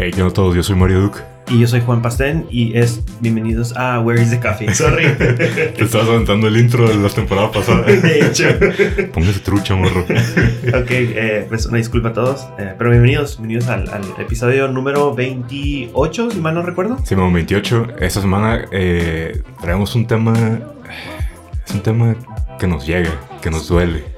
Hey, 0.00 0.12
¿qué 0.12 0.22
onda 0.22 0.32
todos? 0.32 0.54
Yo 0.54 0.62
soy 0.62 0.76
Mario 0.76 1.00
Duke. 1.00 1.37
Y 1.50 1.60
yo 1.60 1.66
soy 1.66 1.80
Juan 1.80 2.02
Pastén 2.02 2.46
y 2.50 2.76
es 2.76 3.02
bienvenidos 3.20 3.74
a 3.74 4.00
Where 4.00 4.20
is 4.22 4.30
the 4.30 4.38
Coffee. 4.38 4.74
Sorry. 4.74 5.06
Te 5.16 5.84
estabas 5.84 6.08
aventando 6.08 6.46
el 6.46 6.56
intro 6.58 6.86
de 6.86 6.94
la 6.96 7.08
temporada 7.08 7.50
pasada. 7.50 7.82
de 7.86 8.26
hecho. 8.26 8.44
Póngase 9.14 9.40
trucha, 9.40 9.74
morro. 9.74 10.02
Ok, 10.02 10.90
eh, 10.90 11.46
pues 11.48 11.64
una 11.66 11.78
disculpa 11.78 12.10
a 12.10 12.12
todos. 12.12 12.46
eh, 12.58 12.74
pero 12.76 12.90
bienvenidos, 12.90 13.38
bienvenidos 13.38 13.68
al, 13.68 13.88
al 13.88 14.02
episodio 14.20 14.68
número 14.68 15.14
28, 15.14 16.30
si 16.32 16.40
mal 16.40 16.54
no 16.54 16.62
recuerdo. 16.62 16.98
Simón 17.04 17.32
28. 17.32 17.86
Esta 17.98 18.20
semana 18.20 18.66
eh, 18.70 19.42
traemos 19.60 19.94
un 19.94 20.06
tema. 20.06 20.34
Es 21.66 21.74
un 21.74 21.80
tema 21.80 22.14
que 22.58 22.66
nos 22.66 22.86
llega, 22.86 23.10
que 23.40 23.50
nos 23.50 23.68
duele. 23.68 24.17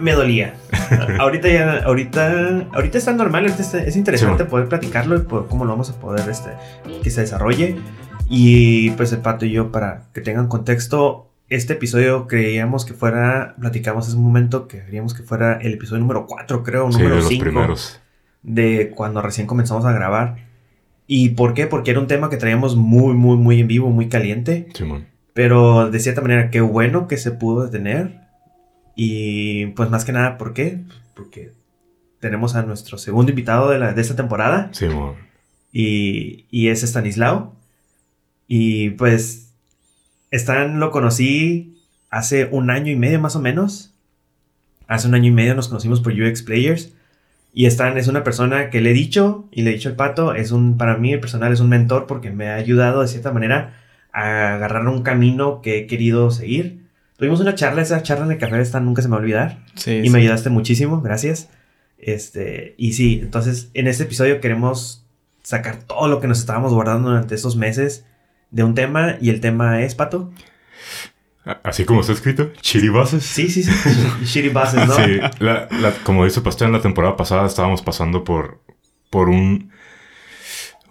Me 0.00 0.12
dolía. 0.12 0.54
ahorita 1.18 1.48
ya, 1.48 1.78
ahorita, 1.84 2.66
ahorita 2.72 2.98
está 2.98 3.12
normal, 3.12 3.44
ahorita 3.44 3.62
está- 3.62 3.82
es 3.82 3.96
interesante 3.96 4.44
Sí, 4.44 4.50
poder 4.50 4.68
platicarlo 4.68 5.16
y 5.16 5.20
por 5.20 5.48
cómo 5.48 5.64
lo 5.64 5.70
vamos 5.72 5.90
a 5.90 5.94
poder 6.00 6.28
este, 6.28 6.50
que 7.02 7.10
se 7.10 7.22
desarrolle. 7.22 7.76
Y 8.28 8.90
pues 8.92 9.12
el 9.12 9.18
pato 9.20 9.44
y 9.46 9.50
yo, 9.52 9.70
para 9.72 10.04
que 10.14 10.20
tengan 10.20 10.48
contexto, 10.48 11.28
este 11.48 11.74
episodio 11.74 12.26
creíamos 12.26 12.84
que 12.84 12.94
fuera, 12.94 13.54
platicamos 13.60 14.08
hace 14.08 14.16
un 14.16 14.22
momento 14.24 14.68
que 14.68 14.82
queríamos 14.84 15.12
que 15.14 15.22
fuera 15.22 15.58
el 15.60 15.74
episodio 15.74 16.00
número 16.00 16.26
4, 16.26 16.62
creo, 16.62 16.90
Sí, 16.90 16.98
número 16.98 17.16
los 17.16 17.28
5 17.28 17.42
primeros. 17.44 18.00
de 18.42 18.90
cuando 18.94 19.20
recién 19.22 19.46
comenzamos 19.46 19.84
a 19.84 19.92
grabar. 19.92 20.36
¿Y 21.06 21.30
por 21.30 21.52
qué? 21.52 21.66
Porque 21.66 21.90
era 21.90 22.00
un 22.00 22.06
tema 22.06 22.30
que 22.30 22.36
traíamos 22.38 22.74
muy, 22.76 23.12
muy, 23.14 23.36
muy 23.36 23.60
en 23.60 23.66
vivo, 23.68 23.90
muy 23.90 24.08
caliente. 24.08 24.68
Simón. 24.72 25.06
Pero 25.34 25.90
de 25.90 25.98
cierta 26.00 26.20
manera, 26.22 26.50
qué 26.50 26.60
bueno 26.62 27.08
que 27.08 27.16
se 27.18 27.32
pudo 27.32 27.64
detener. 27.64 28.21
Y 28.94 29.66
pues 29.66 29.90
más 29.90 30.04
que 30.04 30.12
nada, 30.12 30.38
¿por 30.38 30.52
qué? 30.52 30.80
Porque 31.14 31.52
tenemos 32.20 32.54
a 32.54 32.62
nuestro 32.62 32.98
segundo 32.98 33.30
invitado 33.30 33.70
de, 33.70 33.78
la, 33.78 33.92
de 33.94 34.02
esta 34.02 34.16
temporada. 34.16 34.70
Simón. 34.72 35.16
Y, 35.72 36.46
y 36.50 36.68
es 36.68 36.82
Stanislao. 36.82 37.54
Y 38.46 38.90
pues 38.90 39.54
Stan 40.30 40.80
lo 40.80 40.90
conocí 40.90 41.78
hace 42.10 42.46
un 42.50 42.70
año 42.70 42.92
y 42.92 42.96
medio 42.96 43.20
más 43.20 43.36
o 43.36 43.40
menos. 43.40 43.94
Hace 44.88 45.08
un 45.08 45.14
año 45.14 45.28
y 45.28 45.32
medio 45.32 45.54
nos 45.54 45.68
conocimos 45.68 46.00
por 46.00 46.12
UX 46.12 46.42
Players. 46.42 46.94
Y 47.54 47.66
Stan 47.66 47.98
es 47.98 48.08
una 48.08 48.24
persona 48.24 48.70
que 48.70 48.80
le 48.80 48.90
he 48.90 48.94
dicho 48.94 49.48
y 49.52 49.62
le 49.62 49.70
he 49.70 49.74
dicho 49.74 49.90
al 49.90 49.96
pato, 49.96 50.34
es 50.34 50.52
un, 50.52 50.78
para 50.78 50.96
mí 50.96 51.12
el 51.12 51.20
personal 51.20 51.52
es 51.52 51.60
un 51.60 51.68
mentor 51.68 52.06
porque 52.06 52.30
me 52.30 52.48
ha 52.48 52.54
ayudado 52.54 53.02
de 53.02 53.08
cierta 53.08 53.30
manera 53.30 53.74
a 54.10 54.54
agarrar 54.54 54.88
un 54.88 55.02
camino 55.02 55.60
que 55.60 55.78
he 55.78 55.86
querido 55.86 56.30
seguir. 56.30 56.81
Tuvimos 57.22 57.38
una 57.38 57.54
charla, 57.54 57.82
esa 57.82 58.02
charla 58.02 58.24
en 58.24 58.32
el 58.32 58.38
café 58.38 58.56
de 58.56 58.62
Stan 58.62 58.84
nunca 58.84 59.00
se 59.00 59.06
me 59.06 59.12
va 59.12 59.18
a 59.18 59.20
olvidar. 59.22 59.58
Sí, 59.76 59.92
Y 59.92 60.02
sí. 60.06 60.10
me 60.10 60.18
ayudaste 60.18 60.50
muchísimo, 60.50 61.00
gracias. 61.02 61.50
Este, 61.96 62.74
y 62.78 62.94
sí, 62.94 63.20
entonces 63.22 63.70
en 63.74 63.86
este 63.86 64.02
episodio 64.02 64.40
queremos 64.40 65.06
sacar 65.44 65.76
todo 65.76 66.08
lo 66.08 66.18
que 66.18 66.26
nos 66.26 66.40
estábamos 66.40 66.74
guardando 66.74 67.10
durante 67.10 67.36
estos 67.36 67.54
meses 67.54 68.04
de 68.50 68.64
un 68.64 68.74
tema 68.74 69.18
y 69.20 69.30
el 69.30 69.38
tema 69.40 69.82
es, 69.82 69.94
Pato. 69.94 70.32
Así 71.62 71.84
como 71.84 72.00
está 72.00 72.12
escrito, 72.12 72.50
chiribases. 72.60 73.22
Sí, 73.24 73.48
sí, 73.48 73.62
sí. 73.62 73.70
Shitty 74.24 74.48
buses, 74.48 74.88
¿no? 74.88 74.94
Sí, 74.96 75.20
la- 75.38 75.68
la- 75.70 75.92
como 76.02 76.24
dice 76.24 76.40
Pastel, 76.40 76.66
en 76.66 76.72
la 76.72 76.80
temporada 76.82 77.16
pasada 77.16 77.46
estábamos 77.46 77.82
pasando 77.82 78.24
por, 78.24 78.60
por 79.10 79.28
un, 79.28 79.70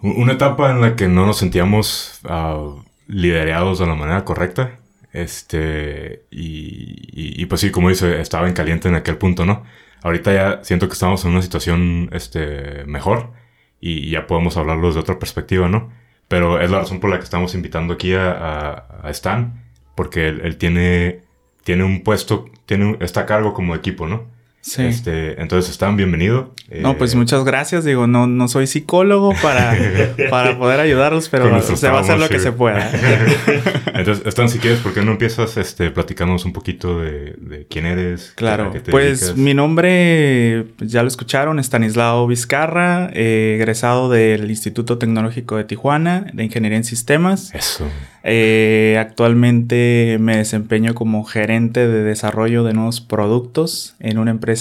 un- 0.00 0.12
una 0.22 0.32
etapa 0.32 0.70
en 0.70 0.80
la 0.80 0.96
que 0.96 1.08
no 1.08 1.26
nos 1.26 1.36
sentíamos 1.36 2.20
ah, 2.24 2.74
liderados 3.06 3.78
de 3.80 3.86
la 3.86 3.94
manera 3.96 4.24
correcta. 4.24 4.78
Este, 5.12 6.24
y, 6.30 7.42
y- 7.42 7.46
pues 7.46 7.60
sí, 7.60 7.70
como 7.70 7.88
dice, 7.90 8.20
estaba 8.20 8.48
en 8.48 8.54
caliente 8.54 8.88
en 8.88 8.94
aquel 8.94 9.18
punto, 9.18 9.44
¿no? 9.44 9.64
Ahorita 10.02 10.32
ya 10.32 10.64
siento 10.64 10.88
que 10.88 10.94
estamos 10.94 11.24
en 11.24 11.32
una 11.32 11.42
situación 11.42 12.08
este, 12.12 12.84
mejor 12.86 13.32
y 13.80 14.10
ya 14.10 14.26
podemos 14.26 14.56
hablarlo 14.56 14.88
desde 14.88 15.00
otra 15.00 15.18
perspectiva, 15.18 15.68
¿no? 15.68 15.92
Pero 16.28 16.60
es 16.60 16.70
la 16.70 16.78
razón 16.80 17.00
por 17.00 17.10
la 17.10 17.18
que 17.18 17.24
estamos 17.24 17.54
invitando 17.54 17.94
aquí 17.94 18.14
a, 18.14 18.32
a- 18.32 19.00
a 19.02 19.10
Stan, 19.10 19.62
porque 19.94 20.28
él, 20.28 20.40
él 20.44 20.56
tiene, 20.56 21.22
tiene 21.64 21.84
un 21.84 22.02
puesto, 22.02 22.46
tiene 22.66 22.86
un- 22.86 22.98
está 23.02 23.20
a 23.22 23.26
cargo 23.26 23.52
como 23.54 23.74
equipo, 23.74 24.06
¿no? 24.06 24.26
Sí. 24.62 24.82
Este, 24.84 25.40
entonces, 25.42 25.72
Stan, 25.72 25.96
bienvenido. 25.96 26.54
No, 26.80 26.96
pues 26.96 27.14
Eh, 27.14 27.16
muchas 27.16 27.42
gracias. 27.44 27.84
Digo, 27.84 28.06
no, 28.06 28.28
no 28.28 28.46
soy 28.46 28.68
psicólogo 28.68 29.34
para, 29.42 29.76
para 30.30 30.56
poder 30.56 30.78
ayudarlos, 30.78 31.28
pero 31.28 31.60
se 31.60 31.88
va 31.88 31.98
a 31.98 32.00
hacer 32.02 32.18
lo 32.20 32.28
que 32.28 32.38
se 32.38 32.52
pueda. 32.52 32.88
Entonces, 33.94 34.24
Stan, 34.24 34.48
si 34.48 34.60
quieres, 34.60 34.78
¿por 34.78 34.94
qué 34.94 35.02
no 35.02 35.12
empiezas 35.12 35.56
este, 35.56 35.90
platicándonos 35.90 36.44
un 36.44 36.52
poquito 36.52 37.00
de, 37.00 37.34
de 37.38 37.66
quién 37.68 37.86
eres? 37.86 38.32
Claro, 38.36 38.68
a 38.68 38.72
qué 38.72 38.78
te 38.78 38.92
pues 38.92 39.20
dedicas? 39.20 39.36
mi 39.36 39.52
nombre, 39.52 40.66
pues, 40.78 40.92
ya 40.92 41.02
lo 41.02 41.08
escucharon, 41.08 41.58
Stanislao 41.58 42.28
Vizcarra, 42.28 43.10
eh, 43.14 43.56
egresado 43.56 44.10
del 44.10 44.48
Instituto 44.48 44.96
Tecnológico 44.96 45.56
de 45.56 45.64
Tijuana, 45.64 46.26
de 46.32 46.44
Ingeniería 46.44 46.78
en 46.78 46.84
Sistemas. 46.84 47.52
Eso. 47.52 47.88
Eh, 48.24 48.96
actualmente 49.00 50.18
me 50.20 50.36
desempeño 50.36 50.94
como 50.94 51.24
gerente 51.24 51.88
de 51.88 52.04
desarrollo 52.04 52.62
de 52.62 52.72
nuevos 52.72 53.00
productos 53.00 53.96
en 53.98 54.18
una 54.18 54.30
empresa 54.30 54.51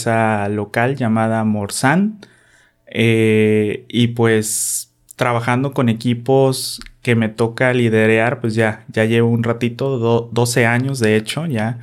local 0.49 0.95
llamada 0.95 1.43
Morsan. 1.43 2.19
Eh, 2.87 3.85
y 3.87 4.07
pues 4.09 4.93
trabajando 5.15 5.71
con 5.73 5.87
equipos 5.89 6.81
que 7.01 7.15
me 7.15 7.29
toca 7.29 7.73
liderear, 7.73 8.41
pues 8.41 8.53
ya, 8.55 8.85
ya 8.89 9.05
llevo 9.05 9.29
un 9.29 9.43
ratito, 9.43 9.97
do- 9.97 10.29
12 10.31 10.65
años 10.65 10.99
de 10.99 11.15
hecho, 11.15 11.45
ya. 11.45 11.79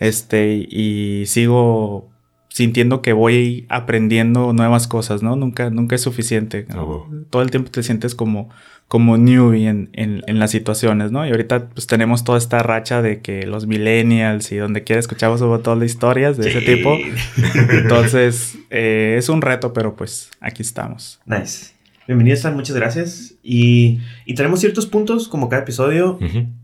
Este, 0.00 0.54
y 0.68 1.24
sigo 1.26 2.08
sintiendo 2.48 3.02
que 3.02 3.12
voy 3.12 3.66
aprendiendo 3.68 4.52
nuevas 4.52 4.88
cosas, 4.88 5.22
¿no? 5.22 5.36
Nunca, 5.36 5.70
nunca 5.70 5.94
es 5.94 6.00
suficiente. 6.02 6.66
Ah. 6.70 6.84
Todo 7.30 7.42
el 7.42 7.50
tiempo 7.50 7.70
te 7.70 7.82
sientes 7.82 8.14
como, 8.14 8.48
como 8.88 9.18
newbie 9.18 9.68
en, 9.68 9.90
en, 9.92 10.22
en 10.26 10.38
las 10.38 10.50
situaciones, 10.50 11.12
¿no? 11.12 11.26
Y 11.26 11.30
ahorita 11.30 11.68
pues 11.68 11.86
tenemos 11.86 12.24
toda 12.24 12.38
esta 12.38 12.62
racha 12.62 13.02
de 13.02 13.20
que 13.20 13.46
los 13.46 13.66
millennials 13.66 14.50
y 14.50 14.56
donde 14.56 14.82
quiera 14.82 14.98
escuchamos 14.98 15.40
sobre 15.40 15.62
todo 15.62 15.78
de 15.78 15.84
historias 15.84 16.38
de 16.38 16.48
ese 16.48 16.62
tipo. 16.62 16.96
Entonces, 17.70 18.56
eh, 18.70 19.16
es 19.18 19.28
un 19.28 19.42
reto, 19.42 19.74
pero 19.74 19.94
pues 19.94 20.30
aquí 20.40 20.62
estamos. 20.62 21.20
Nice. 21.26 21.72
Bienvenido, 22.06 22.34
Stan, 22.36 22.56
muchas 22.56 22.74
gracias. 22.74 23.34
Y, 23.42 24.00
y 24.24 24.34
tenemos 24.34 24.60
ciertos 24.60 24.86
puntos, 24.86 25.28
como 25.28 25.50
cada 25.50 25.60
episodio, 25.60 26.18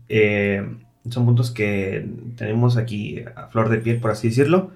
eh, 0.09 0.67
son 1.07 1.25
puntos 1.25 1.51
que 1.51 2.07
tenemos 2.35 2.77
aquí 2.77 3.23
a 3.35 3.45
flor 3.49 3.69
de 3.69 3.77
piel, 3.77 3.97
por 3.99 4.09
así 4.09 4.29
decirlo. 4.29 4.71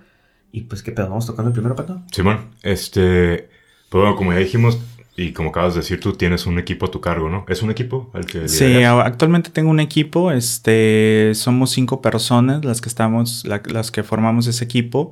Y 0.52 0.62
pues, 0.62 0.84
¿qué 0.84 0.92
pedo? 0.92 1.10
¿Vamos 1.10 1.26
tocando 1.26 1.50
el 1.50 1.54
primero, 1.54 1.76
Pato? 1.76 2.04
Simón, 2.12 2.52
este, 2.62 3.50
pues 3.90 4.04
bueno, 4.04 4.16
como 4.16 4.34
ya 4.34 4.38
dijimos 4.38 4.80
y 5.22 5.34
como 5.34 5.50
acabas 5.50 5.74
de 5.76 5.82
decir, 5.82 6.00
tú 6.00 6.14
tienes 6.14 6.46
un 6.46 6.60
equipo 6.60 6.86
a 6.88 6.92
tu 6.92 7.02
cargo, 7.02 7.30
¿no? 7.30 7.46
¿Es 7.48 7.62
un 7.62 7.72
equipo 7.72 8.10
al 8.14 8.26
que 8.26 8.48
Sí, 8.48 8.66
lideras? 8.66 9.06
actualmente 9.06 9.50
tengo 9.52 9.70
un 9.70 9.80
equipo, 9.80 10.32
este, 10.32 11.32
somos 11.36 11.72
cinco 11.72 12.02
personas 12.02 12.64
las 12.66 12.82
que 12.82 12.90
estamos, 12.90 13.46
la- 13.46 13.62
las 13.66 13.92
que 13.92 14.04
formamos 14.04 14.48
ese 14.48 14.64
equipo, 14.66 15.12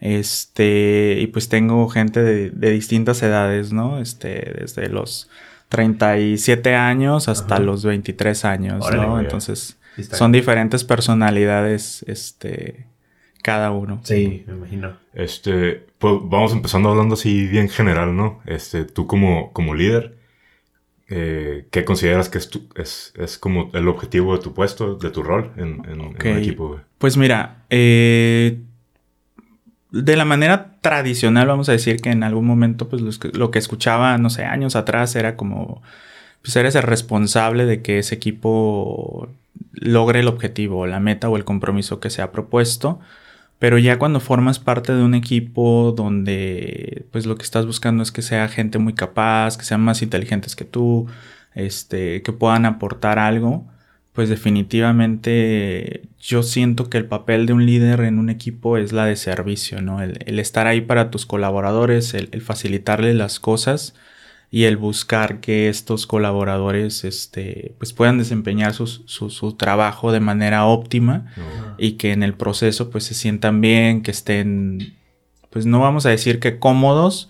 este, 0.00 1.18
y 1.20 1.26
pues 1.28 1.48
tengo 1.48 1.88
gente 1.88 2.22
de, 2.22 2.50
de 2.50 2.70
distintas 2.70 3.22
edades, 3.22 3.72
¿no? 3.72 3.98
Este, 4.00 4.54
desde 4.60 4.88
los 4.88 5.28
37 5.68 6.74
años 6.74 7.28
hasta 7.28 7.56
Ajá. 7.56 7.64
los 7.64 7.84
23 7.84 8.44
años, 8.44 8.86
Órale, 8.86 9.06
¿no? 9.06 9.20
Entonces, 9.20 9.76
son 10.12 10.32
diferentes 10.32 10.84
personalidades, 10.84 12.04
este, 12.08 12.86
cada 13.48 13.70
uno. 13.70 14.00
Sí, 14.04 14.44
me 14.46 14.54
imagino. 14.54 14.92
Este, 15.14 15.86
pues 15.98 16.14
vamos 16.24 16.52
empezando 16.52 16.90
hablando 16.90 17.14
así 17.14 17.46
bien 17.46 17.68
general, 17.68 18.14
¿no? 18.16 18.40
Este, 18.46 18.84
tú 18.84 19.06
como, 19.06 19.52
como 19.52 19.74
líder, 19.74 20.16
eh, 21.08 21.66
¿qué 21.70 21.84
consideras 21.84 22.28
que 22.28 22.38
es, 22.38 22.48
tu- 22.50 22.68
es, 22.76 23.12
es 23.16 23.38
como 23.38 23.70
el 23.72 23.88
objetivo 23.88 24.36
de 24.36 24.42
tu 24.42 24.52
puesto, 24.52 24.96
de 24.96 25.10
tu 25.10 25.22
rol 25.22 25.52
en, 25.56 25.82
en- 25.90 26.00
un 26.00 26.16
equipo? 26.38 26.68
güey? 26.68 26.80
Pues 26.98 27.16
mira, 27.16 27.64
eh, 27.70 28.60
de 29.90 30.16
la 30.16 30.24
manera 30.26 30.76
tradicional, 30.82 31.46
vamos 31.46 31.68
a 31.68 31.72
decir 31.72 32.00
que 32.00 32.10
en 32.10 32.22
algún 32.22 32.46
momento, 32.46 32.88
pues 32.88 33.02
lo 33.34 33.50
que 33.50 33.58
escuchaba, 33.58 34.18
no 34.18 34.28
sé, 34.28 34.44
años 34.44 34.76
atrás 34.76 35.16
era 35.16 35.34
como, 35.36 35.82
pues 36.42 36.54
eres 36.56 36.74
el 36.74 36.82
responsable 36.82 37.64
de 37.64 37.80
que 37.80 37.98
ese 38.00 38.14
equipo 38.14 39.28
logre 39.72 40.20
el 40.20 40.28
objetivo, 40.28 40.86
la 40.86 41.00
meta 41.00 41.28
o 41.30 41.36
el 41.36 41.44
compromiso 41.44 42.00
que 42.00 42.10
se 42.10 42.20
ha 42.20 42.32
propuesto. 42.32 43.00
Pero 43.58 43.78
ya 43.78 43.98
cuando 43.98 44.20
formas 44.20 44.58
parte 44.58 44.92
de 44.94 45.02
un 45.02 45.14
equipo 45.14 45.92
donde 45.96 47.06
pues 47.10 47.26
lo 47.26 47.36
que 47.36 47.42
estás 47.42 47.66
buscando 47.66 48.02
es 48.02 48.12
que 48.12 48.22
sea 48.22 48.48
gente 48.48 48.78
muy 48.78 48.94
capaz, 48.94 49.56
que 49.56 49.64
sean 49.64 49.80
más 49.80 50.02
inteligentes 50.02 50.54
que 50.54 50.64
tú, 50.64 51.06
este, 51.54 52.22
que 52.22 52.32
puedan 52.32 52.66
aportar 52.66 53.18
algo, 53.18 53.66
pues 54.12 54.28
definitivamente 54.28 56.02
yo 56.20 56.42
siento 56.42 56.88
que 56.90 56.98
el 56.98 57.06
papel 57.06 57.46
de 57.46 57.52
un 57.52 57.66
líder 57.66 58.00
en 58.00 58.18
un 58.18 58.30
equipo 58.30 58.76
es 58.76 58.92
la 58.92 59.06
de 59.06 59.16
servicio, 59.16 59.82
¿no? 59.82 60.02
El, 60.02 60.18
el 60.26 60.38
estar 60.38 60.66
ahí 60.68 60.80
para 60.80 61.10
tus 61.10 61.26
colaboradores, 61.26 62.14
el, 62.14 62.28
el 62.32 62.42
facilitarles 62.42 63.16
las 63.16 63.40
cosas 63.40 63.94
y 64.50 64.64
el 64.64 64.76
buscar 64.78 65.40
que 65.40 65.68
estos 65.68 66.06
colaboradores 66.06 67.04
este, 67.04 67.74
pues 67.78 67.92
puedan 67.92 68.16
desempeñar 68.18 68.72
sus- 68.74 69.02
su, 69.06 69.28
su 69.30 69.52
trabajo 69.54 70.10
de 70.12 70.20
manera 70.20 70.64
óptima 70.64 71.32
y 71.76 71.92
que 71.92 72.12
en 72.12 72.22
el 72.22 72.32
proceso 72.34 72.88
pues 72.90 73.04
se 73.04 73.14
sientan 73.14 73.60
bien, 73.60 74.02
que 74.02 74.10
estén, 74.10 74.96
pues 75.50 75.66
no 75.66 75.80
vamos 75.80 76.06
a 76.06 76.10
decir 76.10 76.40
que 76.40 76.58
cómodos, 76.58 77.28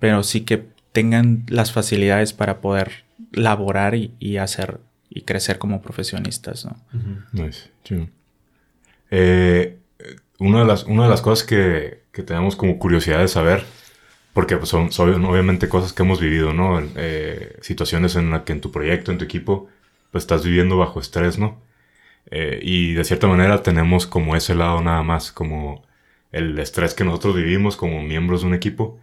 pero 0.00 0.22
sí 0.24 0.40
que 0.42 0.66
tengan 0.92 1.44
las 1.48 1.70
facilidades 1.72 2.32
para 2.32 2.60
poder 2.60 3.04
laborar 3.32 3.94
y, 3.94 4.12
y 4.18 4.38
hacer 4.38 4.80
y 5.08 5.22
crecer 5.22 5.58
como 5.58 5.80
profesionistas, 5.82 6.64
¿no? 6.66 6.76
Nice. 7.32 7.70
Eh, 9.10 9.78
una, 10.38 10.60
de 10.60 10.66
las, 10.66 10.84
una 10.84 11.04
de 11.04 11.08
las 11.08 11.22
cosas 11.22 11.46
que, 11.46 12.02
que 12.12 12.22
tenemos 12.22 12.56
como 12.56 12.78
curiosidad 12.78 13.20
de 13.20 13.28
saber, 13.28 13.64
porque 14.36 14.58
pues, 14.58 14.68
son, 14.68 14.90
obviamente 15.24 15.66
cosas 15.66 15.94
que 15.94 16.02
hemos 16.02 16.20
vivido, 16.20 16.52
¿no? 16.52 16.78
Eh, 16.96 17.56
situaciones 17.62 18.16
en 18.16 18.30
las 18.30 18.42
que 18.42 18.52
en 18.52 18.60
tu 18.60 18.70
proyecto, 18.70 19.10
en 19.10 19.16
tu 19.16 19.24
equipo, 19.24 19.68
pues 20.10 20.24
estás 20.24 20.44
viviendo 20.44 20.76
bajo 20.76 21.00
estrés, 21.00 21.38
¿no? 21.38 21.62
Eh, 22.30 22.60
y 22.62 22.92
de 22.92 23.04
cierta 23.04 23.28
manera 23.28 23.62
tenemos 23.62 24.06
como 24.06 24.36
ese 24.36 24.54
lado 24.54 24.82
nada 24.82 25.02
más, 25.02 25.32
como 25.32 25.86
el 26.32 26.58
estrés 26.58 26.92
que 26.92 27.02
nosotros 27.02 27.34
vivimos 27.34 27.78
como 27.78 28.02
miembros 28.02 28.42
de 28.42 28.48
un 28.48 28.54
equipo. 28.54 29.00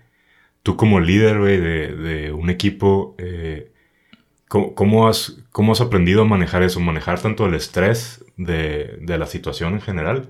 Tú 0.61 0.77
como 0.77 0.99
líder, 0.99 1.39
de, 1.41 2.31
un 2.31 2.51
equipo, 2.51 3.15
eh, 3.17 3.71
¿Cómo, 4.47 4.75
cómo 4.75 5.07
has, 5.07 5.37
¿Cómo 5.51 5.71
has 5.71 5.81
aprendido 5.81 6.21
a 6.21 6.25
manejar 6.25 6.61
eso? 6.61 6.79
Manejar 6.79 7.19
tanto 7.19 7.47
el 7.47 7.55
estrés 7.55 8.23
de, 8.37 8.99
de 9.01 9.17
la 9.17 9.25
situación 9.25 9.73
en 9.73 9.81
general 9.81 10.29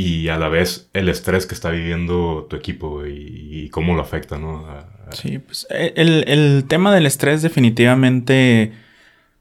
y 0.00 0.28
a 0.28 0.38
la 0.38 0.48
vez 0.48 0.88
el 0.92 1.08
estrés 1.08 1.46
que 1.46 1.54
está 1.54 1.70
viviendo 1.70 2.46
tu 2.48 2.54
equipo 2.56 3.04
y, 3.06 3.64
y 3.64 3.68
cómo 3.70 3.94
lo 3.96 4.02
afecta, 4.02 4.38
¿no? 4.38 4.66
A- 4.66 4.80
a- 5.08 5.12
Sí, 5.12 5.38
pues 5.38 5.66
eh, 5.70 5.92
el, 5.96 6.24
el 6.28 6.64
tema 6.68 6.94
del 6.94 7.06
estrés 7.06 7.42
definitivamente 7.42 8.72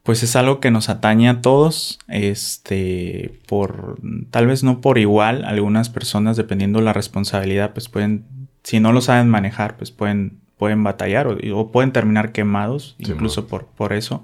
pues 0.04 0.24
es 0.24 0.36
algo 0.38 0.62
que 0.62 0.72
nos 0.72 0.88
atañe 0.88 1.28
a 1.28 1.42
todos, 1.42 2.00
este, 2.08 3.40
por, 3.46 3.98
tal 4.32 4.48
vez 4.48 4.64
no 4.64 4.80
por 4.80 4.98
igual, 4.98 5.44
algunas 5.44 5.90
personas 5.90 6.38
dependiendo 6.38 6.80
la 6.80 6.94
responsabilidad 6.94 7.74
pues 7.74 7.90
pueden, 7.90 8.24
si 8.64 8.80
no 8.80 8.94
lo 8.94 9.02
saben 9.02 9.28
manejar 9.28 9.76
pues 9.76 9.92
pueden, 9.92 10.40
pueden 10.58 10.82
batallar 10.84 11.28
o, 11.28 11.38
o 11.56 11.72
pueden 11.74 11.92
terminar 11.92 12.32
quemados, 12.32 12.96
Sí, 13.04 13.12
incluso 13.12 13.48
por, 13.48 13.66
por 13.68 13.92
eso. 13.92 14.24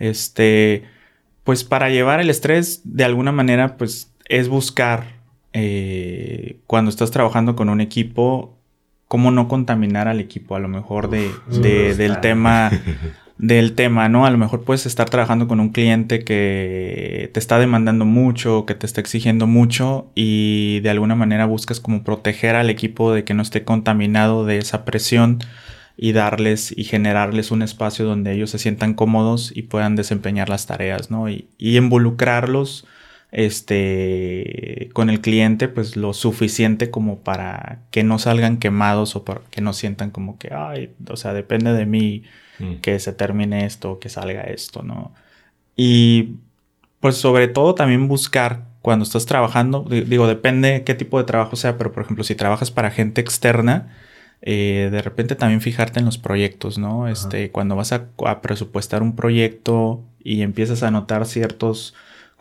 Este, 0.00 0.82
pues 1.44 1.62
para 1.64 1.90
llevar 1.90 2.20
el 2.20 2.28
estrés 2.28 2.80
de 2.84 3.04
alguna 3.04 3.30
manera 3.32 3.76
pues 3.76 4.10
es 4.28 4.48
buscar 4.48 5.13
eh, 5.54 6.58
cuando 6.66 6.90
estás 6.90 7.10
trabajando 7.10 7.56
con 7.56 7.68
un 7.70 7.80
equipo 7.80 8.58
cómo 9.08 9.30
no 9.30 9.48
contaminar 9.48 10.08
al 10.08 10.20
equipo 10.20 10.56
a 10.56 10.58
lo 10.58 10.68
mejor 10.68 11.08
de, 11.08 11.28
Uf, 11.50 11.58
de- 11.58 11.94
del 11.94 12.20
tema 12.20 12.70
del 13.38 13.74
tema, 13.74 14.08
¿no? 14.08 14.26
A 14.26 14.30
lo 14.30 14.38
mejor 14.38 14.62
puedes 14.62 14.86
estar 14.86 15.10
trabajando 15.10 15.48
con 15.48 15.58
un 15.58 15.70
cliente 15.70 16.22
que 16.24 17.30
te 17.32 17.40
está 17.40 17.58
demandando 17.58 18.04
mucho, 18.04 18.64
que 18.64 18.74
te 18.76 18.86
está 18.86 19.00
exigiendo 19.00 19.46
mucho 19.48 20.06
y 20.14 20.78
de 20.80 20.90
alguna 20.90 21.16
manera 21.16 21.44
buscas 21.44 21.80
como 21.80 22.04
proteger 22.04 22.54
al 22.54 22.70
equipo 22.70 23.12
de 23.12 23.24
que 23.24 23.34
no 23.34 23.42
esté 23.42 23.64
contaminado 23.64 24.44
de 24.44 24.58
esa 24.58 24.84
presión 24.84 25.38
y 25.96 26.12
darles 26.12 26.72
y 26.76 26.84
generarles 26.84 27.50
un 27.50 27.62
espacio 27.62 28.04
donde 28.04 28.32
ellos 28.32 28.50
se 28.50 28.58
sientan 28.58 28.94
cómodos 28.94 29.52
y 29.54 29.62
puedan 29.62 29.96
desempeñar 29.96 30.48
las 30.48 30.66
tareas, 30.66 31.10
¿no? 31.10 31.28
Y, 31.28 31.46
y 31.58 31.76
involucrarlos 31.76 32.86
este 33.34 34.90
con 34.94 35.10
el 35.10 35.20
cliente 35.20 35.68
pues 35.68 35.96
lo 35.96 36.12
suficiente 36.14 36.90
como 36.90 37.18
para 37.20 37.80
que 37.90 38.04
no 38.04 38.18
salgan 38.18 38.58
quemados 38.58 39.16
o 39.16 39.24
para 39.24 39.42
que 39.50 39.60
no 39.60 39.72
sientan 39.72 40.10
como 40.10 40.38
que 40.38 40.52
ay, 40.54 40.94
o 41.10 41.16
sea, 41.16 41.32
depende 41.34 41.72
de 41.72 41.86
mí 41.86 42.22
Mm. 42.60 42.76
que 42.82 43.00
se 43.00 43.12
termine 43.12 43.66
esto, 43.66 43.98
que 43.98 44.08
salga 44.08 44.42
esto, 44.44 44.82
¿no? 44.84 45.12
Y 45.76 46.36
pues 47.00 47.16
sobre 47.16 47.48
todo 47.48 47.74
también 47.74 48.08
buscar 48.08 48.64
cuando 48.82 49.04
estás 49.04 49.26
trabajando, 49.26 49.84
di- 49.88 50.02
digo, 50.02 50.26
depende 50.26 50.84
qué 50.84 50.94
tipo 50.94 51.18
de 51.18 51.24
trabajo 51.24 51.56
sea, 51.56 51.78
pero 51.78 51.92
por 51.92 52.02
ejemplo, 52.04 52.24
si 52.24 52.34
trabajas 52.34 52.70
para 52.70 52.90
gente 52.90 53.20
externa, 53.20 53.96
eh, 54.42 54.88
de 54.92 55.02
repente 55.02 55.36
también 55.36 55.60
fijarte 55.60 56.00
en 56.00 56.06
los 56.06 56.18
proyectos, 56.18 56.78
¿no? 56.78 57.08
Este, 57.08 57.50
cuando 57.50 57.76
vas 57.76 57.92
a, 57.92 58.08
a 58.26 58.40
presupuestar 58.42 59.02
un 59.02 59.16
proyecto 59.16 60.02
y 60.22 60.42
empiezas 60.42 60.82
a 60.82 60.90
notar 60.90 61.26
ciertos 61.26 61.94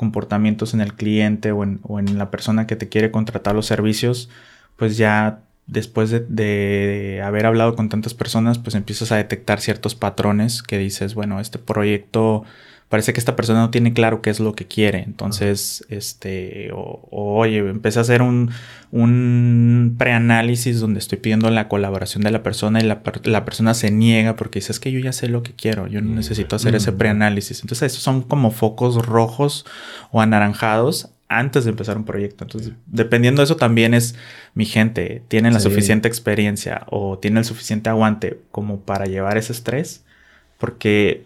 comportamientos 0.04 0.74
en 0.74 0.82
el 0.82 0.94
cliente 0.94 1.54
o 1.54 1.64
en, 1.64 1.80
o 1.84 1.98
en 1.98 2.18
la 2.18 2.30
persona 2.30 2.68
que 2.68 2.76
te 2.76 2.90
quiere 2.90 3.10
contratar 3.10 3.56
los 3.56 3.68
servicios, 3.68 4.30
pues 4.76 4.98
ya 4.98 5.40
después 5.66 6.10
de, 6.10 6.20
de 6.20 7.22
haber 7.24 7.46
hablado 7.46 7.76
con 7.76 7.88
tantas 7.88 8.14
personas, 8.14 8.60
pues 8.60 8.76
empiezas 8.76 9.14
a 9.14 9.16
detectar 9.16 9.62
ciertos 9.62 9.96
patrones 9.96 10.62
que 10.62 10.78
dices, 10.78 11.16
bueno, 11.16 11.40
este 11.40 11.58
proyecto 11.58 12.44
parece 12.90 13.12
que 13.14 13.20
esta 13.20 13.36
persona 13.36 13.60
no 13.62 13.70
tiene 13.72 13.94
claro 13.94 14.22
qué 14.22 14.30
es 14.30 14.40
lo 14.40 14.54
que 14.54 14.66
quiere. 14.68 15.00
Entonces, 15.04 15.84
este, 15.90 16.72
o, 16.74 17.08
o, 17.12 17.38
oye, 17.40 17.58
empecé 17.58 18.00
a 18.00 18.04
hacer 18.04 18.22
un, 18.22 18.52
un 18.92 19.96
preanálisis 19.98 20.80
donde 20.80 21.00
estoy 21.00 21.18
pidiendo 21.18 21.50
la 21.50 21.68
colaboración 21.68 22.24
de 22.24 22.32
la 22.32 22.44
persona 22.44 22.80
y 22.80 22.84
la, 22.84 23.02
la 23.24 23.46
persona 23.46 23.74
se 23.74 23.92
niega 23.92 24.36
porque 24.36 24.60
dice, 24.60 24.72
es 24.72 24.80
que 24.80 24.92
yo 24.92 25.00
ya 25.00 25.12
sé 25.12 25.28
lo 25.28 25.44
que 25.44 25.54
quiero, 25.54 25.88
yo 25.88 26.02
no 26.02 26.12
Mm. 26.12 26.16
necesito 26.16 26.56
hacer 26.56 26.76
ese 26.76 26.92
Mm. 26.92 26.98
preanálisis. 26.98 27.62
Entonces, 27.62 27.92
esos 27.92 28.04
son 28.04 28.22
como 28.22 28.52
focos 28.52 29.06
rojos 29.06 29.66
o 30.12 30.22
anaranjados 30.22 31.10
antes 31.30 31.64
de 31.64 31.72
empezar 31.72 31.98
un 31.98 32.06
proyecto. 32.06 32.44
Entonces, 32.44 32.74
dependiendo 32.86 33.42
de 33.42 33.46
eso 33.46 33.56
también 33.56 33.96
es 33.96 34.14
mi 34.54 34.66
gente, 34.66 35.24
tienen 35.30 35.54
la 35.54 35.60
Sí. 35.60 35.68
suficiente 35.70 36.08
experiencia 36.08 36.86
o 36.92 37.18
tienen 37.18 37.40
el 37.40 37.46
suficiente 37.46 37.90
aguante 37.90 38.40
como 38.52 38.82
para 38.82 39.06
llevar 39.06 39.38
ese 39.40 39.52
estrés, 39.54 40.04
porque 40.60 41.24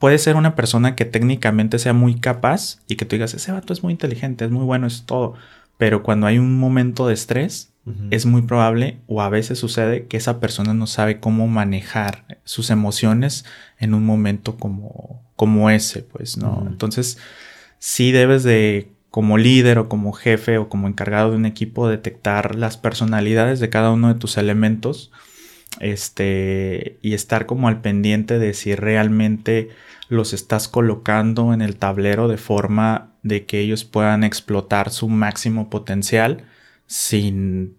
puede 0.00 0.18
ser 0.18 0.34
una 0.34 0.56
persona 0.56 0.96
que 0.96 1.04
técnicamente 1.04 1.78
sea 1.78 1.92
muy 1.92 2.16
capaz 2.16 2.78
y 2.88 2.96
que 2.96 3.04
tú 3.04 3.16
digas, 3.16 3.34
ese 3.34 3.52
vato 3.52 3.72
es 3.74 3.82
muy 3.82 3.92
inteligente, 3.92 4.46
es 4.46 4.50
muy 4.50 4.64
bueno, 4.64 4.86
es 4.86 5.04
todo, 5.04 5.34
pero 5.76 6.02
cuando 6.02 6.26
hay 6.26 6.38
un 6.38 6.58
momento 6.58 7.06
de 7.06 7.14
estrés, 7.14 7.68
es 8.10 8.24
muy 8.24 8.42
probable 8.42 9.00
o 9.08 9.20
a 9.20 9.28
veces 9.30 9.58
sucede 9.58 10.06
que 10.06 10.16
esa 10.16 10.38
persona 10.38 10.74
no 10.74 10.86
sabe 10.86 11.18
cómo 11.18 11.48
manejar 11.48 12.38
sus 12.44 12.70
emociones 12.70 13.44
en 13.78 13.94
un 13.94 14.06
momento 14.06 14.56
como, 14.56 15.22
como 15.34 15.70
ese, 15.70 16.02
pues, 16.02 16.36
¿no? 16.36 16.66
Entonces, 16.68 17.18
sí 17.78 18.12
debes 18.12 18.44
de, 18.44 18.92
como 19.10 19.38
líder 19.38 19.78
o 19.78 19.88
como 19.88 20.12
jefe 20.12 20.58
o 20.58 20.68
como 20.68 20.86
encargado 20.86 21.30
de 21.30 21.36
un 21.36 21.46
equipo, 21.46 21.88
detectar 21.88 22.54
las 22.54 22.76
personalidades 22.76 23.58
de 23.58 23.70
cada 23.70 23.90
uno 23.90 24.08
de 24.08 24.20
tus 24.20 24.36
elementos, 24.36 25.10
este, 25.80 26.98
y 27.02 27.14
estar 27.14 27.46
como 27.46 27.68
al 27.68 27.80
pendiente 27.80 28.38
de 28.38 28.54
si 28.54 28.74
realmente 28.74 29.70
los 30.10 30.32
estás 30.34 30.68
colocando 30.68 31.54
en 31.54 31.62
el 31.62 31.76
tablero 31.76 32.28
de 32.28 32.36
forma 32.36 33.12
de 33.22 33.46
que 33.46 33.60
ellos 33.60 33.84
puedan 33.84 34.22
explotar 34.24 34.90
su 34.90 35.08
máximo 35.08 35.70
potencial 35.70 36.44
sin 36.86 37.76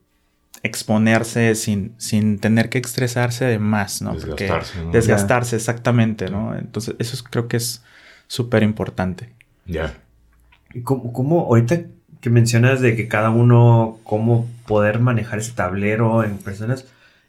exponerse, 0.64 1.56
sin, 1.56 1.94
sin 1.98 2.40
tener 2.40 2.70
que 2.70 2.78
estresarse 2.78 3.46
de 3.46 3.60
más, 3.60 4.02
¿no? 4.02 4.12
Porque- 4.16 4.44
Desgastarse, 4.46 4.84
¿no? 4.86 4.92
desgastarse, 4.92 5.56
exactamente, 5.56 6.30
¿no? 6.30 6.56
Entonces, 6.58 6.96
eso 7.00 7.16
es- 7.16 7.24
creo 7.24 7.48
que 7.48 7.58
es 7.58 7.84
súper 8.28 8.64
importante. 8.64 9.30
Ya. 9.66 9.94
¿Y 10.74 10.82
cómo, 10.82 11.12
cómo 11.14 11.42
ahorita 11.42 11.82
que 12.22 12.30
mencionas 12.30 12.80
de 12.82 12.96
que 12.96 13.08
cada 13.08 13.30
uno, 13.32 13.98
cómo 14.04 14.48
poder 14.68 15.00
manejar 15.00 15.40
ese 15.40 15.52
tablero 15.54 16.24
en 16.24 16.38
personas 16.38 16.86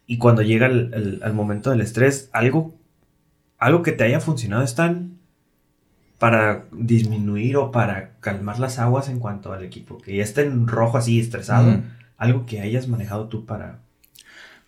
y 0.06 0.18
cuando 0.18 0.42
llega 0.42 0.66
el, 0.66 0.92
el- 0.94 1.20
al 1.24 1.32
momento 1.32 1.70
del 1.70 1.80
estrés, 1.80 2.28
algo, 2.32 2.74
algo 3.62 3.82
que 3.82 3.92
te 3.92 4.02
haya 4.02 4.18
funcionado 4.18 4.64
están 4.64 5.18
para 6.18 6.64
disminuir 6.72 7.56
o 7.56 7.70
para 7.70 8.10
calmar 8.18 8.58
las 8.58 8.80
aguas 8.80 9.08
en 9.08 9.20
cuanto 9.20 9.52
al 9.52 9.62
equipo, 9.62 9.98
que 9.98 10.16
ya 10.16 10.24
esté 10.24 10.42
en 10.42 10.66
rojo 10.66 10.98
así 10.98 11.20
estresado, 11.20 11.80
algo 12.16 12.44
que 12.44 12.60
hayas 12.60 12.88
manejado 12.88 13.28
tú 13.28 13.46
para... 13.46 13.78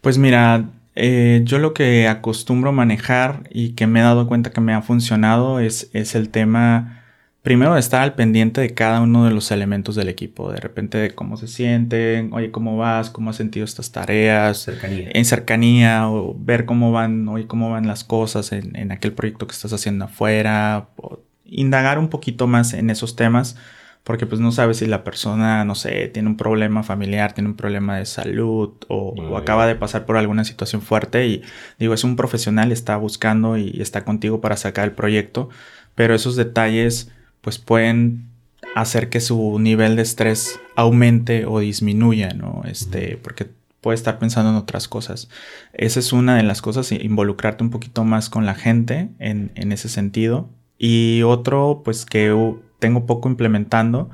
Pues 0.00 0.16
mira, 0.16 0.66
eh, 0.94 1.42
yo 1.44 1.58
lo 1.58 1.74
que 1.74 2.06
acostumbro 2.06 2.70
manejar 2.70 3.48
y 3.50 3.70
que 3.70 3.88
me 3.88 3.98
he 3.98 4.02
dado 4.02 4.28
cuenta 4.28 4.52
que 4.52 4.60
me 4.60 4.74
ha 4.74 4.82
funcionado 4.82 5.58
es, 5.58 5.90
es 5.92 6.14
el 6.14 6.28
tema, 6.28 7.03
primero, 7.44 7.76
estar 7.76 8.00
al 8.00 8.14
pendiente 8.14 8.62
de 8.62 8.72
cada 8.72 9.02
uno 9.02 9.26
de 9.26 9.30
los 9.30 9.50
elementos 9.50 9.94
del 9.94 10.08
equipo, 10.08 10.50
de 10.50 10.60
repente 10.60 10.96
de 10.96 11.14
cómo 11.14 11.36
se 11.36 11.46
sienten, 11.46 12.32
oye, 12.32 12.50
cómo 12.50 12.78
vas, 12.78 13.10
cómo 13.10 13.28
has 13.28 13.36
sentido 13.36 13.66
estas 13.66 13.92
tareas, 13.92 14.62
cercanía. 14.62 15.10
en 15.12 15.24
cercanía 15.26 16.08
o 16.08 16.34
ver 16.38 16.64
cómo 16.64 16.90
van, 16.90 17.28
oye, 17.28 17.46
cómo 17.46 17.70
van 17.70 17.86
las 17.86 18.02
cosas 18.02 18.50
en, 18.52 18.74
en 18.76 18.92
aquel 18.92 19.12
proyecto 19.12 19.46
que 19.46 19.52
estás 19.52 19.74
haciendo 19.74 20.06
afuera, 20.06 20.88
o 20.96 21.20
indagar 21.44 21.98
un 21.98 22.08
poquito 22.08 22.46
más 22.46 22.72
en 22.72 22.88
esos 22.88 23.14
temas, 23.14 23.58
porque 24.04 24.24
pues 24.24 24.40
no 24.40 24.50
sabes 24.50 24.78
si 24.78 24.86
la 24.86 25.04
persona, 25.04 25.66
no 25.66 25.74
sé, 25.74 26.08
tiene 26.08 26.30
un 26.30 26.38
problema 26.38 26.82
familiar, 26.82 27.34
tiene 27.34 27.50
un 27.50 27.56
problema 27.56 27.98
de 27.98 28.06
salud 28.06 28.72
o, 28.88 29.36
acaba 29.36 29.66
de 29.66 29.74
pasar 29.74 30.06
por 30.06 30.16
alguna 30.16 30.44
situación 30.44 30.80
fuerte 30.80 31.26
y 31.26 31.42
digo, 31.78 31.92
es 31.92 32.04
un 32.04 32.16
profesional, 32.16 32.72
está 32.72 32.96
buscando 32.96 33.58
y 33.58 33.82
está 33.82 34.02
contigo 34.06 34.40
para 34.40 34.56
sacar 34.56 34.86
el 34.86 34.92
proyecto, 34.92 35.50
pero 35.94 36.14
esos 36.14 36.36
detalles 36.36 37.13
pues 37.44 37.58
pueden 37.58 38.30
hacer 38.74 39.08
que 39.08 39.20
su 39.20 39.58
nivel 39.60 39.94
de 39.96 40.02
estrés 40.02 40.58
aumente 40.74 41.46
o 41.46 41.60
disminuya, 41.60 42.30
¿no? 42.30 42.62
Este, 42.64 43.18
porque 43.18 43.48
puede 43.80 43.94
estar 43.94 44.18
pensando 44.18 44.50
en 44.50 44.56
otras 44.56 44.88
cosas. 44.88 45.28
Esa 45.74 46.00
es 46.00 46.12
una 46.12 46.36
de 46.36 46.42
las 46.42 46.62
cosas, 46.62 46.90
involucrarte 46.90 47.62
un 47.62 47.70
poquito 47.70 48.04
más 48.04 48.30
con 48.30 48.46
la 48.46 48.54
gente 48.54 49.10
en, 49.18 49.52
en 49.54 49.70
ese 49.70 49.88
sentido. 49.88 50.48
Y 50.78 51.22
otro, 51.22 51.82
pues 51.84 52.06
que 52.06 52.34
tengo 52.80 53.06
poco 53.06 53.28
implementando, 53.28 54.10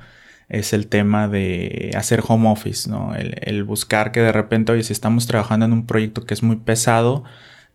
es 0.50 0.72
el 0.72 0.88
tema 0.88 1.28
de 1.28 1.92
hacer 1.96 2.22
home 2.26 2.50
office, 2.50 2.90
¿no? 2.90 3.14
El, 3.14 3.62
buscar 3.64 4.10
que 4.10 4.20
de 4.20 4.32
repente, 4.32 4.72
oye, 4.72 4.82
si 4.82 4.92
estamos 4.92 5.26
trabajando 5.28 5.64
en 5.64 5.72
un 5.72 5.86
proyecto 5.86 6.26
que 6.26 6.34
es 6.34 6.42
muy 6.42 6.56
pesado 6.56 7.22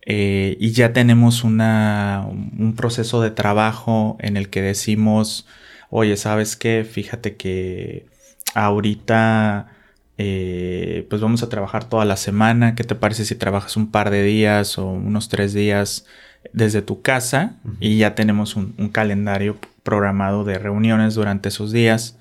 eh, 0.05 0.57
y 0.59 0.71
ya 0.71 0.93
tenemos 0.93 1.43
una, 1.43 2.25
un 2.27 2.75
proceso 2.75 3.21
de 3.21 3.31
trabajo 3.31 4.17
en 4.19 4.38
el 4.38 4.50
que 4.50 4.62
decimos, 4.62 5.47
oye, 5.89 6.17
¿sabes 6.17 6.55
qué? 6.55 6.88
Fíjate 6.89 7.35
que 7.35 8.05
ahorita 8.53 9.71
eh, 10.17 11.05
pues 11.09 11.21
vamos 11.21 11.43
a 11.43 11.50
trabajar 11.50 11.89
toda 11.89 12.05
la 12.05 12.17
semana. 12.17 12.75
¿Qué 12.75 12.83
te 12.83 12.95
parece 12.95 13.25
si 13.25 13.35
trabajas 13.35 13.77
un 13.77 13.91
par 13.91 14.09
de 14.12 14.24
días 14.24 14.77
o 14.77 14.88
unos 14.88 15.29
tres 15.29 15.53
días 15.53 16.05
desde 16.53 16.81
tu 16.81 17.01
casa? 17.01 17.55
Y 17.79 17.97
ya 17.97 18.15
tenemos 18.15 18.55
un, 18.55 18.75
un 18.77 18.89
calendario 18.89 19.57
programado 19.83 20.43
de 20.43 20.59
reuniones 20.59 21.15
durante 21.15 21.50
esos 21.50 21.71
días 21.71 22.17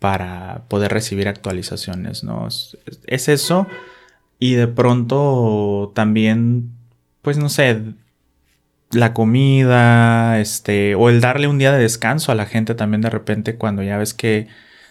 para 0.00 0.62
poder 0.68 0.92
recibir 0.92 1.28
actualizaciones, 1.28 2.24
¿no? 2.24 2.48
Es, 2.48 3.28
eso. 3.28 3.68
Y 4.38 4.54
de 4.54 4.66
pronto 4.66 5.92
también, 5.94 6.72
pues 7.22 7.38
no 7.38 7.48
sé, 7.48 7.80
la 8.92 9.12
comida, 9.14 10.40
este, 10.40 10.94
o 10.94 11.08
el 11.08 11.20
darle 11.20 11.46
un 11.48 11.58
día 11.58 11.72
de 11.72 11.80
descanso 11.80 12.32
a 12.32 12.34
la 12.34 12.46
gente 12.46 12.74
también 12.74 13.00
de 13.00 13.10
repente 13.10 13.56
cuando 13.56 13.82
ya 13.82 13.96
ves 13.98 14.14
que 14.14 14.48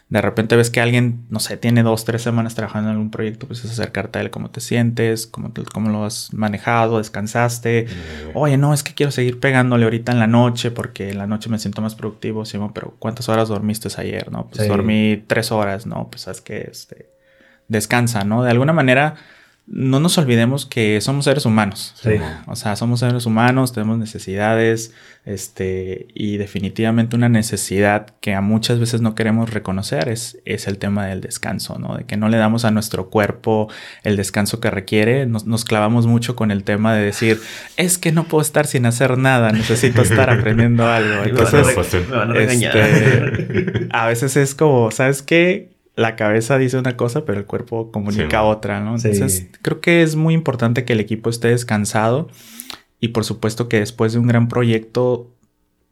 de 0.09 0.21
repente 0.21 0.55
ves 0.55 0.71
que 0.71 0.81
alguien, 0.81 1.25
no 1.29 1.39
sé, 1.39 1.55
tiene 1.55 1.83
dos, 1.83 2.03
tres 2.03 2.23
semanas 2.23 2.55
trabajando 2.55 2.89
en 2.89 2.95
algún 2.95 3.11
proyecto, 3.11 3.45
pues 3.45 3.63
es 3.63 3.71
acercarte 3.71 4.17
a 4.17 4.23
él 4.23 4.31
cómo 4.31 4.49
te 4.49 4.59
sientes, 4.59 5.27
cómo, 5.27 5.53
cómo 5.71 5.91
lo 5.91 6.03
has 6.03 6.33
manejado, 6.33 6.97
descansaste. 6.97 7.85
Oye, 8.33 8.57
no, 8.57 8.73
es 8.73 8.81
que 8.81 8.95
quiero 8.95 9.11
seguir 9.11 9.39
pegándole 9.39 9.83
ahorita 9.83 10.11
en 10.11 10.17
la 10.17 10.25
noche 10.25 10.71
porque 10.71 11.11
en 11.11 11.19
la 11.19 11.27
noche 11.27 11.49
me 11.49 11.59
siento 11.59 11.83
más 11.83 11.93
productivo, 11.93 12.43
sí, 12.43 12.57
pero 12.73 12.95
¿cuántas 12.97 13.29
horas 13.29 13.49
dormiste 13.49 13.87
ayer? 13.97 14.31
No, 14.31 14.47
pues 14.47 14.67
dormí 14.67 15.23
tres 15.27 15.51
horas, 15.51 15.85
no, 15.85 16.09
pues 16.09 16.23
sabes 16.23 16.41
que 16.41 16.67
este, 16.71 17.11
descansa, 17.67 18.23
¿no? 18.23 18.43
De 18.43 18.49
alguna 18.49 18.73
manera 18.73 19.13
no 19.71 19.99
nos 19.99 20.17
olvidemos 20.17 20.65
que 20.65 20.99
somos 20.99 21.25
seres 21.25 21.45
humanos. 21.45 21.93
Sí. 22.01 22.15
O 22.47 22.55
sea, 22.55 22.75
somos 22.75 23.01
seres 23.01 23.27
humanos, 23.27 23.71
tenemos 23.71 23.99
necesidades, 23.99 24.95
este, 25.25 26.07
y 26.15 26.37
definitivamente 26.37 27.15
una 27.15 27.29
necesidad 27.29 28.07
que 28.19 28.33
a 28.33 28.41
muchas 28.41 28.79
veces 28.79 29.01
no 29.01 29.13
queremos 29.13 29.51
reconocer 29.51 30.09
es, 30.09 30.39
es 30.45 30.67
el 30.67 30.79
tema 30.79 31.05
del 31.05 31.21
descanso, 31.21 31.77
¿no? 31.77 31.97
De 31.97 32.05
que 32.05 32.17
no 32.17 32.29
le 32.29 32.37
damos 32.37 32.65
a 32.65 32.71
nuestro 32.71 33.11
cuerpo 33.11 33.69
el 34.03 34.17
descanso 34.17 34.59
que 34.59 34.71
requiere. 34.71 35.27
Nos, 35.27 35.45
nos 35.45 35.65
clavamos 35.65 36.07
mucho 36.07 36.35
con 36.35 36.49
el 36.49 36.63
tema 36.63 36.95
de 36.95 37.03
decir, 37.03 37.39
es 37.77 37.99
que 37.99 38.11
no 38.11 38.23
puedo 38.23 38.41
estar 38.41 38.65
sin 38.65 38.87
hacer 38.87 39.19
nada, 39.19 39.51
necesito 39.51 40.01
estar 40.01 40.29
aprendiendo 40.31 40.87
algo. 40.87 41.23
Entonces, 41.23 41.67
este, 41.77 43.87
a 43.91 44.07
veces 44.07 44.35
es 44.35 44.55
como, 44.55 44.89
¿sabes 44.89 45.21
qué? 45.21 45.77
La 45.99 46.15
cabeza 46.15 46.57
dice 46.57 46.77
una 46.77 46.95
cosa, 46.95 47.25
pero 47.25 47.39
el 47.39 47.45
cuerpo 47.45 47.91
comunica 47.91 48.43
otra, 48.43 48.79
¿no? 48.79 48.95
Entonces, 48.95 49.49
creo 49.61 49.81
que 49.81 50.01
es 50.01 50.15
muy 50.15 50.33
importante 50.33 50.85
que 50.85 50.93
el 50.93 51.01
equipo 51.01 51.29
esté 51.29 51.49
descansado 51.49 52.29
y 53.01 53.09
por 53.09 53.25
supuesto 53.25 53.67
que 53.67 53.79
después 53.79 54.13
de 54.13 54.19
un 54.19 54.27
gran 54.27 54.47
proyecto, 54.47 55.29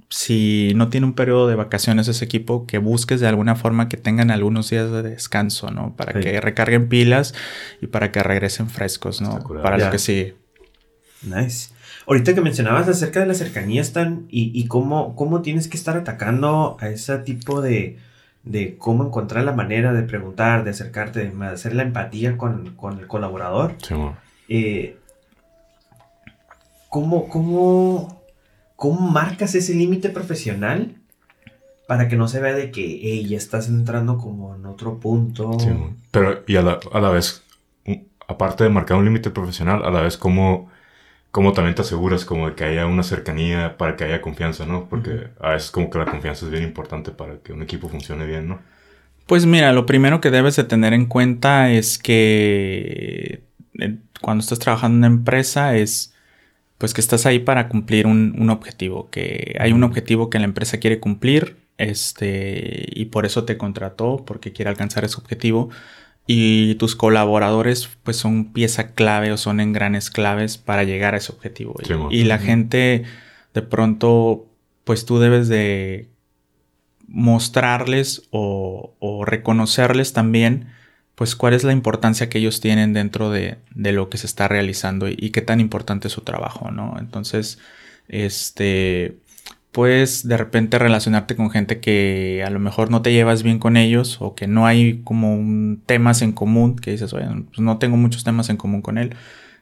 si 0.10 0.72
no 0.76 0.88
tiene 0.88 1.08
un 1.08 1.14
periodo 1.14 1.50
de 1.50 1.56
vacaciones 1.56 2.08
ese 2.08 2.24
equipo, 2.24 2.66
que 2.66 2.78
busques 2.78 3.20
de 3.20 3.28
alguna 3.28 3.56
forma 3.56 3.90
que 3.90 3.98
tengan 3.98 4.32
algunos 4.32 4.70
días 4.70 4.90
de 4.92 5.04
descanso, 5.04 5.72
¿no? 5.72 5.94
Para 5.98 6.18
que 6.18 6.40
recarguen 6.40 6.88
pilas 6.88 7.34
y 7.82 7.88
para 7.88 8.14
que 8.14 8.24
regresen 8.24 8.70
frescos, 8.70 9.20
¿no? 9.20 9.44
Para 9.62 9.78
lo 9.78 9.92
que 9.92 10.00
sí. 10.00 10.36
Nice. 11.22 11.72
Ahorita 12.08 12.34
que 12.34 12.40
mencionabas 12.40 12.88
acerca 12.88 13.20
de 13.20 13.26
la 13.26 13.34
cercanía, 13.34 13.82
Stan, 13.82 14.26
y, 14.30 14.58
y 14.58 14.68
cómo, 14.68 15.18
cómo 15.18 15.42
tienes 15.42 15.68
que 15.68 15.76
estar 15.76 15.98
atacando 15.98 16.78
a 16.80 16.88
ese 16.88 17.18
tipo 17.18 17.62
de, 17.62 17.98
de 18.50 18.78
cómo 18.78 19.06
encontrar 19.06 19.44
la 19.44 19.54
manera 19.54 19.94
de 19.94 20.04
preguntar, 20.04 20.64
de 20.64 20.72
acercarte, 20.72 21.30
de 21.30 21.46
hacer 21.46 21.76
la 21.76 21.84
empatía 21.84 22.38
con, 22.38 22.76
el 23.00 23.08
colaborador. 23.08 23.76
Sí, 23.82 23.96
eh, 24.50 24.98
¿cómo, 26.90 27.28
cómo, 27.30 29.12
marcas 29.12 29.56
ese 29.56 29.74
límite 29.74 30.10
profesional 30.10 30.96
para 31.88 32.08
que 32.08 32.16
no 32.16 32.28
se 32.28 32.40
vea 32.40 32.54
de 32.54 32.72
que 32.72 33.24
ya 33.26 33.38
estás 33.38 33.68
entrando 33.68 34.18
como 34.18 34.56
en 34.56 34.66
otro 34.66 35.00
punto? 35.00 35.60
Sí, 35.60 35.70
pero 36.12 36.44
y 36.48 36.56
a 36.56 36.62
la, 36.62 36.80
a 36.92 37.00
la 37.00 37.10
vez, 37.10 37.44
aparte 38.28 38.64
de 38.64 38.70
marcar 38.70 38.98
un 38.98 39.06
límite 39.06 39.30
profesional, 39.30 39.84
a 39.84 39.92
la 39.92 40.02
vez 40.02 40.18
cómo 40.18 40.70
como 41.38 41.54
también 41.54 41.76
te 41.76 41.84
aseguras 41.84 42.26
como 42.26 42.50
de 42.50 42.56
que 42.56 42.64
haya 42.64 42.88
una 42.88 43.04
cercanía 43.04 43.78
para 43.78 43.96
que 43.96 44.06
haya 44.06 44.24
confianza, 44.24 44.66
¿no? 44.66 44.90
Porque 44.90 45.28
a 45.40 45.52
veces 45.52 45.70
como 45.70 45.92
que 45.92 46.00
la 46.00 46.06
confianza 46.06 46.46
es 46.46 46.52
bien 46.52 46.64
importante 46.64 47.12
para 47.12 47.38
que 47.38 47.54
un 47.54 47.62
equipo 47.62 47.90
funcione 47.90 48.26
bien, 48.26 48.48
¿no? 48.48 48.60
Pues 49.28 49.46
mira, 49.46 49.72
lo 49.72 49.86
primero 49.86 50.20
que 50.20 50.32
debes 50.32 50.56
de 50.56 50.64
tener 50.64 50.94
en 50.94 51.06
cuenta 51.06 51.70
es 51.70 52.00
que 52.00 53.44
eh, 53.78 53.98
cuando 54.20 54.42
estás 54.42 54.58
trabajando 54.58 54.96
en 54.96 54.98
una 54.98 55.16
empresa 55.16 55.76
es 55.76 56.12
pues 56.80 56.96
que 56.96 57.02
estás 57.02 57.28
ahí 57.28 57.38
para 57.38 57.70
cumplir 57.70 58.08
un, 58.08 58.36
un 58.40 58.50
objetivo, 58.50 59.12
que 59.12 59.56
hay 59.60 59.74
un 59.74 59.84
objetivo 59.84 60.32
que 60.32 60.40
la 60.40 60.46
empresa 60.46 60.80
quiere 60.80 61.00
cumplir, 61.00 61.58
este, 61.78 62.84
y 62.96 63.06
por 63.06 63.28
eso 63.28 63.46
te 63.46 63.60
contrató, 63.60 64.24
porque 64.26 64.54
quiere 64.54 64.72
alcanzar 64.72 65.06
ese 65.06 65.18
objetivo 65.18 65.70
y 66.28 66.76
tus 66.76 66.96
colaboradores 66.96 67.90
pues 68.04 68.18
son 68.18 68.52
pieza 68.52 68.92
clave 68.94 69.32
o 69.32 69.38
son 69.38 69.62
engranes 69.62 70.10
claves 70.12 70.58
para 70.58 70.84
llegar 70.84 71.14
a 71.14 71.18
ese 71.18 71.32
objetivo. 71.32 71.76
y, 72.12 72.26
la 72.26 72.38
gente 72.38 73.06
de 73.54 73.62
pronto 73.62 74.46
pues 74.84 75.06
tú 75.06 75.20
debes 75.20 75.48
de 75.48 76.10
mostrarles 77.08 78.28
o, 78.32 78.94
reconocerles 79.26 80.14
también 80.14 80.68
pues 81.16 81.36
cuál 81.36 81.54
es 81.54 81.64
la 81.64 81.72
importancia 81.72 82.30
que 82.30 82.38
ellos 82.38 82.60
tienen 82.60 82.94
dentro 82.94 83.32
de, 83.32 83.58
de 83.74 83.92
lo 83.92 84.10
que 84.10 84.18
se 84.18 84.28
está 84.28 84.48
realizando 84.48 85.10
y, 85.10 85.16
y, 85.18 85.32
qué 85.32 85.42
tan 85.42 85.60
importante 85.60 86.10
es 86.10 86.14
su 86.14 86.22
trabajo, 86.22 86.70
¿no? 86.70 86.96
Entonces, 87.00 87.58
este, 88.08 89.18
puedes 89.78 90.28
de 90.28 90.38
repente 90.38 90.80
relacionarte 90.80 91.36
con 91.36 91.52
gente 91.52 91.80
que 91.80 92.44
a 92.44 92.50
lo 92.50 92.58
mejor 92.58 92.90
no 92.90 93.04
te 93.04 93.14
llevas 93.14 93.44
bien 93.44 93.60
con 93.60 93.78
ellos 93.78 94.18
o 94.22 94.34
que 94.34 94.48
no 94.48 94.66
hay 94.66 95.04
como 95.04 95.36
un, 95.36 95.84
temas 95.86 96.24
en 96.24 96.32
común, 96.32 96.78
que 96.78 96.90
dices, 96.90 97.14
oye, 97.14 97.28
pues 97.46 97.60
no 97.60 97.78
tengo 97.78 97.96
muchos 97.96 98.24
temas 98.24 98.50
en 98.50 98.58
común 98.58 98.82
con 98.82 98.98
él. 98.98 99.16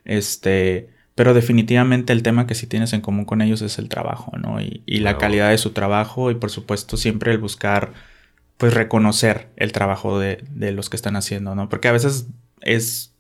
Este, 0.06 0.88
pero 1.16 1.34
definitivamente 1.34 2.14
el 2.14 2.24
tema 2.24 2.48
que 2.48 2.56
sí 2.56 2.66
tienes 2.66 2.94
en 2.94 3.02
común 3.02 3.26
con 3.26 3.42
ellos 3.42 3.62
es 3.62 3.78
el 3.78 3.90
trabajo, 3.90 4.32
¿no? 4.38 4.62
Y, 4.62 4.84
la 4.86 5.18
calidad 5.18 5.50
de 5.50 5.58
su 5.58 5.72
trabajo 5.72 6.32
y 6.32 6.36
por 6.36 6.50
supuesto 6.50 6.96
siempre 6.96 7.34
el 7.34 7.38
buscar, 7.38 7.92
pues 8.56 8.74
reconocer 8.74 9.50
el 9.58 9.74
trabajo 9.74 10.18
de, 10.18 10.46
de 10.50 10.72
los 10.72 10.90
que 10.90 10.96
están 10.96 11.18
haciendo, 11.18 11.56
¿no? 11.56 11.68
Porque 11.68 11.90
a 11.90 11.92
veces 11.92 12.30
es 12.62 13.14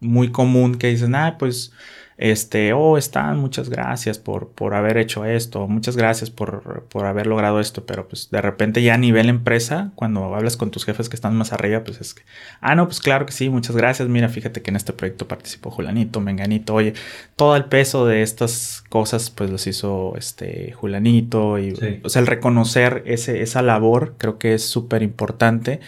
muy 0.00 0.30
común 0.30 0.76
que 0.76 0.86
dicen, 0.86 1.14
ah, 1.14 1.36
pues 1.38 1.74
este, 2.18 2.72
oh, 2.72 2.98
están, 2.98 3.38
muchas 3.38 3.70
gracias 3.70 4.18
por, 4.18 4.48
por 4.48 4.74
haber 4.74 4.98
hecho 4.98 5.24
esto, 5.24 5.68
muchas 5.68 5.96
gracias 5.96 6.30
por, 6.30 6.84
por, 6.88 7.06
haber 7.06 7.28
logrado 7.28 7.60
esto, 7.60 7.86
pero 7.86 8.08
pues 8.08 8.28
de 8.32 8.42
repente 8.42 8.82
ya 8.82 8.94
a 8.94 8.98
nivel 8.98 9.28
empresa, 9.28 9.92
cuando 9.94 10.34
hablas 10.34 10.56
con 10.56 10.72
tus 10.72 10.84
jefes 10.84 11.08
que 11.08 11.14
están 11.14 11.36
más 11.36 11.52
arriba, 11.52 11.84
pues 11.84 12.00
es 12.00 12.14
que, 12.14 12.22
ah, 12.60 12.74
no, 12.74 12.86
pues 12.86 12.98
claro 12.98 13.24
que 13.24 13.32
sí, 13.32 13.48
muchas 13.50 13.76
gracias, 13.76 14.08
mira, 14.08 14.28
fíjate 14.28 14.62
que 14.62 14.70
en 14.70 14.76
este 14.76 14.92
proyecto 14.92 15.28
participó 15.28 15.70
Julanito, 15.70 16.20
Menganito, 16.20 16.74
oye, 16.74 16.94
todo 17.36 17.54
el 17.54 17.66
peso 17.66 18.04
de 18.04 18.22
estas 18.22 18.82
cosas, 18.88 19.30
pues 19.30 19.48
los 19.48 19.68
hizo 19.68 20.14
este 20.16 20.72
Julanito, 20.72 21.60
y, 21.60 22.00
o 22.02 22.08
sea, 22.08 22.20
el 22.20 22.26
reconocer 22.26 23.04
ese, 23.06 23.42
esa 23.42 23.62
labor 23.62 24.16
creo 24.18 24.38
que 24.38 24.54
es 24.54 24.64
súper 24.64 25.04
importante. 25.04 25.80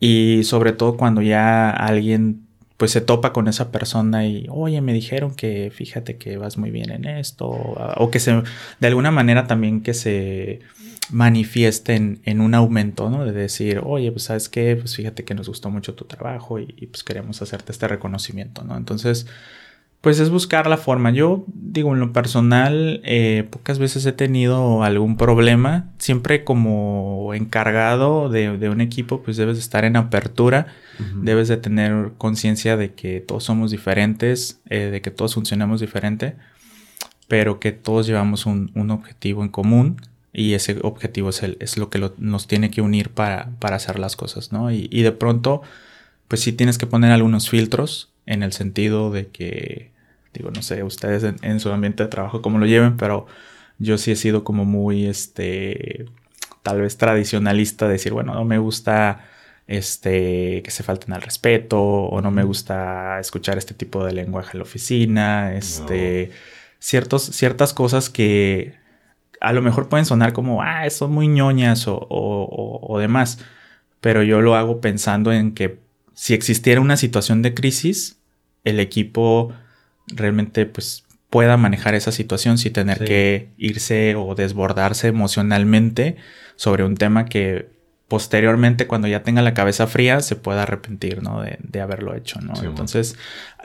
Y 0.00 0.44
sobre 0.44 0.72
todo 0.72 0.96
cuando 0.96 1.22
ya 1.22 1.70
alguien 1.70 2.43
pues 2.76 2.90
se 2.90 3.00
topa 3.00 3.32
con 3.32 3.48
esa 3.48 3.70
persona 3.70 4.26
y, 4.26 4.46
oye, 4.50 4.80
me 4.80 4.92
dijeron 4.92 5.34
que 5.34 5.70
fíjate 5.74 6.16
que 6.16 6.36
vas 6.36 6.56
muy 6.56 6.70
bien 6.70 6.90
en 6.90 7.04
esto, 7.04 7.48
o, 7.48 8.10
que 8.10 8.20
se, 8.20 8.42
de 8.80 8.86
alguna 8.86 9.10
manera 9.10 9.46
también 9.46 9.80
que 9.80 9.94
se 9.94 10.60
manifieste 11.10 11.94
en, 11.94 12.40
un 12.40 12.54
aumento, 12.54 13.10
¿no? 13.10 13.24
De 13.24 13.32
decir, 13.32 13.80
oye, 13.84 14.10
pues 14.10 14.24
sabes 14.24 14.48
qué, 14.48 14.76
pues 14.76 14.96
fíjate 14.96 15.24
que 15.24 15.34
nos 15.34 15.48
gustó 15.48 15.70
mucho 15.70 15.94
tu 15.94 16.04
trabajo 16.06 16.58
y, 16.58 16.74
y 16.76 16.86
pues 16.86 17.04
queremos 17.04 17.40
hacerte 17.42 17.72
este 17.72 17.86
reconocimiento, 17.86 18.64
¿no? 18.64 18.76
Entonces, 18.76 19.26
pues 20.04 20.20
es 20.20 20.28
buscar 20.28 20.66
la 20.66 20.76
forma. 20.76 21.12
Yo 21.12 21.46
digo, 21.46 21.94
en 21.94 21.98
lo 21.98 22.12
personal, 22.12 23.00
eh, 23.04 23.48
pocas 23.48 23.78
veces 23.78 24.04
he 24.04 24.12
tenido 24.12 24.82
algún 24.82 25.16
problema. 25.16 25.88
Siempre 25.96 26.44
como 26.44 27.32
encargado 27.32 28.28
de, 28.28 28.68
un 28.68 28.82
equipo, 28.82 29.22
pues 29.22 29.38
debes 29.38 29.56
de 29.56 29.62
estar 29.62 29.86
en 29.86 29.96
apertura. 29.96 30.66
Debes 31.22 31.48
de 31.48 31.56
tener 31.56 32.12
conciencia 32.18 32.76
de 32.76 32.92
que 32.92 33.20
todos 33.20 33.44
somos 33.44 33.70
diferentes, 33.70 34.60
eh, 34.68 34.90
de 34.92 35.00
que 35.00 35.10
todos 35.10 35.32
funcionamos 35.32 35.80
diferente, 35.80 36.36
pero 37.26 37.58
que 37.58 37.72
todos 37.72 38.06
llevamos 38.06 38.44
un, 38.44 38.90
objetivo 38.90 39.42
en 39.42 39.48
común. 39.48 40.02
Y 40.34 40.52
ese 40.52 40.80
objetivo 40.82 41.30
es, 41.30 41.42
el, 41.42 41.56
es 41.60 41.78
lo 41.78 41.88
que 41.88 42.10
nos 42.18 42.46
tiene 42.46 42.70
que 42.70 42.82
unir 42.82 43.08
para, 43.08 43.52
para 43.58 43.76
hacer 43.76 43.98
las 43.98 44.16
cosas, 44.16 44.52
¿no? 44.52 44.70
Y, 44.70 44.86
y 44.92 45.00
de 45.00 45.12
pronto, 45.12 45.62
pues 46.28 46.42
sí 46.42 46.52
tienes 46.52 46.76
que 46.76 46.86
poner 46.86 47.10
algunos 47.10 47.48
filtros 47.48 48.10
en 48.26 48.42
el 48.42 48.52
sentido 48.52 49.10
de 49.10 49.28
que, 49.28 49.93
digo, 50.34 50.50
no 50.50 50.62
sé, 50.62 50.82
ustedes 50.82 51.24
en, 51.24 51.36
en 51.42 51.60
su 51.60 51.70
ambiente 51.70 52.02
de 52.02 52.08
trabajo 52.10 52.42
cómo 52.42 52.58
lo 52.58 52.66
lleven, 52.66 52.96
pero 52.96 53.26
yo 53.78 53.98
sí 53.98 54.12
he 54.12 54.16
sido 54.16 54.44
como 54.44 54.64
muy, 54.64 55.06
este, 55.06 56.06
tal 56.62 56.80
vez 56.80 56.96
tradicionalista, 56.98 57.88
decir, 57.88 58.12
bueno, 58.12 58.34
no 58.34 58.44
me 58.44 58.58
gusta 58.58 59.24
este, 59.66 60.62
que 60.62 60.70
se 60.70 60.82
falten 60.82 61.12
al 61.14 61.22
respeto 61.22 61.80
o 61.80 62.20
no 62.20 62.30
me 62.30 62.44
gusta 62.44 63.18
escuchar 63.20 63.58
este 63.58 63.74
tipo 63.74 64.04
de 64.04 64.12
lenguaje 64.12 64.50
en 64.52 64.58
la 64.58 64.64
oficina, 64.64 65.54
este, 65.54 66.30
ciertos, 66.78 67.24
ciertas 67.24 67.72
cosas 67.72 68.10
que 68.10 68.74
a 69.40 69.52
lo 69.52 69.62
mejor 69.62 69.88
pueden 69.88 70.06
sonar 70.06 70.32
como, 70.32 70.62
ah, 70.62 70.88
son 70.90 71.12
muy 71.12 71.28
ñoñas 71.28 71.88
o, 71.88 71.96
o, 71.96 72.80
o 72.82 72.98
demás, 72.98 73.38
pero 74.00 74.22
yo 74.22 74.40
lo 74.40 74.54
hago 74.54 74.80
pensando 74.80 75.32
en 75.32 75.54
que 75.54 75.78
si 76.14 76.34
existiera 76.34 76.80
una 76.80 76.96
situación 76.96 77.42
de 77.42 77.54
crisis, 77.54 78.20
el 78.64 78.80
equipo 78.80 79.52
realmente 80.08 80.66
pues 80.66 81.04
pueda 81.30 81.56
manejar 81.56 81.94
esa 81.94 82.12
situación 82.12 82.58
sin 82.58 82.72
tener 82.72 82.98
Sí. 82.98 83.04
que 83.06 83.48
irse 83.56 84.14
o 84.16 84.34
desbordarse 84.34 85.08
emocionalmente 85.08 86.16
sobre 86.56 86.84
un 86.84 86.96
tema 86.96 87.24
que 87.26 87.72
posteriormente 88.06 88.86
cuando 88.86 89.08
ya 89.08 89.22
tenga 89.22 89.42
la 89.42 89.54
cabeza 89.54 89.86
fría 89.86 90.20
se 90.20 90.36
pueda 90.36 90.62
arrepentir, 90.62 91.22
¿no? 91.22 91.40
De, 91.42 91.58
de 91.60 91.80
haberlo 91.80 92.14
hecho, 92.14 92.40
¿no? 92.40 92.54
Sí. 92.54 92.66
Entonces, 92.66 93.16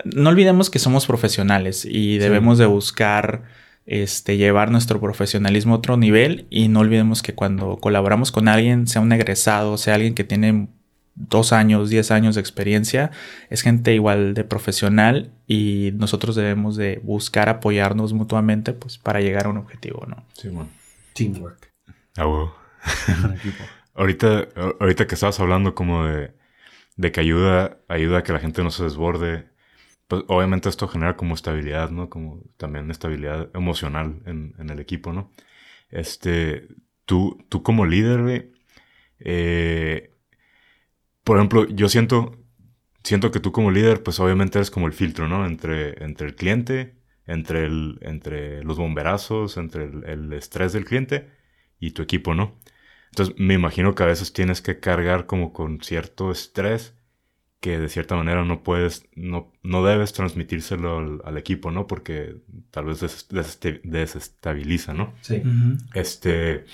no 0.05 0.29
olvidemos 0.29 0.69
que 0.69 0.79
somos 0.79 1.05
profesionales 1.05 1.85
y 1.85 2.17
debemos 2.17 2.57
de 2.57 2.65
buscar 2.65 3.43
este, 3.85 4.37
llevar 4.37 4.71
nuestro 4.71 4.99
profesionalismo 4.99 5.73
a 5.73 5.77
otro 5.77 5.97
nivel 5.97 6.47
y 6.49 6.67
no 6.69 6.79
olvidemos 6.79 7.21
que 7.21 7.35
cuando 7.35 7.77
colaboramos 7.77 8.31
con 8.31 8.47
alguien, 8.47 8.87
sea 8.87 9.01
un 9.01 9.11
egresado, 9.11 9.77
sea 9.77 9.95
alguien 9.95 10.15
que 10.15 10.23
tiene 10.23 10.69
dos 11.19 11.53
años, 11.53 11.89
diez 11.89 12.09
años 12.11 12.35
de 12.35 12.41
experiencia, 12.41 13.11
es 13.49 13.61
gente 13.61 13.93
igual 13.93 14.33
de 14.33 14.43
profesional 14.45 15.31
y 15.45 15.91
nosotros 15.95 16.35
debemos 16.35 16.75
de 16.77 16.99
buscar 17.03 17.49
apoyarnos 17.49 18.13
mutuamente 18.13 18.73
pues 18.73 18.97
para 18.97 19.19
llegar 19.19 19.45
a 19.45 19.49
un 19.49 19.57
objetivo, 19.57 20.05
¿no? 20.07 20.25
Sí, 20.33 20.47
bueno. 20.47 20.69
Teamwork. 21.13 21.71
Ah. 22.17 22.53
Ahorita, 23.93 24.47
ahorita 24.79 25.07
que 25.07 25.15
estabas 25.15 25.41
hablando 25.41 25.75
como 25.75 26.05
de, 26.05 26.31
de 26.95 27.11
que 27.11 27.19
ayuda, 27.19 27.79
ayuda 27.89 28.19
a 28.19 28.23
que 28.23 28.31
la 28.31 28.39
gente 28.39 28.63
no 28.63 28.71
se 28.71 28.83
desborde, 28.85 29.49
pues 30.07 30.23
obviamente 30.27 30.69
esto 30.69 30.87
genera 30.87 31.17
como 31.17 31.35
estabilidad, 31.35 31.89
¿no? 31.89 32.09
Como 32.09 32.41
también 32.55 32.89
estabilidad 32.91 33.49
emocional 33.53 34.21
en, 34.25 34.55
en 34.57 34.69
el 34.69 34.79
equipo, 34.79 35.11
¿no? 35.11 35.33
Este, 35.89 36.69
tú, 37.03 37.43
tú 37.49 37.61
como 37.61 37.85
líder, 37.85 38.21
güey, 38.21 38.51
eh, 39.19 40.08
por 41.29 41.37
ejemplo, 41.37 41.67
yo 41.67 41.89
siento, 41.89 42.37
siento 43.03 43.31
que 43.31 43.39
tú 43.39 43.51
como 43.51 43.71
líder, 43.71 44.03
pues 44.03 44.19
obviamente 44.19 44.57
eres 44.59 44.71
como 44.71 44.87
el 44.87 44.93
filtro, 44.93 45.27
¿no? 45.27 45.45
Entre, 45.45 46.03
entre 46.03 46.27
el 46.27 46.35
cliente, 46.35 46.95
entre, 47.27 47.65
el, 47.65 47.99
entre 48.01 48.63
los 48.63 48.77
bomberazos, 48.77 49.57
entre 49.57 49.85
el, 49.85 50.03
el 50.05 50.33
estrés 50.33 50.73
del 50.73 50.85
cliente 50.85 51.29
y 51.79 51.91
tu 51.91 52.01
equipo, 52.03 52.35
¿no? 52.35 52.59
Entonces 53.11 53.35
me 53.39 53.55
imagino 53.55 53.95
que 53.95 54.03
a 54.03 54.07
veces 54.07 54.33
tienes 54.33 54.61
que 54.61 54.79
cargar 54.79 55.25
como 55.27 55.53
con 55.53 55.81
cierto 55.81 56.31
estrés 56.31 56.95
que 57.61 57.79
de 57.79 57.89
cierta 57.89 58.15
manera 58.15 58.45
no 58.45 58.63
puedes, 58.63 59.07
no, 59.15 59.51
no 59.63 59.83
debes 59.85 60.13
transmitírselo 60.13 60.97
al, 60.99 61.21
al 61.25 61.37
equipo, 61.37 61.71
¿no? 61.71 61.87
Porque 61.87 62.37
tal 62.71 62.85
vez 62.85 63.01
des- 63.01 63.27
desestabiliza, 63.83 64.93
¿no? 64.93 65.13
Sí. 65.21 65.43
Este, 65.93 66.65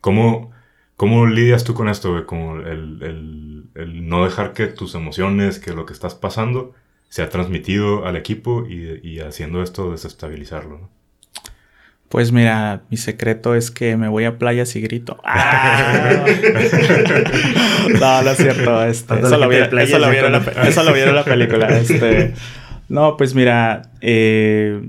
¿cómo, 0.00 0.52
cómo 0.96 1.26
lidias 1.26 1.64
tú 1.64 1.74
con 1.74 1.88
esto, 1.88 2.12
güey? 2.12 2.24
Como 2.24 2.56
el, 2.60 2.98
el- 3.02 3.64
el 3.74 4.08
no 4.08 4.24
dejar 4.24 4.52
que 4.54 4.66
tus 4.68 4.94
emociones, 4.94 5.58
que 5.58 5.72
lo 5.74 5.84
que 5.86 5.92
estás 5.92 6.14
pasando, 6.14 6.72
sea 7.10 7.28
transmitido 7.28 8.06
al 8.06 8.16
equipo 8.16 8.66
y, 8.68 9.00
y 9.02 9.20
haciendo 9.20 9.62
esto 9.62 9.92
desestabilizarlo, 9.92 10.78
¿no? 10.78 10.90
Pues 12.08 12.30
mira, 12.32 12.82
mi 12.88 12.96
secreto 12.96 13.54
es 13.56 13.70
que 13.72 13.96
me 13.96 14.06
voy 14.08 14.24
a 14.24 14.38
playas 14.38 14.74
y 14.76 14.80
grito. 14.80 15.18
¡Ah! 15.24 16.24
no, 18.00 18.22
no 18.22 18.30
es 18.30 18.36
cierto. 18.38 18.84
Este, 18.84 19.18
eso, 19.18 19.36
lo 19.38 19.48
vieron, 19.48 19.78
eso, 19.78 19.98
lo 19.98 20.08
vieron 20.10 20.32
la, 20.32 20.38
conoce. 20.38 20.60
pe- 20.60 20.68
eso 20.68 20.82
lo 20.84 20.92
vieron 20.92 21.10
en 21.10 21.16
la 21.16 21.24
película. 21.24 21.66
Este, 21.78 22.32
no, 22.88 23.16
pues 23.16 23.34
mira, 23.34 23.90
eh, 24.00 24.80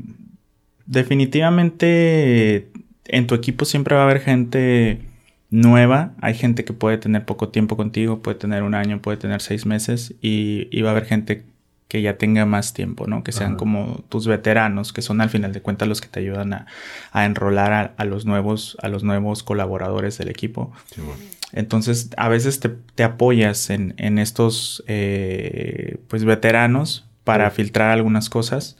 definitivamente 0.85 2.69
en 3.05 3.27
tu 3.27 3.35
equipo 3.35 3.65
siempre 3.65 3.95
va 3.95 4.01
a 4.01 4.05
haber 4.05 4.21
gente 4.21 5.01
nueva. 5.49 6.11
Hay 6.21 6.33
gente 6.33 6.65
que 6.65 6.73
puede 6.73 6.97
tener 6.97 7.25
poco 7.25 7.49
tiempo 7.49 7.77
contigo, 7.77 8.19
puede 8.21 8.37
tener 8.37 8.63
un 8.63 8.75
año, 8.75 9.01
puede 9.01 9.17
tener 9.17 9.41
seis 9.41 9.65
meses 9.65 10.13
y, 10.21 10.67
y 10.71 10.81
va 10.81 10.89
a 10.89 10.91
haber 10.91 11.05
gente 11.05 11.43
que 11.87 12.01
ya 12.01 12.17
tenga 12.17 12.45
más 12.45 12.73
tiempo, 12.73 13.07
¿no? 13.07 13.23
Que 13.23 13.31
sean 13.31 13.51
Ajá. 13.51 13.57
como 13.57 14.03
tus 14.09 14.27
veteranos, 14.27 14.91
que 14.91 15.01
son 15.01 15.21
al 15.21 15.29
final 15.29 15.53
de 15.53 15.61
cuentas 15.61 15.87
los 15.87 16.01
que 16.01 16.09
te 16.09 16.19
ayudan 16.19 16.51
a, 16.53 16.65
a 17.13 17.25
enrolar 17.25 17.71
a, 17.71 17.93
a 17.95 18.03
los 18.03 18.25
nuevos, 18.25 18.75
a 18.81 18.89
los 18.89 19.03
nuevos 19.03 19.41
colaboradores 19.41 20.17
del 20.17 20.27
equipo. 20.29 20.73
Sí, 20.93 20.99
bueno. 20.99 21.21
Entonces, 21.53 22.09
a 22.17 22.27
veces 22.27 22.59
te, 22.59 22.67
te 22.95 23.05
apoyas 23.05 23.69
en, 23.69 23.93
en 23.95 24.19
estos 24.19 24.83
eh, 24.87 25.97
pues 26.09 26.25
veteranos 26.25 27.05
para 27.23 27.49
Sí. 27.51 27.55
filtrar 27.57 27.91
algunas 27.91 28.29
cosas. 28.29 28.75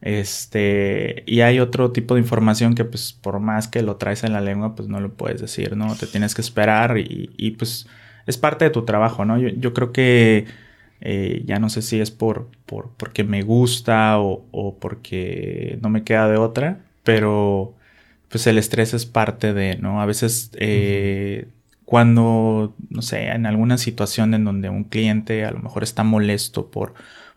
Este, 0.00 1.24
y 1.26 1.40
hay 1.40 1.58
otro 1.60 1.92
tipo 1.92 2.14
de 2.14 2.20
información 2.20 2.74
que, 2.74 2.84
pues, 2.84 3.12
por 3.12 3.40
más 3.40 3.68
que 3.68 3.82
lo 3.82 3.96
traes 3.96 4.24
en 4.24 4.32
la 4.32 4.40
lengua, 4.40 4.74
pues 4.74 4.88
no 4.88 5.00
lo 5.00 5.14
puedes 5.14 5.40
decir, 5.40 5.76
¿no? 5.76 5.94
Te 5.96 6.06
tienes 6.06 6.34
que 6.34 6.42
esperar 6.42 6.98
y, 6.98 7.30
y, 7.36 7.52
pues, 7.52 7.88
es 8.26 8.36
parte 8.38 8.64
de 8.66 8.70
tu 8.70 8.84
trabajo, 8.84 9.24
¿no? 9.24 9.38
Yo, 9.38 9.48
yo 9.48 9.72
creo 9.72 9.92
que 9.92 10.46
eh, 11.00 11.42
ya 11.46 11.58
no 11.58 11.68
sé 11.68 11.82
si 11.82 12.00
es 12.00 12.10
por, 12.10 12.48
por 12.66 12.90
porque 12.96 13.24
me 13.24 13.42
gusta 13.42 14.18
o, 14.20 14.46
o 14.50 14.78
porque 14.78 15.78
no 15.82 15.90
me 15.90 16.04
queda 16.04 16.28
de 16.28 16.38
otra, 16.38 16.80
pero 17.04 17.74
pues 18.28 18.46
el 18.46 18.58
estrés 18.58 18.94
es 18.94 19.06
parte 19.06 19.52
de, 19.54 19.76
¿no? 19.76 20.00
A 20.00 20.06
veces 20.06 20.50
eh, 20.54 21.48
cuando, 21.84 22.74
no 22.90 23.02
sé, 23.02 23.28
en 23.28 23.46
alguna 23.46 23.78
situación 23.78 24.34
en 24.34 24.44
donde 24.44 24.68
un 24.70 24.84
cliente 24.84 25.44
a 25.44 25.52
lo 25.52 25.60
mejor 25.60 25.82
está 25.84 26.02
molesto 26.04 26.70
por, 26.70 26.94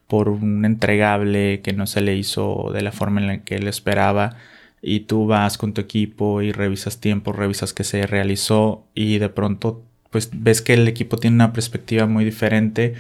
por 0.10 0.28
un 0.28 0.66
entregable 0.66 1.62
que 1.62 1.72
no 1.72 1.86
se 1.86 2.02
le 2.02 2.16
hizo 2.18 2.72
de 2.74 2.82
la 2.82 2.92
forma 2.92 3.22
en 3.22 3.28
la 3.28 3.44
que 3.44 3.58
él 3.58 3.68
esperaba 3.68 4.38
y 4.82 5.02
tú 5.02 5.28
vas 5.28 5.60
con 5.60 5.74
tu 5.74 5.82
equipo 5.82 6.42
y 6.42 6.52
revisas 6.52 7.00
tiempo, 7.00 7.32
revisas 7.32 7.74
que 7.74 7.84
se 7.84 8.08
realizó 8.08 8.88
y 8.96 9.20
de 9.20 9.30
pronto 9.30 9.84
pues 10.10 10.32
ves 10.34 10.64
que 10.64 10.74
el 10.74 10.88
equipo 10.88 11.18
tiene 11.18 11.36
una 11.36 11.54
perspectiva 11.54 12.08
muy 12.08 12.26
diferente 12.26 12.96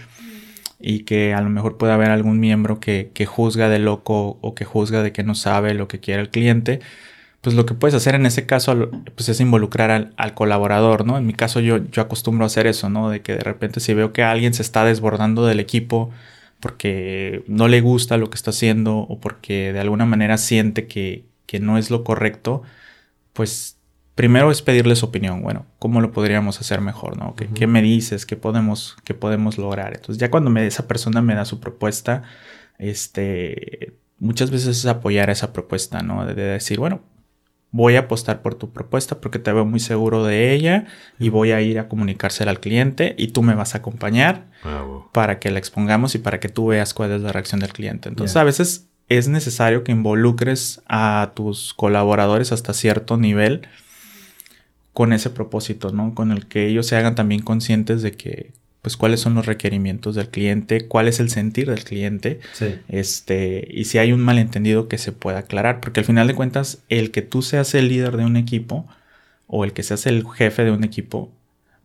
y 0.79 0.99
que 0.99 1.33
a 1.33 1.41
lo 1.41 1.49
mejor 1.49 1.79
puede 1.79 1.93
haber 1.93 2.11
algún 2.11 2.39
miembro 2.39 2.79
que, 2.79 3.11
juzga 3.25 3.69
de 3.69 3.79
loco 3.79 4.37
o 4.41 4.53
que 4.53 4.63
juzga 4.63 5.01
de 5.01 5.11
que 5.11 5.23
no 5.23 5.33
sabe 5.33 5.73
lo 5.73 5.87
que 5.87 5.99
quiere 5.99 6.21
el 6.21 6.29
cliente, 6.29 6.79
pues 7.41 7.55
lo 7.55 7.65
que 7.65 7.73
puedes 7.73 7.95
hacer 7.95 8.13
en 8.13 8.27
ese 8.27 8.45
caso 8.45 8.91
pues 9.15 9.29
es 9.29 9.39
involucrar 9.39 9.89
al, 9.89 10.13
al 10.15 10.35
colaborador, 10.35 11.07
¿no? 11.07 11.17
En 11.17 11.25
mi 11.25 11.33
caso 11.33 11.59
yo, 11.59 11.77
yo 11.89 12.03
acostumbro 12.03 12.45
a 12.45 12.47
hacer 12.47 12.67
eso, 12.67 12.87
¿no? 12.89 13.09
De 13.09 13.21
que 13.23 13.33
de 13.33 13.41
repente 13.41 13.79
si 13.79 13.95
veo 13.95 14.13
que 14.13 14.21
alguien 14.21 14.53
se 14.53 14.61
está 14.61 14.85
desbordando 14.85 15.47
del 15.47 15.59
equipo 15.59 16.11
porque 16.59 17.43
no 17.47 17.67
le 17.67 17.81
gusta 17.81 18.17
lo 18.17 18.29
que 18.29 18.35
está 18.35 18.51
haciendo 18.51 18.97
o 18.97 19.19
porque 19.19 19.73
de 19.73 19.79
alguna 19.79 20.05
manera 20.05 20.37
siente 20.37 20.87
que, 20.87 21.25
que 21.45 21.59
no 21.59 21.77
es 21.77 21.89
lo 21.89 22.03
correcto, 22.03 22.63
pues 23.33 23.77
primero 24.15 24.51
es 24.51 24.61
pedirle 24.61 24.95
su 24.97 25.05
opinión. 25.05 25.41
Bueno, 25.41 25.65
¿cómo 25.79 26.01
lo 26.01 26.11
podríamos 26.11 26.59
hacer 26.59 26.81
mejor? 26.81 27.17
¿no? 27.17 27.35
¿Qué, 27.35 27.47
qué 27.47 27.67
me 27.67 27.81
dices? 27.81 28.25
¿Qué 28.25 28.35
podemos, 28.35 28.97
qué 29.05 29.13
podemos 29.13 29.57
lograr? 29.57 29.93
Entonces, 29.95 30.17
ya 30.17 30.29
cuando 30.29 30.49
me, 30.49 30.67
esa 30.67 30.87
persona 30.87 31.21
me 31.21 31.35
da 31.35 31.45
su 31.45 31.61
propuesta, 31.61 32.23
este, 32.77 33.93
muchas 34.17 34.51
veces 34.51 34.79
es 34.79 34.85
apoyar 34.85 35.29
esa 35.29 35.53
propuesta, 35.53 36.01
¿no? 36.01 36.25
De, 36.25 36.33
de 36.33 36.43
decir, 36.43 36.79
bueno, 36.79 37.01
voy 37.71 37.95
a 37.95 38.01
apostar 38.01 38.41
por 38.41 38.55
tu 38.55 38.71
propuesta 38.71 39.21
porque 39.21 39.39
te 39.39 39.51
veo 39.53 39.65
muy 39.65 39.79
seguro 39.79 40.23
de 40.25 40.53
ella 40.53 40.85
y 41.19 41.29
voy 41.29 41.51
a 41.51 41.61
ir 41.61 41.79
a 41.79 41.87
comunicársela 41.87 42.51
al 42.51 42.59
cliente 42.59 43.15
y 43.17 43.27
tú 43.27 43.43
me 43.43 43.53
vas 43.55 43.75
a 43.75 43.79
acompañar 43.79 44.49
Ah, 44.63 44.85
para 45.13 45.39
que 45.39 45.51
la 45.51 45.59
expongamos 45.59 46.15
y 46.15 46.17
para 46.17 46.39
que 46.39 46.49
tú 46.49 46.67
veas 46.67 46.93
cuál 46.93 47.11
es 47.11 47.21
la 47.21 47.31
reacción 47.31 47.61
del 47.61 47.71
cliente. 47.71 48.09
Entonces, 48.09 48.35
a 48.35 48.43
veces 48.43 48.87
es 49.07 49.27
necesario 49.27 49.83
que 49.83 49.91
involucres 49.91 50.81
a 50.87 51.31
tus 51.33 51.73
colaboradores 51.73 52.51
hasta 52.51 52.73
cierto 52.73 53.17
nivel 53.17 53.67
con 54.93 55.13
ese 55.13 55.29
propósito, 55.29 55.91
¿no? 55.93 56.13
Con 56.13 56.31
el 56.31 56.47
que 56.47 56.67
ellos 56.67 56.87
se 56.87 56.97
hagan 56.97 57.15
también 57.15 57.41
conscientes 57.41 58.01
de 58.01 58.11
que, 58.11 58.51
pues, 58.81 58.95
cuáles 58.97 59.19
son 59.19 59.35
los 59.35 59.45
requerimientos 59.45 60.15
del 60.15 60.29
cliente, 60.29 60.87
cuál 60.87 61.07
es 61.07 61.19
el 61.19 61.29
sentir 61.29 61.69
del 61.69 61.83
cliente, 61.83 62.39
Sí. 62.53 62.75
este, 62.87 63.67
y 63.71 63.85
si 63.85 63.97
hay 63.97 64.13
un 64.13 64.21
malentendido 64.21 64.87
que 64.87 64.97
se 64.97 65.11
pueda 65.11 65.39
aclarar, 65.39 65.79
porque 65.81 65.99
al 65.99 66.05
final 66.05 66.27
de 66.27 66.35
cuentas, 66.35 66.79
el 66.89 67.11
que 67.11 67.21
tú 67.21 67.41
seas 67.41 67.73
el 67.75 67.89
líder 67.89 68.15
de 68.17 68.25
un 68.25 68.37
equipo 68.37 68.87
o 69.47 69.65
el 69.65 69.73
que 69.73 69.83
seas 69.83 70.05
el 70.05 70.25
jefe 70.27 70.63
de 70.63 70.71
un 70.71 70.83
equipo, 70.83 71.31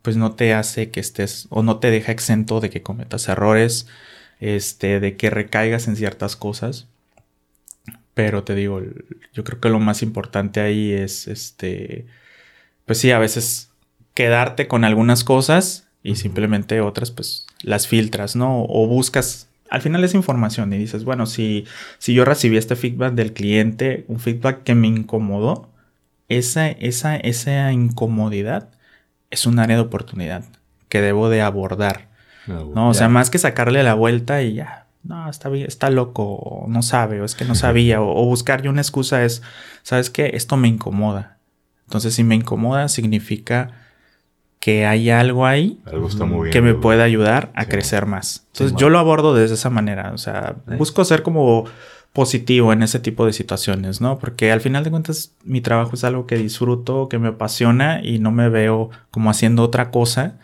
pues 0.03 0.17
no 0.17 0.33
te 0.33 0.53
hace 0.55 0.91
que 0.91 1.01
estés 1.01 1.47
o 1.51 1.63
no 1.63 1.79
te 1.79 1.91
deja 1.91 2.13
exento 2.13 2.61
de 2.61 2.71
que 2.71 2.83
cometas 2.83 3.27
errores, 3.29 3.87
este, 4.39 5.01
de 5.01 5.17
que 5.17 5.31
recaigas 5.31 5.89
en 5.89 5.97
ciertas 5.97 6.37
cosas. 6.37 6.87
Pero 8.13 8.45
te 8.45 8.55
digo, 8.55 8.81
yo 9.33 9.43
creo 9.45 9.61
que 9.61 9.69
lo 9.71 9.81
más 9.81 10.03
importante 10.03 10.61
ahí 10.61 10.93
es, 10.93 11.27
este, 11.27 12.07
pues 12.87 12.99
sí, 12.99 13.11
a 13.11 13.19
veces 13.19 13.71
quedarte 14.13 14.69
con 14.69 14.85
algunas 14.85 15.25
cosas 15.25 15.89
y 16.05 16.15
simplemente 16.15 16.81
otras, 16.81 17.11
pues 17.11 17.47
las 17.63 17.89
filtras, 17.89 18.37
¿no? 18.37 18.65
O 18.69 18.87
buscas 18.87 19.49
al 19.71 19.83
final 19.83 20.05
es 20.05 20.15
información 20.15 20.73
y 20.73 20.79
dices, 20.79 21.03
bueno, 21.03 21.27
si, 21.27 21.65
si 21.99 22.15
yo 22.15 22.25
recibí 22.25 22.57
este 22.57 22.77
feedback 22.77 23.15
del 23.15 23.33
cliente, 23.33 24.05
un 24.07 24.21
feedback 24.21 24.63
que 24.63 24.77
me 24.77 24.87
incomodó, 24.87 25.69
esa, 26.29 26.69
esa, 26.69 27.17
esa 27.17 27.73
incomodidad 27.73 28.69
es 29.31 29.47
un 29.47 29.59
área 29.59 29.75
de 29.75 29.83
oportunidad 29.83 30.45
que 30.89 31.01
debo 31.01 31.29
de 31.29 31.43
abordar. 31.43 32.09
No, 32.47 32.91
o 32.91 32.95
sea, 32.95 33.09
más 33.09 33.31
que 33.31 33.39
sacarle 33.39 33.83
la 33.83 33.95
vuelta 33.95 34.43
y 34.43 34.55
ya, 34.55 34.87
no, 35.03 35.29
está, 35.29 35.49
bien, 35.49 35.67
está 35.67 35.91
loco, 35.91 36.35
o 36.35 36.69
no 36.69 36.83
sabe, 36.83 37.21
o 37.21 37.25
es 37.25 37.35
que 37.35 37.47
no 37.47 37.55
sabía, 37.55 38.01
o, 38.01 38.23
o 38.23 38.27
buscar 38.27 38.63
yo 38.63 38.71
una 38.71 38.83
excusa 38.83 39.25
es, 39.25 39.43
¿sabes 39.83 40.11
qué? 40.11 40.33
Esto 40.35 40.57
me 40.57 40.69
incomoda. 40.69 41.39
Entonces, 41.87 42.15
si 42.15 42.23
me 42.23 42.35
incomoda, 42.35 42.89
significa 42.89 43.84
que 44.65 44.87
hay 44.87 45.11
algo 45.11 45.45
ahí 45.45 45.79
Algo 45.85 46.09
está 46.09 46.25
moviendo. 46.25 46.51
que 46.53 46.63
me 46.63 46.73
puede 46.73 47.03
ayudar 47.03 47.51
a 47.55 47.65
Sí. 47.65 47.69
crecer 47.71 48.07
más. 48.07 48.47
Entonces 48.53 48.71
Sí, 48.75 48.81
yo 48.81 48.89
lo 48.89 48.99
abordo 48.99 49.35
desde 49.35 49.57
esa 49.57 49.69
manera, 49.69 50.13
o 50.15 50.19
sea, 50.19 50.55
busco 50.79 51.05
ser 51.05 51.23
como 51.23 51.65
positivo 52.15 52.73
en 52.73 52.83
ese 52.83 52.99
tipo 52.99 53.27
de 53.27 53.33
situaciones, 53.35 54.01
¿no? 54.01 54.19
Porque 54.19 54.53
al 54.53 54.61
final 54.63 54.83
de 54.83 54.91
cuentas 54.91 55.33
mi 55.45 55.61
trabajo 55.61 55.91
es 55.95 56.05
algo 56.05 56.27
que 56.27 56.37
disfruto, 56.37 57.09
que 57.11 57.19
me 57.19 57.29
apasiona 57.29 58.01
y 58.03 58.21
no 58.21 58.31
me 58.31 58.49
veo 58.49 58.89
como 59.11 59.29
haciendo 59.31 59.63
otra 59.65 59.91
cosa 59.91 60.39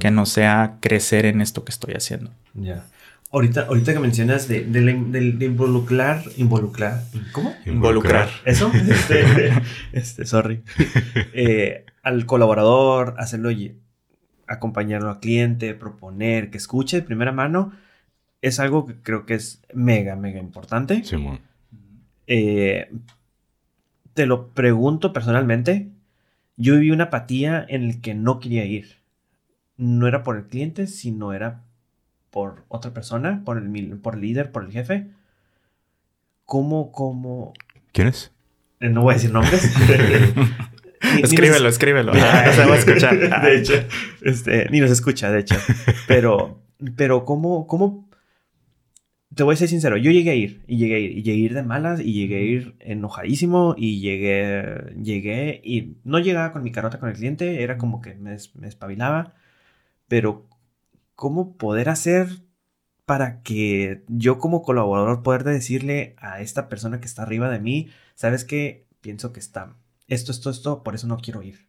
que 0.00 0.10
no 0.10 0.24
sea 0.26 0.76
crecer 0.80 1.26
en 1.26 1.40
esto 1.40 1.64
que 1.64 1.70
estoy 1.72 1.94
haciendo. 1.94 2.30
Ya. 2.54 2.86
Ahorita, 3.32 3.66
ahorita 3.68 3.92
que 3.92 4.00
mencionas 4.00 4.48
de, 4.48 4.64
de, 4.64 4.80
la- 4.80 4.92
de- 4.92 5.32
de 5.32 5.46
involucrar, 5.46 6.22
involucrar, 6.36 7.02
¿cómo? 7.32 7.54
Involucrar. 7.66 8.28
¿Eso? 8.44 8.70
Este, 8.88 9.52
este, 9.92 10.26
sorry. 10.26 10.62
Eh, 11.34 11.84
al 12.02 12.26
colaborador, 12.26 13.14
hacerlo, 13.18 13.50
acompañarlo 14.46 15.10
al 15.10 15.20
cliente, 15.20 15.74
proponer, 15.74 16.50
que 16.50 16.58
escuche 16.58 16.96
de 16.98 17.02
primera 17.06 17.32
mano, 17.32 17.72
es 18.42 18.58
algo 18.58 18.86
que 18.86 18.94
creo 18.96 19.26
que 19.26 19.34
es 19.34 19.62
mega, 19.74 20.16
mega 20.16 20.40
importante. 20.40 21.04
Simón. 21.04 21.40
Eh, 22.26 22.90
te 24.14 24.26
lo 24.26 24.48
pregunto 24.48 25.12
personalmente. 25.12 25.90
Yo 26.56 26.74
viví 26.74 26.90
una 26.90 27.04
apatía 27.04 27.64
en 27.68 27.84
el 27.84 28.00
que 28.00 28.14
no 28.14 28.40
quería 28.40 28.64
ir. 28.64 28.96
No 29.76 30.06
era 30.06 30.22
por 30.22 30.36
el 30.36 30.44
cliente, 30.46 30.86
sino 30.86 31.32
era 31.32 31.62
por 32.30 32.64
otra 32.68 32.92
persona, 32.92 33.42
por 33.44 33.58
el, 33.58 33.98
por 33.98 34.14
el 34.14 34.20
líder, 34.20 34.52
por 34.52 34.64
el 34.64 34.72
jefe. 34.72 35.08
¿Cómo, 36.44 36.92
cómo? 36.92 37.52
¿Quién 37.92 38.08
es? 38.08 38.32
eh, 38.80 38.88
No 38.88 39.02
voy 39.02 39.12
a 39.12 39.14
decir 39.14 39.32
nombres. 39.32 39.62
Ni- 41.02 41.16
ni 41.16 41.22
escríbelo, 41.22 41.64
nos- 41.64 41.72
escríbelo. 41.74 42.12
No 42.14 42.20
se 42.52 42.64
va 42.66 42.74
a 42.74 42.78
escuchar. 42.78 43.42
de 43.42 43.56
hecho, 43.56 43.74
este, 44.22 44.68
ni 44.70 44.80
nos 44.80 44.90
escucha, 44.90 45.30
de 45.30 45.40
hecho. 45.40 45.56
Pero, 46.06 46.62
pero 46.96 47.24
¿cómo, 47.24 47.66
cómo? 47.66 48.08
Te 49.34 49.44
voy 49.44 49.54
a 49.54 49.56
ser 49.56 49.68
sincero, 49.68 49.96
yo 49.96 50.10
llegué 50.10 50.30
a 50.30 50.34
ir, 50.34 50.64
y 50.66 50.76
llegué 50.76 50.94
a 50.96 50.98
ir, 50.98 51.10
y 51.12 51.22
llegué 51.22 51.38
a 51.42 51.44
ir 51.46 51.54
de 51.54 51.62
malas, 51.62 52.00
y 52.00 52.12
llegué 52.14 52.36
a 52.38 52.40
ir 52.40 52.74
enojadísimo, 52.80 53.76
y 53.78 54.00
llegué, 54.00 54.92
llegué, 55.00 55.60
y 55.62 55.98
no 56.02 56.18
llegaba 56.18 56.52
con 56.52 56.64
mi 56.64 56.72
carota 56.72 56.98
con 56.98 57.08
el 57.10 57.14
cliente, 57.14 57.62
era 57.62 57.78
como 57.78 58.00
que 58.02 58.16
me, 58.16 58.36
me 58.54 58.66
espabilaba, 58.66 59.34
pero 60.08 60.48
¿cómo 61.14 61.56
poder 61.56 61.90
hacer 61.90 62.26
para 63.06 63.40
que 63.42 64.02
yo 64.08 64.38
como 64.38 64.62
colaborador 64.62 65.22
poder 65.22 65.44
decirle 65.44 66.16
a 66.18 66.40
esta 66.40 66.68
persona 66.68 67.00
que 67.00 67.06
está 67.06 67.22
arriba 67.22 67.48
de 67.50 67.60
mí, 67.60 67.88
sabes 68.16 68.44
que 68.44 68.86
pienso 69.00 69.32
que 69.32 69.38
está 69.40 69.76
esto, 70.10 70.32
esto, 70.32 70.50
esto, 70.50 70.82
por 70.82 70.94
eso 70.94 71.06
no 71.06 71.16
quiero 71.18 71.42
ir? 71.42 71.68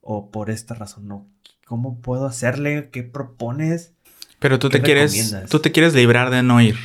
O 0.00 0.30
por 0.30 0.48
esta 0.50 0.74
razón 0.74 1.06
no. 1.08 1.28
¿Cómo 1.66 2.00
puedo 2.00 2.26
hacerle? 2.26 2.88
¿Qué 2.90 3.02
propones? 3.02 3.92
Pero 4.38 4.58
tú 4.58 4.68
¿Qué 4.68 4.78
te 4.78 4.84
quieres, 4.84 5.34
tú 5.50 5.60
te 5.60 5.72
quieres 5.72 5.94
librar 5.94 6.30
de 6.30 6.42
no 6.42 6.60
ir. 6.60 6.76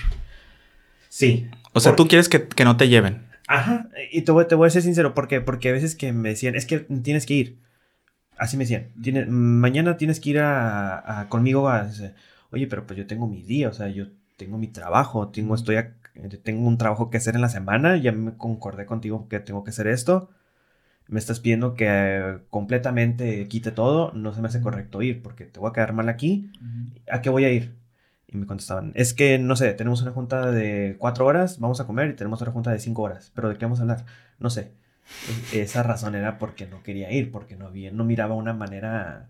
Sí. 1.09 1.49
O 1.73 1.79
sea, 1.79 1.95
tú 1.95 2.07
quieres 2.07 2.29
que, 2.29 2.47
que 2.47 2.63
no 2.63 2.77
te 2.77 2.87
lleven. 2.87 3.27
Ajá, 3.47 3.89
y 4.11 4.21
te 4.21 4.31
voy, 4.31 4.47
te 4.47 4.55
voy 4.55 4.67
a 4.67 4.69
ser 4.69 4.83
sincero, 4.83 5.13
¿por 5.13 5.27
qué? 5.27 5.41
Porque 5.41 5.69
a 5.69 5.73
veces 5.73 5.95
que 5.95 6.13
me 6.13 6.29
decían, 6.29 6.55
es 6.55 6.65
que 6.65 6.79
tienes 6.79 7.25
que 7.25 7.33
ir. 7.33 7.59
Así 8.37 8.55
me 8.57 8.63
decían, 8.63 8.89
"Tiene- 9.01 9.25
mañana 9.25 9.97
tienes 9.97 10.19
que 10.19 10.29
ir 10.31 10.39
a, 10.39 11.21
a- 11.21 11.29
conmigo 11.29 11.67
a... 11.67 11.89
Oye, 12.51 12.67
pero 12.67 12.85
pues 12.85 12.97
yo 12.97 13.07
tengo 13.07 13.27
mi 13.27 13.41
día, 13.41 13.69
o 13.69 13.73
sea, 13.73 13.89
yo 13.89 14.05
tengo 14.37 14.57
mi 14.57 14.67
trabajo, 14.67 15.29
tengo, 15.29 15.55
estoy 15.55 15.75
a- 15.77 15.95
tengo 16.43 16.67
un 16.67 16.77
trabajo 16.77 17.09
que 17.09 17.17
hacer 17.17 17.35
en 17.35 17.41
la 17.41 17.49
semana, 17.49 17.97
ya 17.97 18.11
me 18.11 18.37
concordé 18.37 18.85
contigo 18.85 19.27
que 19.27 19.39
tengo 19.39 19.63
que 19.63 19.71
hacer 19.71 19.87
esto. 19.87 20.29
Me 21.09 21.19
estás 21.19 21.39
pidiendo 21.41 21.75
que 21.75 22.39
completamente 22.49 23.47
quite 23.49 23.71
todo, 23.71 24.11
no 24.13 24.33
se 24.33 24.41
me 24.41 24.47
hace 24.49 24.61
correcto 24.61 25.01
ir, 25.01 25.21
porque 25.23 25.45
te 25.45 25.59
voy 25.59 25.69
a 25.71 25.73
quedar 25.73 25.93
mal 25.93 26.09
aquí. 26.09 26.51
¿A 27.11 27.21
qué 27.21 27.29
voy 27.29 27.45
a 27.45 27.51
ir? 27.51 27.75
Y 28.27 28.37
me 28.37 28.45
contestaban, 28.47 28.91
es 28.95 29.13
que, 29.15 29.39
no 29.39 29.55
sé, 29.55 29.73
tenemos 29.73 30.01
una 30.03 30.11
junta 30.11 30.51
de 30.51 30.95
cuatro 30.99 31.25
horas, 31.25 31.59
vamos 31.59 31.81
a 31.81 31.87
comer 31.87 32.11
y 32.11 32.15
tenemos 32.15 32.41
otra 32.41 32.53
junta 32.53 32.71
de 32.71 32.79
cinco 32.79 33.01
horas, 33.03 33.31
pero 33.35 33.49
¿de 33.49 33.57
qué 33.57 33.65
vamos 33.65 33.79
a 33.79 33.83
hablar? 33.83 34.05
No 34.39 34.49
sé. 34.51 34.73
E- 35.23 35.47
Esa 35.51 35.83
razón 35.83 36.15
era 36.15 36.37
porque 36.39 36.67
no 36.67 36.83
quería 36.83 37.11
ir, 37.11 37.31
porque 37.31 37.55
no, 37.57 37.67
había, 37.67 37.91
no 37.91 38.05
miraba 38.05 38.35
una 38.35 38.53
manera 38.53 39.29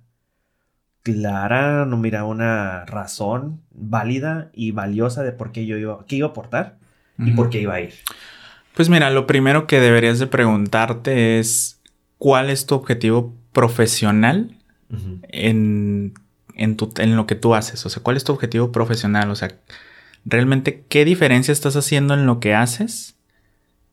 clara, 1.04 1.86
no 1.86 1.98
miraba 1.98 2.28
una 2.28 2.86
razón 2.86 3.62
válida 3.72 4.50
y 4.54 4.72
valiosa 4.72 5.24
de 5.24 5.32
por 5.32 5.52
qué 5.52 5.66
yo 5.66 5.78
iba, 5.78 6.06
qué 6.06 6.18
iba 6.18 6.28
a 6.28 6.32
aportar 6.32 6.78
y 7.24 7.32
por 7.32 7.50
qué 7.50 7.62
iba 7.62 7.76
a 7.76 7.82
ir. 7.82 7.94
Pues 8.76 8.90
mira, 8.90 9.10
lo 9.10 9.28
primero 9.28 9.68
que 9.68 9.80
deberías 9.80 10.20
de 10.20 10.28
preguntarte 10.28 11.40
es 11.40 11.82
cuál 12.18 12.50
es 12.50 12.66
tu 12.66 12.76
objetivo 12.76 13.34
profesional 13.52 14.56
en, 15.24 16.14
en, 16.56 16.78
tu- 16.78 16.94
en 16.98 17.16
lo 17.16 17.28
que 17.28 17.36
tú 17.36 17.56
haces. 17.56 17.86
O 17.86 17.90
sea, 17.90 18.02
cuál 18.04 18.18
es 18.18 18.24
tu 18.24 18.32
objetivo 18.34 18.72
profesional. 18.72 19.30
O 19.32 19.36
sea, 19.36 19.50
realmente 20.26 20.84
qué 20.90 21.06
diferencia 21.06 21.52
estás 21.52 21.76
haciendo 21.76 22.14
en 22.14 22.26
lo 22.26 22.40
que 22.40 22.54
haces 22.56 23.16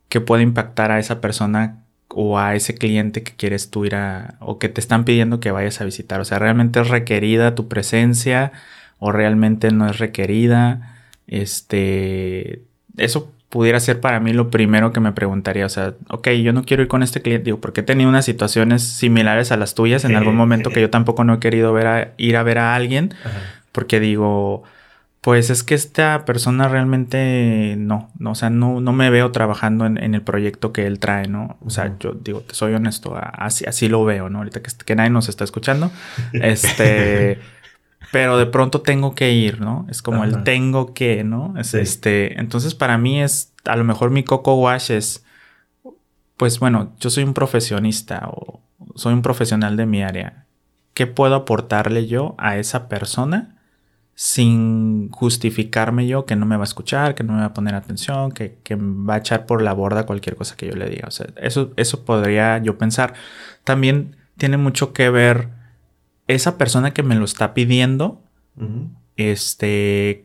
que 0.09 0.21
puede 0.21 0.43
impactar 0.45 0.93
a 0.93 0.99
esa 1.01 1.21
persona 1.21 1.83
o 2.09 2.39
a 2.39 2.55
ese 2.55 2.75
cliente 2.77 3.23
que 3.25 3.35
quieres 3.35 3.71
tú 3.71 3.85
ir 3.85 3.97
a 3.97 4.37
o 4.41 4.59
que 4.59 4.69
te 4.69 4.81
están 4.81 5.05
pidiendo 5.05 5.41
que 5.41 5.51
vayas 5.51 5.81
a 5.81 5.85
visitar. 5.85 6.21
O 6.21 6.25
sea, 6.25 6.39
realmente 6.39 6.81
es 6.81 6.89
requerida 6.89 7.55
tu 7.57 7.67
presencia 7.69 8.53
o 8.99 9.11
realmente 9.11 9.73
no 9.73 9.89
es 9.89 9.99
requerida. 9.99 10.97
Este, 11.27 12.63
eso 12.97 13.33
pudiera 13.49 13.79
ser 13.81 14.01
para 14.01 14.21
mí 14.21 14.33
lo 14.33 14.51
primero 14.51 14.93
que 14.93 15.01
me 15.01 15.13
preguntaría. 15.13 15.67
O 15.67 15.69
sea, 15.69 15.95
ok, 16.09 16.29
yo 16.31 16.53
no 16.53 16.65
quiero 16.65 16.83
ir 16.83 16.89
con 16.89 17.03
este 17.03 17.23
cliente, 17.23 17.45
digo, 17.45 17.61
porque 17.61 17.81
he 17.81 17.85
tenido 17.85 18.09
unas 18.09 18.25
situaciones 18.25 18.83
similares 18.83 19.53
a 19.53 19.57
las 19.57 19.75
tuyas 19.75 20.05
en 20.05 20.17
algún 20.17 20.37
momento 20.37 20.71
que 20.71 20.81
yo 20.81 20.91
tampoco 20.91 21.25
no 21.25 21.35
he 21.35 21.39
querido 21.39 21.73
ver 21.73 21.87
a, 21.87 22.13
ir 22.17 22.37
a 22.37 22.43
ver 22.43 22.59
a 22.59 22.75
alguien 22.75 23.15
Ajá. 23.25 23.39
porque 23.73 24.01
digo, 24.01 24.65
pues 25.27 25.51
es 25.51 25.65
que 25.65 25.75
esta 25.75 26.25
persona 26.25 26.69
realmente 26.69 27.75
no, 27.77 28.13
no 28.17 28.31
o 28.31 28.35
sea, 28.37 28.49
no, 28.49 28.81
no 28.81 28.93
me 28.93 29.11
veo 29.11 29.33
trabajando 29.33 29.85
en, 29.85 29.99
en 29.99 30.15
el 30.15 30.23
proyecto 30.23 30.73
que 30.73 30.87
él 30.87 31.01
trae, 31.01 31.27
¿no? 31.27 31.57
O 31.65 31.71
sea, 31.71 31.97
yo 31.99 32.13
digo, 32.13 32.43
te 32.43 32.55
soy 32.55 32.75
honesto, 32.75 33.19
así, 33.33 33.65
así 33.65 33.89
lo 33.89 34.05
veo, 34.05 34.31
¿no? 34.31 34.39
Ahorita 34.39 34.63
que, 34.63 34.71
que 34.85 34.95
nadie 34.95 35.11
nos 35.11 35.29
está 35.29 35.43
escuchando, 35.43 35.91
este, 36.33 37.41
pero 38.17 38.39
de 38.39 38.47
pronto 38.47 38.81
tengo 38.81 39.15
que 39.15 39.33
ir, 39.35 39.61
¿no? 39.61 39.87
Es 39.91 40.01
como 40.01 40.25
el 40.25 40.43
tengo 40.43 40.95
que, 40.95 41.23
¿no? 41.23 41.53
Es 41.59 41.73
Sí. 41.73 41.81
este, 41.81 42.41
entonces 42.41 42.75
para 42.75 42.97
mí 42.97 43.21
es, 43.21 43.53
a 43.67 43.77
lo 43.77 43.85
mejor 43.85 44.09
mi 44.09 44.25
coco 44.25 44.55
wash 44.55 44.91
es, 44.91 45.23
pues 46.39 46.59
bueno, 46.59 46.95
yo 46.99 47.11
soy 47.11 47.25
un 47.25 47.35
profesionista 47.35 48.27
o 48.33 48.63
soy 48.95 49.13
un 49.13 49.21
profesional 49.21 49.77
de 49.77 49.85
mi 49.85 50.03
área. 50.03 50.47
¿Qué 50.95 51.07
puedo 51.07 51.35
aportarle 51.35 52.07
yo 52.07 52.35
a 52.39 52.57
esa 52.57 52.89
persona 52.89 53.59
sin 54.15 55.11
justificarme 55.11 56.07
yo 56.07 56.25
que 56.25 56.37
no 56.37 56.47
me 56.47 56.57
va 56.57 56.63
a 56.63 56.65
escuchar, 56.65 57.15
que 57.15 57.23
no 57.23 57.35
me 57.35 57.41
va 57.41 57.47
a 57.47 57.53
poner 57.53 57.75
atención, 57.75 58.33
que, 58.33 58.57
que 58.65 58.77
va 58.77 59.17
a 59.17 59.19
echar 59.19 59.45
por 59.45 59.61
la 59.61 59.75
borda 59.75 60.07
cualquier 60.07 60.37
cosa 60.37 60.57
que 60.57 60.67
yo 60.67 60.75
le 60.75 60.89
diga? 60.89 61.07
O 61.09 61.11
sea, 61.11 61.27
eso, 61.37 61.75
eso 61.77 62.07
podría 62.07 62.57
yo 62.57 62.79
pensar. 62.79 63.13
También 63.63 64.17
tiene 64.39 64.57
mucho 64.57 64.95
que 64.95 65.11
ver 65.11 65.51
esa 66.29 66.59
persona 66.59 66.93
que 66.93 67.03
me 67.03 67.15
lo 67.15 67.25
está 67.25 67.55
pidiendo, 67.55 68.23
este, 69.17 70.25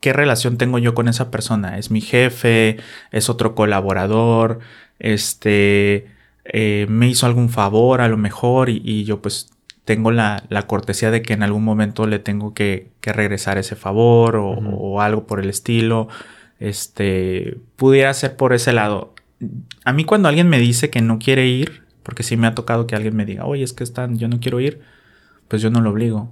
¿qué 0.00 0.12
relación 0.12 0.56
tengo 0.58 0.78
yo 0.78 0.94
con 0.94 1.08
esa 1.08 1.30
persona? 1.30 1.78
¿Es 1.78 1.90
mi 1.90 2.00
jefe? 2.00 2.78
¿Es 3.12 3.28
otro 3.28 3.54
colaborador? 3.54 4.60
Este, 4.98 6.06
eh, 6.44 6.86
me 6.88 7.08
hizo 7.08 7.26
algún 7.26 7.48
favor 7.48 8.00
a 8.00 8.08
lo 8.08 8.16
mejor 8.16 8.70
y, 8.70 8.82
y 8.84 9.04
yo 9.04 9.22
pues 9.22 9.50
tengo 9.84 10.10
la, 10.10 10.44
la 10.48 10.66
cortesía 10.66 11.10
de 11.10 11.22
que 11.22 11.32
en 11.32 11.42
algún 11.42 11.64
momento 11.64 12.06
le 12.06 12.18
tengo 12.18 12.54
que, 12.54 12.90
que 13.00 13.12
regresar 13.12 13.58
ese 13.58 13.76
favor 13.76 14.36
o 14.36 15.00
algo 15.00 15.26
por 15.26 15.40
el 15.40 15.48
estilo. 15.48 16.08
Este, 16.60 17.56
pudiera 17.76 18.12
ser 18.14 18.36
por 18.36 18.52
ese 18.52 18.72
lado. 18.72 19.14
A 19.84 19.92
mí 19.92 20.04
cuando 20.04 20.28
alguien 20.28 20.48
me 20.48 20.58
dice 20.58 20.90
que 20.90 21.00
no 21.00 21.18
quiere 21.18 21.46
ir, 21.46 21.82
porque 22.02 22.22
sí 22.22 22.36
me 22.36 22.46
ha 22.46 22.54
tocado 22.54 22.86
que 22.86 22.94
alguien 22.94 23.16
me 23.16 23.24
diga, 23.24 23.46
oye, 23.46 23.64
es 23.64 23.72
que 23.72 23.82
están, 23.82 24.18
yo 24.18 24.28
no 24.28 24.38
quiero 24.40 24.60
ir, 24.60 24.80
pues 25.50 25.60
yo 25.60 25.68
no 25.68 25.80
lo 25.80 25.90
obligo. 25.90 26.30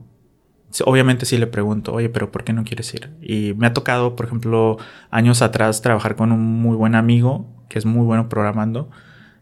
Obviamente 0.84 1.26
sí 1.26 1.38
le 1.38 1.48
pregunto, 1.48 1.92
oye, 1.92 2.08
pero 2.08 2.30
¿por 2.30 2.44
qué 2.44 2.52
no 2.52 2.62
quieres 2.62 2.94
ir? 2.94 3.10
Y 3.20 3.52
me 3.54 3.66
ha 3.66 3.72
tocado, 3.72 4.14
por 4.14 4.26
ejemplo, 4.26 4.78
años 5.10 5.42
atrás 5.42 5.82
trabajar 5.82 6.14
con 6.14 6.30
un 6.30 6.40
muy 6.40 6.76
buen 6.76 6.94
amigo, 6.94 7.48
que 7.68 7.80
es 7.80 7.84
muy 7.84 8.04
bueno 8.04 8.28
programando, 8.28 8.90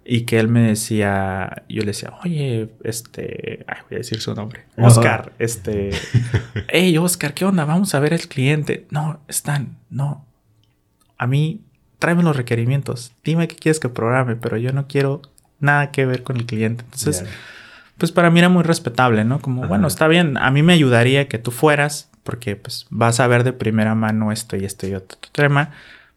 y 0.02 0.22
que 0.22 0.38
él 0.38 0.48
me 0.48 0.62
decía, 0.62 1.64
yo 1.68 1.80
le 1.80 1.88
decía, 1.88 2.14
oye, 2.24 2.70
este, 2.84 3.66
ay, 3.66 3.78
voy 3.88 3.96
a 3.96 3.98
decir 3.98 4.20
su 4.20 4.34
nombre, 4.34 4.64
Ajá. 4.78 4.86
Oscar, 4.86 5.32
este, 5.38 5.90
hey, 6.68 6.96
Oscar, 6.96 7.34
¿qué 7.34 7.44
onda? 7.44 7.66
Vamos 7.66 7.94
a 7.94 8.00
ver 8.00 8.14
el 8.14 8.28
cliente. 8.28 8.86
No, 8.90 9.20
están, 9.28 9.76
no. 9.90 10.24
A 11.18 11.26
mí, 11.26 11.60
tráeme 11.98 12.22
los 12.22 12.36
requerimientos, 12.36 13.12
dime 13.22 13.46
qué 13.46 13.56
quieres 13.56 13.78
que 13.78 13.90
programe, 13.90 14.36
pero 14.36 14.56
yo 14.56 14.72
no 14.72 14.86
quiero 14.86 15.20
nada 15.58 15.90
que 15.90 16.06
ver 16.06 16.22
con 16.22 16.36
el 16.36 16.46
cliente. 16.46 16.84
Entonces. 16.84 17.26
Pues 17.98 18.12
para 18.12 18.30
mí 18.30 18.38
era 18.38 18.48
muy 18.48 18.62
respetable, 18.62 19.24
¿no? 19.24 19.40
Como, 19.40 19.62
Ajá. 19.62 19.68
bueno, 19.68 19.86
está 19.88 20.08
bien, 20.08 20.36
a 20.36 20.50
mí 20.50 20.62
me 20.62 20.72
ayudaría 20.72 21.28
que 21.28 21.38
tú 21.38 21.50
fueras, 21.50 22.10
porque 22.22 22.56
pues 22.56 22.86
vas 22.90 23.20
a 23.20 23.26
ver 23.26 23.44
de 23.44 23.52
primera 23.52 23.94
mano 23.94 24.32
esto 24.32 24.56
y 24.56 24.64
esto 24.64 24.86
y 24.86 24.94
otro 24.94 25.18
tema, 25.32 25.70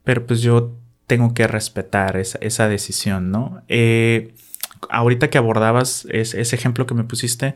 pero 0.04 0.26
pues 0.26 0.42
yo 0.42 0.76
tengo 1.08 1.34
que 1.34 1.48
respetar 1.48 2.18
esa, 2.18 2.38
esa 2.42 2.68
decisión, 2.68 3.32
¿no? 3.32 3.62
Eh, 3.68 4.34
ahorita 4.89 5.30
que 5.30 5.38
abordabas 5.38 6.06
es- 6.10 6.34
ese 6.34 6.56
ejemplo 6.56 6.86
que 6.86 6.94
me 6.94 7.04
pusiste, 7.04 7.56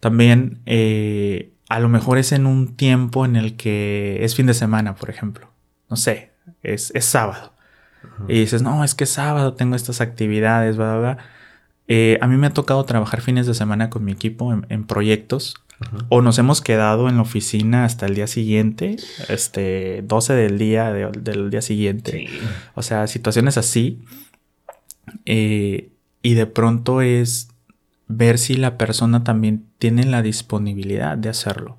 también 0.00 0.60
eh, 0.66 1.52
a 1.68 1.80
lo 1.80 1.88
mejor 1.88 2.18
es 2.18 2.32
en 2.32 2.46
un 2.46 2.76
tiempo 2.76 3.24
en 3.24 3.36
el 3.36 3.56
que 3.56 4.18
es 4.24 4.34
fin 4.34 4.46
de 4.46 4.54
semana, 4.54 4.94
por 4.94 5.10
ejemplo. 5.10 5.50
No 5.90 5.96
sé, 5.96 6.32
es, 6.62 6.92
es 6.94 7.04
sábado. 7.04 7.54
Y 8.28 8.40
dices, 8.40 8.62
no, 8.62 8.84
es 8.84 8.94
que 8.94 9.04
es 9.04 9.10
sábado, 9.10 9.54
tengo 9.54 9.74
estas 9.76 10.00
actividades, 10.00 10.76
bla, 10.76 10.96
bla, 10.96 11.14
bla. 11.14 11.18
Eh, 11.88 12.18
a 12.20 12.26
mí 12.28 12.36
me 12.36 12.46
ha 12.46 12.50
tocado 12.54 12.84
trabajar 12.84 13.20
fines 13.22 13.46
de 13.46 13.54
semana 13.54 13.88
con 13.90 14.04
mi 14.04 14.12
equipo 14.12 14.52
en, 14.52 14.66
en 14.68 14.84
proyectos. 14.84 15.56
Ajá. 15.80 15.96
O 16.08 16.22
nos 16.22 16.38
hemos 16.38 16.60
quedado 16.60 17.08
en 17.08 17.16
la 17.16 17.22
oficina 17.22 17.84
hasta 17.84 18.06
el 18.06 18.14
día 18.14 18.26
siguiente, 18.26 18.96
este, 19.28 20.02
12 20.02 20.34
del 20.34 20.58
día, 20.58 20.92
de- 20.92 21.10
del 21.20 21.50
día 21.50 21.62
siguiente. 21.62 22.26
Sí. 22.28 22.38
O 22.74 22.82
sea, 22.82 23.06
situaciones 23.06 23.56
así. 23.58 24.00
Eh, 25.24 25.90
y 26.22 26.34
de 26.34 26.46
pronto 26.46 27.00
es 27.00 27.48
ver 28.08 28.38
si 28.38 28.54
la 28.56 28.76
persona 28.78 29.24
también 29.24 29.64
tiene 29.78 30.04
la 30.04 30.22
disponibilidad 30.22 31.16
de 31.16 31.28
hacerlo. 31.28 31.78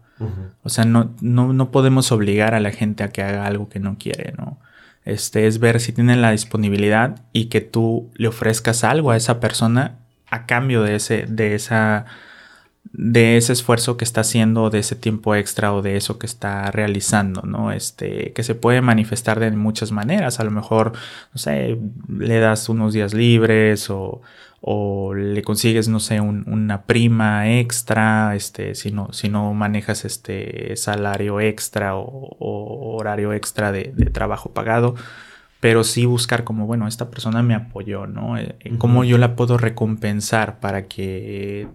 O 0.63 0.69
sea, 0.69 0.84
no, 0.84 1.15
no, 1.22 1.54
no 1.54 1.72
podemos 1.72 2.12
obligar 2.12 2.54
a 2.54 2.60
la 2.60 2.72
gente 2.72 3.04
a 3.04 3.10
que 3.10 3.22
haga 3.24 3.45
algo 3.45 3.69
que 3.69 3.80
no 3.80 3.98
quiere, 3.98 4.34
¿no? 4.38 4.60
Este 5.05 5.47
es 5.47 5.59
ver 5.59 5.79
si 5.79 5.91
tiene 5.93 6.15
la 6.15 6.31
disponibilidad 6.31 7.21
y 7.33 7.45
que 7.45 7.62
tú 7.62 8.12
le 8.15 8.27
ofrezcas 8.27 8.83
algo 8.83 9.12
a 9.12 9.17
esa 9.17 9.39
persona 9.39 9.99
a 10.29 10.45
cambio 10.45 10.83
de 10.83 10.95
ese, 10.95 11.25
de 11.27 11.55
esa, 11.55 12.05
de 12.91 13.38
ese 13.38 13.53
esfuerzo 13.53 13.97
que 13.97 14.05
está 14.05 14.21
haciendo, 14.21 14.69
de 14.69 14.79
ese 14.79 14.95
tiempo 14.95 15.35
extra 15.35 15.73
o 15.73 15.81
de 15.81 15.97
eso 15.97 16.19
que 16.19 16.27
está 16.27 16.69
realizando, 16.71 17.41
¿no? 17.41 17.71
Este, 17.71 18.33
que 18.33 18.43
se 18.43 18.55
puede 18.55 18.81
manifestar 18.81 19.39
de 19.39 19.51
muchas 19.51 19.91
maneras. 19.91 20.39
A 20.39 20.43
lo 20.43 20.51
mejor, 20.51 20.93
no 21.33 21.39
sé, 21.39 21.77
le 22.07 22.39
das 22.39 22.69
unos 22.69 22.93
días 22.93 23.13
libres 23.13 23.89
o, 23.89 24.21
o 24.62 25.13
le 25.13 25.41
consigues, 25.43 25.88
no 25.88 26.00
sé, 26.00 26.19
un- 26.22 26.43
una 26.48 26.84
prima 26.84 27.50
extra, 27.60 28.36
este, 28.36 28.76
si 28.76 28.91
no, 28.91 29.12
si 29.13 29.30
no 29.30 29.54
manejas 29.54 30.06
este 30.06 30.76
salario 30.76 31.39
extra 31.39 31.95
o, 31.95 32.06
o 32.39 32.98
horario 32.98 33.34
extra 33.34 33.72
de, 33.72 33.93
de 33.95 34.10
trabajo 34.10 34.52
pagado, 34.52 34.95
pero 35.60 35.84
sí 35.84 36.06
buscar 36.06 36.43
como, 36.43 36.67
bueno, 36.67 36.88
esta 36.88 37.10
persona 37.10 37.43
me 37.43 37.56
apoyó, 37.56 38.08
¿no? 38.08 38.38
Eh, 38.38 38.56
eh, 38.62 38.72
¿Cómo 38.78 39.04
yo 39.04 39.17
la 39.17 39.36
puedo 39.36 39.58
recompensar 39.58 40.60
para 40.60 40.88
que, 40.88 41.67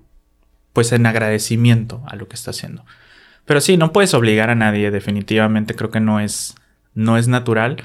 pues 0.73 0.93
en 0.93 1.07
agradecimiento 1.07 2.03
a 2.07 2.17
lo 2.17 2.29
que 2.29 2.35
está 2.37 2.51
haciendo? 2.51 2.85
Pero 3.47 3.61
sí, 3.61 3.77
no 3.77 3.93
puedes 3.93 4.15
obligar 4.15 4.51
a 4.51 4.55
nadie, 4.55 4.91
definitivamente 4.91 5.75
creo 5.75 5.91
que 5.91 6.01
no 6.01 6.21
es, 6.21 6.55
no 6.95 7.19
es 7.19 7.29
natural. 7.29 7.83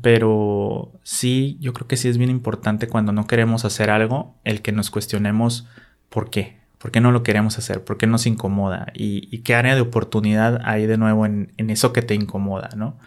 Pero 0.00 0.92
sí, 1.02 1.58
yo 1.60 1.72
creo 1.72 1.86
que 1.86 1.96
sí 1.96 2.08
es 2.08 2.18
bien 2.18 2.30
importante 2.30 2.88
cuando 2.88 3.12
no 3.12 3.26
queremos 3.26 3.64
hacer 3.64 3.90
algo, 3.90 4.34
el 4.44 4.62
que 4.62 4.72
nos 4.72 4.90
cuestionemos 4.90 5.68
por 6.08 6.30
qué, 6.30 6.56
por 6.78 6.90
qué 6.90 7.00
no 7.00 7.12
lo 7.12 7.22
queremos 7.22 7.58
hacer, 7.58 7.84
por 7.84 7.98
qué 7.98 8.06
nos 8.06 8.26
incomoda 8.26 8.86
y, 8.94 9.28
y 9.30 9.40
qué 9.40 9.54
área 9.54 9.74
de 9.74 9.82
oportunidad 9.82 10.60
hay 10.64 10.86
de 10.86 10.96
nuevo 10.96 11.26
en, 11.26 11.52
en 11.58 11.70
eso 11.70 11.92
que 11.92 12.02
te 12.02 12.14
incomoda, 12.14 12.70
¿no? 12.76 12.98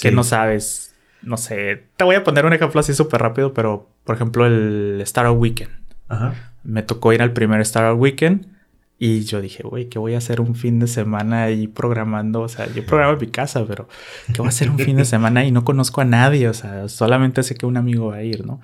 Que 0.00 0.12
no 0.12 0.22
sabes, 0.22 0.94
no 1.22 1.36
sé, 1.36 1.84
te 1.96 2.04
voy 2.04 2.16
a 2.16 2.24
poner 2.24 2.46
un 2.46 2.52
ejemplo 2.52 2.80
así 2.80 2.94
súper 2.94 3.20
rápido, 3.20 3.54
pero 3.54 3.90
por 4.04 4.14
ejemplo 4.14 4.46
el 4.46 5.00
Startup 5.02 5.36
Weekend. 5.36 5.72
Ajá. 6.08 6.34
Me 6.62 6.82
tocó 6.82 7.12
ir 7.12 7.22
al 7.22 7.32
primer 7.32 7.60
Startup 7.62 8.00
Weekend 8.00 8.53
y 8.98 9.24
yo 9.24 9.40
dije, 9.40 9.62
güey, 9.64 9.88
¿qué 9.88 9.98
voy 9.98 10.14
a 10.14 10.18
hacer 10.18 10.40
un 10.40 10.54
fin 10.54 10.78
de 10.78 10.86
semana 10.86 11.44
ahí 11.44 11.66
programando? 11.66 12.42
O 12.42 12.48
sea, 12.48 12.66
yo 12.72 12.86
programo 12.86 13.14
en 13.14 13.18
mi 13.20 13.26
casa, 13.26 13.64
pero 13.66 13.88
¿qué 14.32 14.38
voy 14.38 14.46
a 14.46 14.48
hacer 14.50 14.70
un 14.70 14.78
fin 14.78 14.96
de 14.96 15.04
semana 15.04 15.44
y 15.44 15.50
no 15.50 15.64
conozco 15.64 16.00
a 16.00 16.04
nadie? 16.04 16.48
O 16.48 16.54
sea, 16.54 16.88
solamente 16.88 17.42
sé 17.42 17.54
que 17.56 17.66
un 17.66 17.76
amigo 17.76 18.06
va 18.08 18.16
a 18.16 18.22
ir, 18.22 18.46
¿no? 18.46 18.60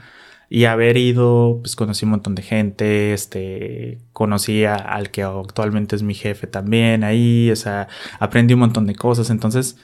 Y 0.49 0.65
haber 0.65 0.97
ido, 0.97 1.59
pues 1.63 1.77
conocí 1.77 2.05
un 2.05 2.13
montón 2.13 2.35
de 2.35 2.43
gente, 2.43 3.13
este, 3.13 3.99
conocí 4.13 4.65
a- 4.65 4.75
al 4.77 5.11
que 5.11 5.23
actualmente 5.23 5.95
es 5.97 6.03
mi 6.03 6.15
jefe 6.15 6.47
también 6.49 7.05
ahí, 7.05 7.51
o 7.53 7.57
sea, 7.57 7.87
aprendí 8.19 8.55
un 8.55 8.61
montón 8.61 8.87
de 8.87 8.95
cosas, 8.97 9.31
entonces, 9.31 9.77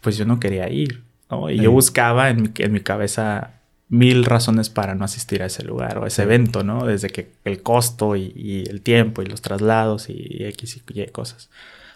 pues 0.00 0.16
yo 0.16 0.24
no 0.24 0.38
quería 0.38 0.68
ir, 0.70 1.02
¿no? 1.30 1.50
Y 1.50 1.56
Sí. 1.58 1.62
yo 1.64 1.72
buscaba 1.72 2.30
en 2.30 2.42
mi, 2.42 2.50
en 2.58 2.72
mi 2.72 2.80
cabeza 2.80 3.57
mil 3.88 4.24
razones 4.24 4.68
para 4.68 4.94
no 4.94 5.04
asistir 5.04 5.42
a 5.42 5.46
ese 5.46 5.62
lugar 5.64 5.98
o 5.98 6.04
a 6.04 6.08
ese 6.08 6.22
evento, 6.22 6.62
¿no? 6.62 6.84
Desde 6.86 7.08
que 7.10 7.30
el 7.44 7.62
costo 7.62 8.16
y, 8.16 8.32
y 8.36 8.64
el 8.68 8.82
tiempo 8.82 9.22
y 9.22 9.26
los 9.26 9.40
traslados 9.40 10.08
y 10.10 10.44
X 10.44 10.76
y 10.94 11.00
Y 11.00 11.06
cosas. 11.06 11.48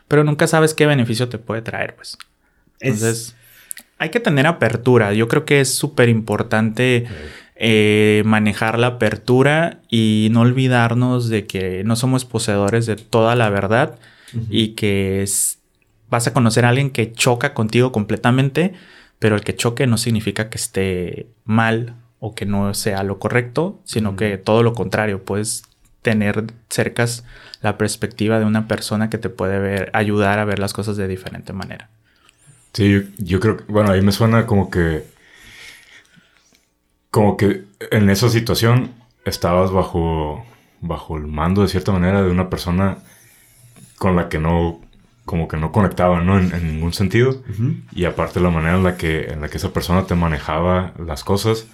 Pero 0.09 0.25
nunca 0.25 0.47
sabes 0.47 0.75
qué 0.75 0.87
beneficio 0.87 1.29
te 1.29 1.39
puede 1.39 1.63
traer, 1.63 1.95
pues. 1.97 2.17
Es- 2.81 2.89
Entonces, 2.95 3.37
hay 3.99 4.09
que 4.11 4.21
tener 4.21 4.47
apertura. 4.47 5.13
Yo 5.13 5.29
creo 5.29 5.45
que 5.45 5.61
es 5.61 5.75
súper 5.75 6.09
importante 6.09 7.07
eh, 7.65 8.23
manejar 8.25 8.79
la 8.79 8.89
apertura 8.89 9.81
y 9.89 10.29
no 10.33 10.41
olvidarnos 10.41 11.29
de 11.29 11.47
que 11.47 11.85
no 11.85 11.95
somos 11.95 12.25
poseedores 12.25 12.87
de 12.87 12.97
toda 12.97 13.37
la 13.37 13.51
verdad 13.51 13.99
y 14.51 14.69
que 14.71 15.23
es- 15.23 15.59
vas 16.11 16.27
a 16.27 16.33
conocer 16.33 16.65
a 16.65 16.71
alguien 16.71 16.91
que 16.91 17.13
choca 17.13 17.55
contigo 17.55 17.93
completamente, 17.93 18.73
pero 19.23 19.37
el 19.37 19.45
que 19.45 19.55
choque 19.55 19.87
no 19.87 19.99
significa 19.99 20.51
que 20.51 20.59
esté 20.59 21.29
mal 21.45 21.95
o 22.19 22.35
que 22.35 22.45
no 22.45 22.75
sea 22.75 23.05
lo 23.05 23.21
correcto, 23.21 23.81
sino 23.85 24.17
que 24.17 24.37
todo 24.37 24.65
lo 24.65 24.73
contrario, 24.73 25.23
puedes 25.25 25.63
tener 26.03 26.47
cercas 26.69 27.23
la 27.61 27.79
perspectiva 27.79 28.41
de 28.41 28.47
una 28.47 28.67
persona 28.67 29.11
que 29.11 29.19
te 29.19 29.29
puede 29.29 29.61
ver, 29.61 29.93
ayudar 29.95 30.41
a 30.41 30.45
ver 30.45 30.59
las 30.59 30.73
cosas 30.73 30.97
de 30.97 31.07
diferente 31.07 31.53
manera. 31.53 31.89
Sí, 32.73 32.91
yo, 32.91 33.01
yo 33.19 33.39
creo 33.39 33.59
que, 33.59 33.73
bueno, 33.73 33.93
ahí 33.93 34.03
me 34.03 34.11
suena 34.11 34.45
como 34.45 34.71
que, 34.71 35.05
como 37.13 37.37
que 37.37 37.63
en 37.93 38.11
esa 38.11 38.29
situación 38.29 38.91
estabas 39.25 39.71
bajo, 39.71 40.45
bajo 40.81 41.17
el 41.17 41.29
mando 41.29 41.63
de 41.63 41.69
cierta 41.69 41.93
manera 41.93 42.23
de 42.25 42.31
una 42.33 42.51
persona 42.51 42.99
con 43.99 44.17
la 44.17 44.29
que 44.29 44.41
no, 44.41 44.81
como 45.25 45.47
que 45.49 45.57
no 45.57 45.71
conectaba, 45.73 46.21
¿no? 46.21 46.39
En, 46.39 46.53
en 46.55 46.67
ningún 46.67 46.93
sentido. 46.93 47.31
Ujú. 47.31 47.75
Y 47.93 48.05
aparte 48.07 48.41
la 48.41 48.51
manera 48.51 48.77
en 48.77 48.85
la 48.85 48.97
que, 48.97 49.25
en 49.33 49.41
la 49.41 49.49
que 49.49 49.57
esa 49.59 49.73
persona 49.73 50.07
te 50.07 50.15
manejaba 50.15 50.93
las 50.99 51.25
cosas 51.25 51.67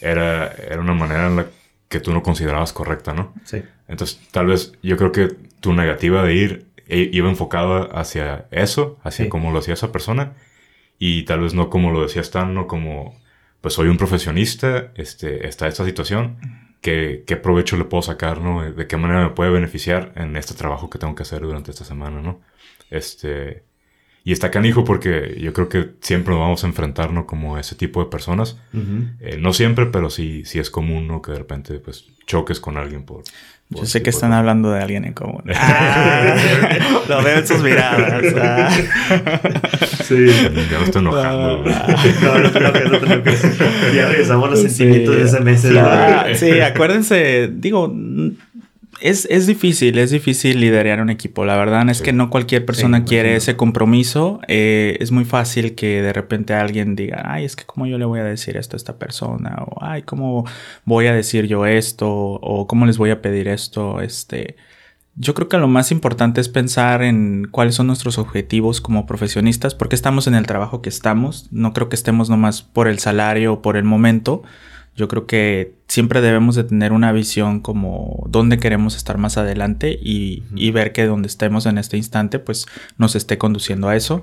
era, 0.00 0.48
era 0.48 0.80
una 0.80 0.94
manera 0.94 1.26
en 1.26 1.36
la 1.36 1.46
que 1.88 2.00
tú 2.00 2.12
no 2.12 2.22
considerabas 2.22 2.72
correcta, 2.72 3.12
¿no? 3.14 3.32
Sí. 3.44 3.62
Entonces, 3.88 4.20
tal 4.32 4.46
vez 4.46 4.72
yo 4.82 4.96
creo 4.96 5.12
que 5.12 5.28
tu 5.60 5.72
negativa 5.74 6.22
de 6.24 6.34
ir 6.34 6.66
e- 6.88 7.10
iba 7.12 7.28
enfocada 7.28 7.84
hacia 7.98 8.46
eso, 8.50 8.98
hacia 9.04 9.24
Sí. 9.26 9.28
cómo 9.28 9.52
lo 9.52 9.58
hacía 9.58 9.74
esa 9.74 9.92
persona, 9.92 10.32
y 10.98 11.24
tal 11.24 11.40
vez 11.40 11.54
no 11.54 11.70
como 11.70 11.90
lo 11.92 12.02
decías 12.02 12.30
tan, 12.30 12.54
no 12.54 12.66
como, 12.66 13.20
pues 13.60 13.74
soy 13.74 13.88
un 13.88 13.96
profesionista, 13.98 14.92
este, 14.96 15.46
está 15.46 15.68
esta 15.68 15.84
situación, 15.84 16.36
¿qué, 16.80 17.22
qué 17.26 17.36
provecho 17.36 17.76
le 17.76 17.84
puedo 17.84 18.02
sacar, 18.02 18.40
no? 18.40 18.62
¿De 18.62 18.86
qué 18.86 18.96
manera 18.96 19.22
me 19.22 19.30
puede 19.30 19.50
beneficiar 19.50 20.12
en 20.16 20.36
este 20.36 20.54
trabajo 20.54 20.90
que 20.90 20.98
tengo 20.98 21.14
que 21.14 21.22
hacer 21.22 21.42
durante 21.42 21.70
esta 21.70 21.84
semana, 21.84 22.20
no? 22.22 22.40
Este, 22.90 23.62
y 24.24 24.32
está 24.32 24.50
canijo 24.50 24.84
porque 24.84 25.36
yo 25.40 25.52
creo 25.52 25.68
que 25.68 25.90
siempre 26.00 26.32
nos 26.32 26.40
vamos 26.40 26.64
a 26.64 26.66
enfrentar, 26.66 27.12
¿no? 27.12 27.26
Como 27.26 27.58
ese 27.58 27.74
tipo 27.74 28.02
de 28.02 28.10
personas. 28.10 28.58
Eh, 29.20 29.36
no 29.38 29.52
siempre, 29.52 29.86
pero 29.86 30.08
sí, 30.10 30.42
sí 30.44 30.58
es 30.58 30.70
común, 30.70 31.06
¿no? 31.08 31.20
Que 31.22 31.32
de 31.32 31.38
repente, 31.38 31.74
pues, 31.80 32.06
choques 32.26 32.58
con 32.58 32.78
alguien 32.78 33.04
por... 33.04 33.22
por 33.68 33.80
Yo 33.80 33.84
sé 33.86 33.98
que 34.00 34.04
de 34.04 34.10
están 34.10 34.32
hablando 34.32 34.70
de 34.72 34.80
alguien 34.80 35.04
en 35.04 35.12
común. 35.12 35.42
Ah, 35.54 36.36
lo 37.08 37.22
veo 37.22 37.38
en 37.38 37.46
sus 37.46 37.62
miradas. 37.62 38.24
ah. 38.40 38.70
Sí. 40.04 40.26
Ya 40.26 40.78
me 40.78 40.84
estoy 40.84 41.00
enojando. 41.02 41.62
No, 42.22 42.38
no 42.38 42.50
te 42.50 42.58
enojes, 42.58 42.84
no 42.90 42.96
enojes. 42.96 43.58
Ya 43.94 44.08
regresamos 44.08 44.46
a 44.48 44.50
los 44.52 44.60
Sí. 44.60 44.68
sentimientos 44.70 45.16
de 45.16 45.22
ese 45.22 45.40
mes. 45.40 45.60
Sí, 45.60 46.60
ah, 46.60 46.66
acuérdense, 46.68 47.50
digo, 47.52 47.88
mm, 47.92 48.30
es, 49.00 49.26
es 49.30 49.46
difícil, 49.46 49.98
es 49.98 50.10
difícil 50.10 50.60
liderar 50.60 51.00
un 51.00 51.10
equipo. 51.10 51.44
La 51.44 51.56
verdad 51.56 51.88
es 51.90 51.98
Sí. 51.98 52.04
que 52.04 52.12
no 52.12 52.30
cualquier 52.30 52.64
persona 52.64 52.98
Sí, 52.98 53.04
quiere 53.04 53.36
ese 53.36 53.56
compromiso. 53.56 54.40
Eh, 54.48 54.96
es 55.00 55.10
muy 55.10 55.24
fácil 55.24 55.74
que 55.74 56.02
de 56.02 56.12
repente 56.12 56.54
alguien 56.54 56.96
diga, 56.96 57.22
ay, 57.26 57.44
es 57.44 57.56
que 57.56 57.64
cómo 57.64 57.86
yo 57.86 57.98
le 57.98 58.04
voy 58.04 58.20
a 58.20 58.24
decir 58.24 58.56
esto 58.56 58.76
a 58.76 58.78
esta 58.78 58.98
persona, 58.98 59.56
o 59.66 59.78
ay, 59.84 60.02
cómo 60.02 60.44
voy 60.84 61.06
a 61.06 61.14
decir 61.14 61.46
yo 61.46 61.66
esto, 61.66 62.08
o 62.10 62.66
cómo 62.66 62.86
les 62.86 62.98
voy 62.98 63.10
a 63.10 63.20
pedir 63.22 63.48
esto, 63.48 64.00
este. 64.00 64.56
Yo 65.16 65.32
creo 65.34 65.48
que 65.48 65.58
lo 65.58 65.68
más 65.68 65.92
importante 65.92 66.40
es 66.40 66.48
pensar 66.48 67.02
en 67.02 67.46
cuáles 67.50 67.76
son 67.76 67.86
nuestros 67.86 68.18
objetivos 68.18 68.80
como 68.80 69.06
profesionistas, 69.06 69.72
porque 69.76 69.94
estamos 69.94 70.26
en 70.26 70.34
el 70.34 70.44
trabajo 70.46 70.82
que 70.82 70.88
estamos. 70.88 71.46
No 71.52 71.72
creo 71.72 71.88
que 71.88 71.94
estemos 71.94 72.30
nomás 72.30 72.62
por 72.62 72.88
el 72.88 72.98
salario 72.98 73.52
o 73.52 73.62
por 73.62 73.76
el 73.76 73.84
momento. 73.84 74.42
Yo 74.96 75.08
creo 75.08 75.26
que 75.26 75.74
siempre 75.88 76.20
debemos 76.20 76.54
de 76.54 76.64
tener 76.64 76.92
una 76.92 77.12
visión 77.12 77.60
como 77.60 78.24
dónde 78.28 78.58
queremos 78.58 78.96
estar 78.96 79.18
más 79.18 79.36
adelante 79.36 79.98
y, 80.00 80.44
y 80.54 80.70
ver 80.70 80.92
que 80.92 81.06
donde 81.06 81.28
estemos 81.28 81.66
en 81.66 81.78
este 81.78 81.96
instante 81.96 82.38
pues 82.38 82.66
nos 82.96 83.16
esté 83.16 83.38
conduciendo 83.38 83.88
a 83.88 83.96
eso. 83.96 84.22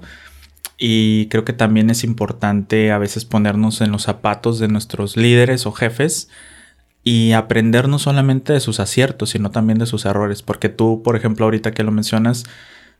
Y 0.78 1.28
creo 1.28 1.46
que 1.46 1.54
también 1.54 1.90
es 1.90 2.04
importante 2.04 2.92
a 2.92 2.98
veces 2.98 3.26
ponernos 3.26 3.82
en 3.82 3.92
los 3.92 4.04
zapatos 4.04 4.58
de 4.60 4.68
nuestros 4.68 5.16
líderes 5.18 5.66
o 5.66 5.72
jefes 5.72 6.30
y 7.04 7.34
aprender 7.34 7.88
no 7.88 8.00
solamente 8.00 8.54
de 8.54 8.60
sus 8.60 8.80
aciertos, 8.80 9.32
sino 9.32 9.52
también 9.52 9.80
de 9.80 9.86
sus 9.86 10.06
errores. 10.06 10.42
Porque 10.42 10.70
tú, 10.70 11.02
por 11.04 11.16
ejemplo, 11.16 11.46
ahorita 11.46 11.72
que 11.72 11.84
lo 11.84 11.92
mencionas, 11.92 12.46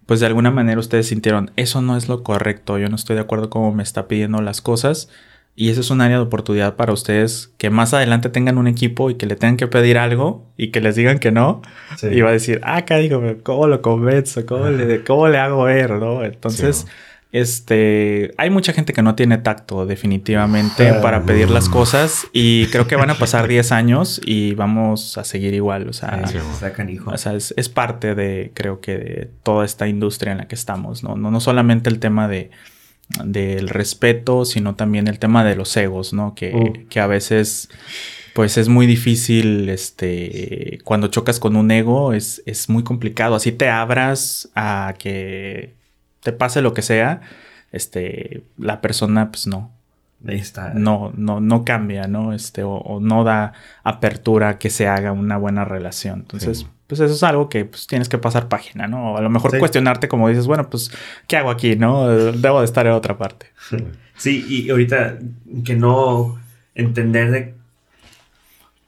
pues 0.06 0.20
de 0.20 0.26
alguna 0.26 0.52
manera 0.52 0.80
ustedes 0.80 1.08
sintieron, 1.08 1.52
eso 1.56 1.82
no 1.82 1.98
es 1.98 2.08
lo 2.08 2.24
correcto, 2.24 2.78
yo 2.78 2.90
no 2.90 2.96
estoy 2.96 3.16
de 3.16 3.22
acuerdo 3.22 3.50
cómo 3.50 3.74
me 3.74 3.84
está 3.84 4.08
pidiendo 4.08 4.42
las 4.42 4.62
cosas. 4.62 5.10
Y 5.56 5.70
eso 5.70 5.82
es 5.82 5.90
un 5.90 6.02
área 6.02 6.18
de 6.18 6.24
oportunidad 6.24 6.76
para 6.76 6.94
ustedes 6.94 7.54
que 7.58 7.70
más 7.70 7.94
adelante 7.94 8.30
tengan 8.30 8.58
un 8.58 8.68
equipo 8.68 9.10
y 9.10 9.16
que 9.16 9.26
le 9.26 9.36
tengan 9.36 9.58
que 9.58 9.68
pedir 9.68 9.98
algo 9.98 10.50
y 10.58 10.72
que 10.72 10.82
les 10.82 10.96
digan 10.96 11.20
que 11.20 11.32
no. 11.32 11.62
Sí. 11.98 12.08
Y 12.08 12.22
va 12.22 12.30
a 12.30 12.34
decir, 12.34 12.62
ah, 12.64 12.78
acá 12.78 12.98
digo, 12.98 13.22
¿cómo 13.44 13.68
lo 13.68 13.82
convenzo? 13.82 14.46
¿Cómo, 14.46 14.70
le, 14.70 15.04
cómo 15.04 15.28
le 15.28 15.38
hago 15.38 15.64
ver? 15.64 15.92
¿no? 15.92 16.24
Entonces, 16.24 16.86
Sí, 16.88 16.88
este, 17.32 18.34
hay 18.38 18.50
mucha 18.50 18.74
gente 18.74 18.92
que 18.92 19.02
no 19.02 19.16
tiene 19.16 19.38
tacto 19.38 19.86
definitivamente 19.86 20.94
para 20.96 21.24
pedir 21.24 21.50
las 21.50 21.70
cosas 21.70 22.28
y 22.34 22.66
creo 22.68 22.88
que 22.88 22.98
van 22.98 23.10
a 23.10 23.16
pasar 23.16 23.48
10 23.48 23.72
años 23.72 24.20
y 24.26 24.54
vamos 24.54 25.18
a 25.18 25.24
seguir 25.24 25.54
igual. 25.54 25.88
O 25.88 25.94
sea, 25.94 26.28
Sí, 26.28 26.38
o 26.38 27.18
sea, 27.18 27.34
es, 27.34 27.54
es 27.56 27.70
parte 27.70 28.16
de, 28.16 28.52
creo 28.54 28.82
que, 28.82 28.98
de 28.98 29.30
toda 29.44 29.64
esta 29.64 29.88
industria 29.88 30.34
en 30.34 30.40
la 30.40 30.48
que 30.50 30.56
estamos, 30.56 31.04
¿no? 31.04 31.16
No, 31.16 31.32
no 31.32 31.40
solamente 31.40 31.90
el 31.90 32.00
tema 32.00 32.28
de 32.28 32.52
del 33.24 33.70
respeto, 33.70 34.46
sino 34.46 34.76
también 34.76 35.08
el 35.08 35.20
tema 35.20 35.44
de 35.44 35.56
los 35.56 35.76
egos, 35.78 36.14
¿no? 36.14 36.34
Que, 36.36 36.54
Uh. 36.56 36.88
que 36.90 37.00
a 37.00 37.08
veces, 37.08 37.70
pues 38.34 38.58
es 38.58 38.68
muy 38.68 38.86
difícil, 38.88 39.70
este, 39.70 40.80
cuando 40.84 41.08
chocas 41.08 41.40
con 41.40 41.56
un 41.56 41.72
ego, 41.72 42.14
es, 42.14 42.42
es 42.46 42.70
muy 42.70 42.84
complicado. 42.84 43.36
Así 43.36 43.52
te 43.52 43.70
abras 43.70 44.50
a 44.56 44.94
que 44.98 45.74
te 46.22 46.32
pase 46.32 46.62
lo 46.62 46.74
que 46.74 46.82
sea, 46.82 47.22
este, 47.72 48.44
la 48.58 48.82
persona, 48.82 49.32
pues 49.32 49.48
no, 49.48 49.72
Ahí 50.28 50.38
está. 50.38 50.74
no, 50.76 51.12
no, 51.16 51.40
no 51.42 51.66
cambia, 51.66 52.08
¿no? 52.08 52.34
Este, 52.34 52.64
o, 52.64 52.76
o 52.76 53.00
no 53.00 53.24
da 53.24 53.54
apertura 53.84 54.50
a 54.50 54.60
que 54.60 54.70
se 54.70 54.88
haga 54.88 55.12
una 55.14 55.38
buena 55.38 55.66
relación. 55.66 56.20
Entonces, 56.22 56.60
Sí. 56.60 56.68
Pues 56.92 57.00
eso 57.00 57.14
es 57.14 57.24
algo 57.24 57.48
que 57.48 57.64
pues, 57.64 57.88
tienes 57.88 58.10
que 58.10 58.18
pasar 58.18 58.50
página, 58.50 58.86
¿no? 58.88 59.14
O 59.14 59.18
a 59.18 59.22
lo 59.22 59.30
mejor 59.30 59.52
Sí. 59.52 59.60
cuestionarte 59.60 60.10
como 60.10 60.28
dices, 60.28 60.46
bueno, 60.46 60.70
pues, 60.70 60.92
¿qué 61.26 61.38
hago 61.38 61.50
aquí, 61.50 61.78
no? 61.78 62.10
Debo 62.10 62.60
de 62.60 62.66
estar 62.66 62.86
en 62.86 62.92
otra 62.94 63.18
parte. 63.18 63.48
Sí, 64.18 64.46
y 64.48 64.70
ahorita 64.70 65.18
que 65.66 65.76
no 65.76 66.40
entender 66.76 67.32
de... 67.32 67.54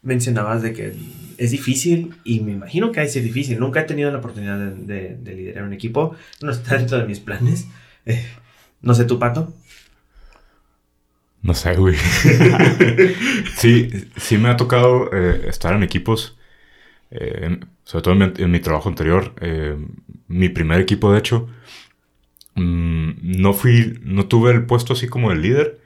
Mencionabas 0.04 0.62
de 0.62 0.74
que 0.74 0.94
es 1.40 1.50
difícil 1.52 2.14
y 2.24 2.42
me 2.42 2.52
imagino 2.52 2.92
que 2.92 3.00
ha 3.00 3.04
de 3.04 3.10
ser 3.10 3.24
difícil. 3.24 3.58
Nunca 3.60 3.80
he 3.80 3.84
tenido 3.86 4.12
la 4.12 4.20
oportunidad 4.20 4.60
de, 4.60 4.76
de- 4.76 5.18
de 5.20 5.34
liderar 5.34 5.64
un 5.64 5.74
equipo. 5.74 6.16
No 6.44 6.52
está 6.52 6.78
dentro 6.78 7.00
de 7.00 7.06
mis 7.06 7.20
planes. 7.20 7.66
Eh, 8.06 8.24
no 8.82 8.94
sé, 8.94 9.06
tu 9.06 9.18
pato. 9.18 9.52
No 11.42 11.54
sé, 11.56 11.74
güey. 11.78 11.96
sí, 13.58 13.90
sí 14.18 14.38
me 14.38 14.50
ha 14.50 14.58
tocado 14.58 15.10
eh, 15.14 15.46
estar 15.48 15.74
en 15.74 15.84
equipos, 15.84 16.38
eh, 17.12 17.60
sobre 17.84 18.04
todo 18.04 18.14
en 18.16 18.20
mi, 18.20 18.44
en 18.44 18.52
mi 18.52 18.60
trabajo 18.60 18.90
anterior. 18.90 19.34
eh, 19.42 19.78
mi 20.28 20.50
primer 20.50 20.80
equipo, 20.82 21.12
de 21.12 21.20
hecho, 21.20 21.48
mm, 22.56 23.12
no 23.42 23.54
fui, 23.54 24.00
no 24.04 24.28
tuve 24.28 24.52
el 24.52 24.66
puesto 24.66 24.94
así 24.94 25.08
como 25.08 25.32
el 25.32 25.42
líder, 25.42 25.80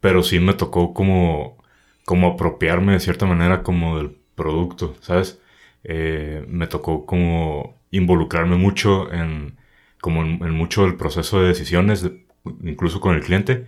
pero 0.00 0.22
sí 0.22 0.40
me 0.40 0.54
tocó 0.54 0.94
como, 0.94 1.58
como 2.06 2.28
apropiarme 2.28 2.94
de 2.94 3.00
cierta 3.00 3.26
manera 3.26 3.62
como 3.62 3.98
del 3.98 4.16
producto, 4.34 4.96
¿sabes? 5.00 5.40
Eh, 5.84 6.44
me 6.48 6.66
tocó 6.68 7.06
como 7.06 7.80
involucrarme 7.92 8.56
mucho 8.56 9.12
en, 9.12 9.56
como 10.00 10.22
en, 10.22 10.42
en 10.44 10.52
mucho 10.52 10.84
del 10.84 10.96
proceso 10.96 11.40
de 11.42 11.48
decisiones, 11.48 12.02
de- 12.02 12.26
incluso 12.64 13.00
con 13.00 13.14
el 13.16 13.22
cliente 13.22 13.66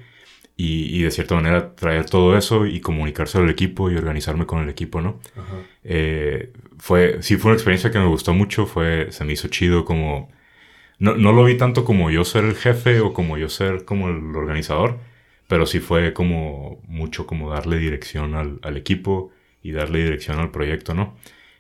y, 0.56 0.98
y 0.98 1.02
de 1.02 1.10
cierta 1.12 1.34
manera 1.36 1.74
traer 1.76 2.06
todo 2.06 2.36
eso 2.38 2.66
y 2.66 2.80
comunicárselo 2.80 3.44
al 3.44 3.50
equipo 3.50 3.90
y 3.90 3.96
organizarme 3.96 4.46
con 4.46 4.60
el 4.62 4.68
equipo, 4.70 5.00
¿no? 5.02 5.20
Eh, 5.84 6.52
fue, 6.78 7.22
sí 7.22 7.36
fue 7.36 7.50
una 7.50 7.56
experiencia 7.56 7.90
que 7.90 7.98
me 7.98 8.06
gustó 8.06 8.34
mucho, 8.34 8.66
fue, 8.66 9.12
se 9.12 9.24
me 9.24 9.32
hizo 9.32 9.48
chido 9.48 9.84
como, 9.84 10.30
no, 10.98 11.16
no 11.16 11.32
lo 11.32 11.44
vi 11.44 11.56
tanto 11.56 11.84
como 11.84 12.10
yo 12.10 12.24
ser 12.24 12.44
el 12.44 12.56
jefe 12.56 13.00
o 13.00 13.12
como 13.14 13.38
yo 13.38 13.48
ser 13.48 13.84
como 13.84 14.08
el 14.08 14.36
organizador, 14.36 14.98
pero 15.48 15.66
sí 15.66 15.80
fue 15.80 16.12
como 16.14 16.82
mucho 16.88 17.26
como 17.26 17.50
darle 17.50 17.78
dirección 17.78 18.34
al, 18.34 18.60
al 18.62 18.76
equipo 18.76 19.32
y 19.62 19.72
darle 19.72 20.04
dirección 20.04 20.38
al 20.40 20.50
proyecto, 20.50 20.94
¿no? 20.94 21.16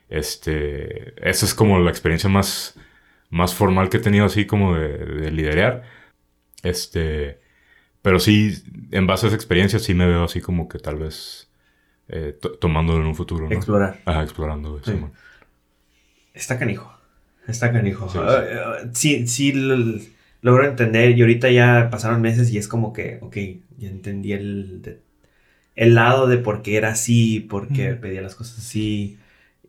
Este, 0.08 1.14
esa 1.28 1.46
es 1.46 1.54
como 1.54 1.78
la 1.80 1.90
experiencia 1.90 2.30
más, 2.30 2.78
más 3.30 3.54
formal 3.54 3.90
que 3.90 3.98
he 3.98 4.00
tenido 4.00 4.26
así 4.26 4.46
como 4.46 4.76
de, 4.76 4.98
de 4.98 5.30
liderar. 5.30 5.84
Este, 6.62 7.40
pero 8.02 8.20
sí, 8.20 8.54
en 8.92 9.06
base 9.06 9.26
a 9.26 9.28
esa 9.28 9.36
experiencia 9.36 9.78
sí 9.78 9.94
me 9.94 10.06
veo 10.06 10.24
así 10.24 10.40
como 10.40 10.68
que 10.68 10.78
tal 10.78 10.96
vez 10.96 11.47
eh, 12.08 12.36
to- 12.40 12.52
tomándolo 12.58 13.00
en 13.02 13.06
un 13.08 13.14
futuro, 13.14 13.48
¿no? 13.48 13.54
Explorar. 13.54 14.00
Ajá, 14.04 14.22
explorando 14.22 14.78
eso, 14.78 14.90
Sí. 14.92 14.96
man. 14.98 15.12
Está 16.34 16.58
canijo. 16.58 16.92
Está 17.46 17.72
canijo. 17.72 18.08
Sí, 18.08 18.18
sí. 18.18 18.24
Ah, 18.26 18.76
Sí, 18.92 19.26
sí, 19.26 19.50
l- 19.50 20.00
logro 20.42 20.66
entender. 20.66 21.16
Y 21.16 21.20
ahorita 21.22 21.50
ya 21.50 21.88
pasaron 21.90 22.20
meses 22.20 22.50
y 22.52 22.58
es 22.58 22.68
como 22.68 22.92
que, 22.92 23.18
ok, 23.22 23.36
ya 23.78 23.88
entendí 23.90 24.32
el, 24.32 24.82
de- 24.82 25.00
el 25.74 25.94
lado 25.94 26.26
de 26.26 26.38
por 26.38 26.62
qué 26.62 26.76
era 26.76 26.90
así, 26.90 27.40
por 27.40 27.68
qué 27.68 27.92
pedía 27.94 28.20
las 28.22 28.34
cosas 28.34 28.58
así. 28.58 29.18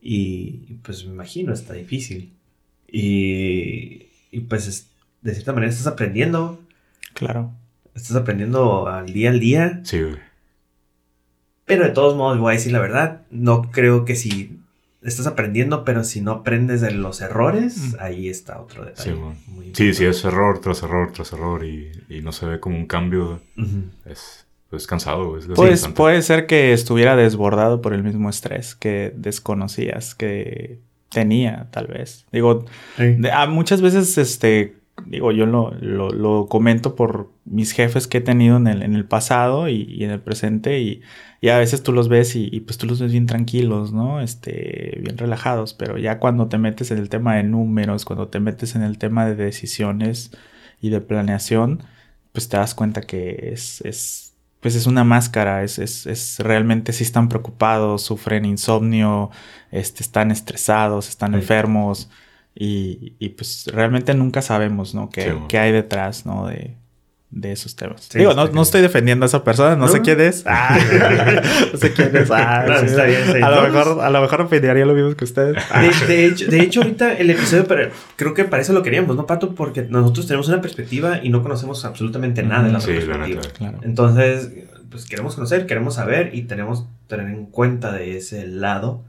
Y, 0.02 0.66
y, 0.68 0.74
pues 0.84 1.06
me 1.06 1.12
imagino, 1.14 1.54
está 1.54 1.74
difícil. 1.74 2.34
Y, 2.92 4.08
y 4.32 4.40
pues 4.42 4.68
es- 4.68 4.90
de 5.22 5.34
cierta 5.34 5.54
manera 5.54 5.72
estás 5.72 5.88
aprendiendo. 5.88 6.62
Claro. 7.14 7.52
Estás 7.96 8.16
aprendiendo 8.16 8.88
al 8.88 9.12
día 9.12 9.30
al 9.30 9.40
día. 9.40 9.82
Sí, 9.84 10.02
güey. 10.02 10.16
Pero 11.70 11.86
de 11.86 11.92
todos 11.92 12.18
modos, 12.18 12.38
voy 12.40 12.52
a 12.52 12.58
decir 12.58 12.74
la 12.74 12.80
verdad, 12.80 13.22
no 13.32 13.72
creo 13.72 14.04
que 14.04 14.16
si 14.18 14.60
estás 15.02 15.28
aprendiendo, 15.28 15.86
pero 15.86 16.04
si 16.04 16.20
no 16.20 16.32
aprendes 16.32 16.82
de 16.82 16.92
los 16.92 17.22
errores, 17.22 17.78
Mm. 17.94 17.96
ahí 18.02 18.28
está 18.28 18.60
otro 18.60 18.84
detalle. 18.84 19.12
Sí, 19.14 19.18
muy 19.18 19.66
Sí, 19.68 19.94
sí, 19.94 20.04
importante. 20.04 20.10
es 20.10 20.26
error 20.26 20.60
tras 20.60 20.84
error 20.84 21.12
tras 21.14 21.32
error 21.32 21.64
y, 21.64 21.90
y 22.10 22.22
no 22.22 22.34
se 22.34 22.46
ve 22.46 22.60
como 22.60 22.76
un 22.76 22.86
cambio. 22.86 23.40
Es, 24.06 24.46
es 24.74 24.88
cansado. 24.88 25.38
Es 25.38 25.46
Pues 25.56 25.88
puede 25.88 26.22
ser 26.22 26.48
que 26.48 26.74
estuviera 26.74 27.16
desbordado 27.16 27.82
por 27.82 27.94
el 27.94 28.04
mismo 28.04 28.30
estrés 28.30 28.76
que 28.76 29.14
desconocías 29.16 30.16
que 30.16 30.80
tenía, 31.10 31.70
tal 31.72 31.88
vez. 31.88 32.26
Digo, 32.32 32.66
de- 32.98 33.32
muchas 33.48 33.82
veces, 33.82 34.18
este, 34.18 34.76
digo, 35.06 35.32
yo 35.32 35.46
lo, 35.46 35.72
lo, 35.82 36.10
lo 36.12 36.48
comento 36.48 36.96
por 36.96 37.32
mis 37.46 37.72
jefes 37.72 38.08
que 38.08 38.20
he 38.20 38.22
tenido 38.22 38.58
en 38.58 38.68
el, 38.68 38.82
en 38.84 38.96
el 38.96 39.06
pasado 39.06 39.68
y, 39.70 39.84
y 39.84 40.04
en 40.04 40.12
el 40.12 40.22
presente 40.22 40.80
y, 40.82 41.02
y 41.42 41.50
a 41.50 41.58
veces 41.58 41.84
tú 41.84 41.92
los 41.94 42.10
ves 42.10 42.36
y, 42.36 42.50
y, 42.52 42.62
pues 42.62 42.78
tú 42.78 42.86
los 42.88 43.00
ves 43.02 43.12
bien 43.12 43.26
tranquilos, 43.26 43.92
¿no? 43.94 44.22
Este, 44.22 45.00
bien 45.02 45.18
relajados, 45.18 45.74
pero 45.74 45.98
ya 45.98 46.20
cuando 46.20 46.48
te 46.50 46.58
metes 46.58 46.92
en 46.92 46.98
el 47.00 47.10
tema 47.10 47.36
de 47.36 47.44
números, 47.44 48.06
cuando 48.06 48.28
te 48.30 48.40
metes 48.40 48.76
en 48.76 48.84
el 48.84 48.98
tema 48.98 49.26
de 49.26 49.36
decisiones 49.36 50.32
y 50.82 50.90
de 50.90 51.02
planeación, 51.02 51.84
pues 52.32 52.50
te 52.50 52.58
das 52.58 52.76
cuenta 52.76 53.02
que 53.02 53.50
es, 53.54 53.82
es 53.82 54.36
pues 54.60 54.76
es 54.76 54.88
una 54.88 55.04
máscara, 55.06 55.64
es, 55.64 55.80
es, 55.80 56.06
es 56.06 56.40
realmente 56.40 56.92
sí 56.94 57.04
están 57.04 57.30
preocupados, 57.30 58.02
sufren 58.04 58.44
insomnio, 58.46 59.32
este, 59.72 60.04
están 60.04 60.32
estresados, 60.32 61.08
están 61.10 61.34
Sí. 61.34 61.36
enfermos 61.36 62.10
y, 62.60 63.16
y, 63.20 63.30
pues 63.30 63.66
realmente 63.74 64.14
nunca 64.14 64.42
sabemos, 64.42 64.94
¿no? 64.94 65.10
¿Qué, 65.10 65.22
Sí, 65.24 65.30
bueno. 65.32 65.48
qué 65.48 65.58
hay 65.60 65.72
detrás, 65.72 66.26
¿no? 66.26 66.46
De, 66.48 66.76
de 67.32 67.52
esos 67.54 67.76
temas. 67.76 68.08
Sí, 68.12 68.18
Digo, 68.20 68.34
no, 68.34 68.48
no 68.48 68.62
estoy 68.64 68.82
defendiendo 68.82 69.24
a 69.24 69.28
esa 69.28 69.44
persona, 69.44 69.76
no, 69.76 69.86
No. 69.86 69.88
sé 69.88 70.02
quién 70.02 70.20
es. 70.20 70.44
Ah, 70.48 70.78
no 71.72 71.78
sé 71.80 71.94
quién 71.94 72.16
es. 72.18 72.30
Ah, 72.32 72.66
No, 72.68 72.80
sí. 72.80 72.86
está 72.88 73.04
bien, 73.06 73.20
está 73.22 73.34
bien. 73.34 73.44
A 73.46 73.50
lo 73.52 73.62
mejor, 73.62 74.02
a 74.04 74.10
lo 74.10 74.22
mejor 74.22 74.42
opinaría 74.42 74.86
lo 74.86 74.94
mismo 74.94 75.16
que 75.16 75.24
ustedes. 75.24 75.56
Ah, 75.72 75.82
De, 75.82 76.06
de 76.08 76.26
hecho, 76.26 76.48
de 76.52 76.60
hecho, 76.60 76.82
ahorita 76.82 77.14
el 77.18 77.30
episodio, 77.30 77.66
pero 77.68 77.92
creo 78.18 78.34
que 78.34 78.44
para 78.46 78.62
eso 78.62 78.74
lo 78.74 78.84
queríamos, 78.84 79.16
¿no, 79.16 79.26
Pato? 79.26 79.56
Porque 79.56 79.84
nosotros 79.84 80.28
tenemos 80.28 80.48
una 80.50 80.60
perspectiva 80.62 81.20
y 81.24 81.30
no 81.30 81.42
conocemos 81.44 81.86
absolutamente 81.86 82.44
nada 82.44 82.64
de 82.64 82.72
la 82.74 82.82
Sí, 82.82 82.92
la 82.94 83.00
perspectiva. 83.00 83.42
claro. 83.58 83.78
Entonces, 83.84 84.52
pues 84.90 85.06
queremos 85.06 85.36
conocer, 85.36 85.66
queremos 85.68 85.96
saber 85.96 86.32
y 86.34 86.42
tenemos 86.44 86.88
tener 87.08 87.28
en 87.28 87.46
cuenta 87.46 87.92
de 87.94 88.18
ese 88.18 88.48
lado 88.48 89.04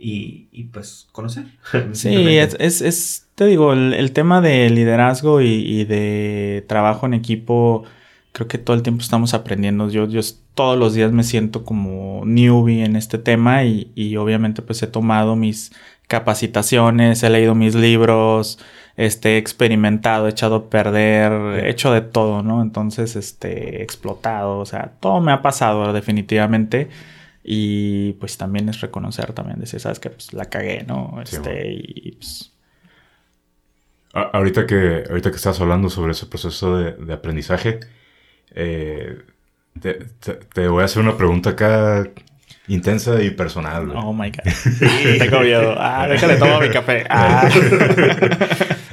y, 0.00 0.48
y 0.52 0.64
pues 0.64 1.08
conocer. 1.12 1.44
Sí, 1.92 2.38
es, 2.38 2.56
es, 2.58 2.80
es- 2.82 3.26
te 3.34 3.46
digo, 3.46 3.72
el, 3.72 3.94
el 3.94 4.12
tema 4.12 4.40
de 4.40 4.68
liderazgo 4.70 5.40
y, 5.40 5.46
y 5.48 5.84
de 5.84 6.64
trabajo 6.68 7.06
en 7.06 7.14
equipo, 7.14 7.84
creo 8.32 8.48
que 8.48 8.58
todo 8.58 8.76
el 8.76 8.82
tiempo 8.82 9.02
estamos 9.02 9.32
aprendiendo. 9.34 9.88
Yo, 9.88 10.06
todos 10.54 10.78
los 10.78 10.94
días 10.94 11.12
me 11.12 11.22
siento 11.24 11.64
como 11.64 12.22
newbie 12.26 12.84
en 12.84 12.96
este 12.96 13.18
tema 13.18 13.64
y, 13.64 13.92
y 13.94 14.16
obviamente 14.16 14.62
pues 14.62 14.82
he 14.82 14.86
tomado 14.86 15.36
mis 15.36 15.72
capacitaciones, 16.08 17.22
he 17.22 17.30
leído 17.30 17.54
mis 17.54 17.74
libros, 17.74 18.58
este, 18.96 19.34
he 19.34 19.38
experimentado, 19.38 20.26
he 20.26 20.30
echado 20.30 20.56
a 20.56 20.70
perder, 20.70 21.32
he 21.64 21.70
hecho 21.70 21.92
de 21.92 22.00
todo, 22.02 22.42
¿no? 22.42 22.62
Entonces, 22.62 23.16
este, 23.16 23.78
he 23.80 23.82
explotado, 23.82 24.58
o 24.58 24.66
sea, 24.66 24.92
todo 25.00 25.20
me 25.20 25.32
ha 25.32 25.42
pasado 25.42 25.92
definitivamente. 25.92 26.88
Y 27.42 28.12
pues 28.14 28.36
también 28.36 28.68
es 28.68 28.80
reconocer 28.80 29.32
también, 29.32 29.58
decir, 29.60 29.80
sabes 29.80 29.98
que 29.98 30.10
pues 30.10 30.32
la 30.32 30.44
cagué, 30.46 30.84
¿no? 30.86 31.14
Sí, 31.24 31.36
Este, 31.36 31.48
bueno. 31.50 31.60
y 31.64 32.12
pues 32.12 32.52
A- 34.12 34.30
ahorita, 34.36 34.66
que, 34.66 35.04
ahorita 35.08 35.30
que 35.30 35.36
estás 35.36 35.60
hablando 35.60 35.88
sobre 35.88 36.12
ese 36.12 36.26
proceso 36.26 36.76
de, 36.78 36.92
de 36.94 37.12
aprendizaje, 37.12 37.80
eh, 38.54 39.18
te, 39.80 39.94
te- 40.20 40.34
te 40.34 40.68
voy 40.68 40.82
a 40.82 40.86
hacer 40.86 41.00
una 41.02 41.16
pregunta 41.16 41.50
acá 41.50 42.08
intensa 42.68 43.22
y 43.22 43.30
personal. 43.30 43.86
güey. 43.86 43.98
Oh 43.98 44.12
my 44.12 44.30
god. 44.30 44.52
Tengo 45.18 45.40
miedo. 45.40 45.74
Ah, 45.78 46.06
déjale 46.08 46.36
tomar 46.36 46.60
mi 46.60 46.70
café. 46.70 47.04
Ah. 47.10 47.48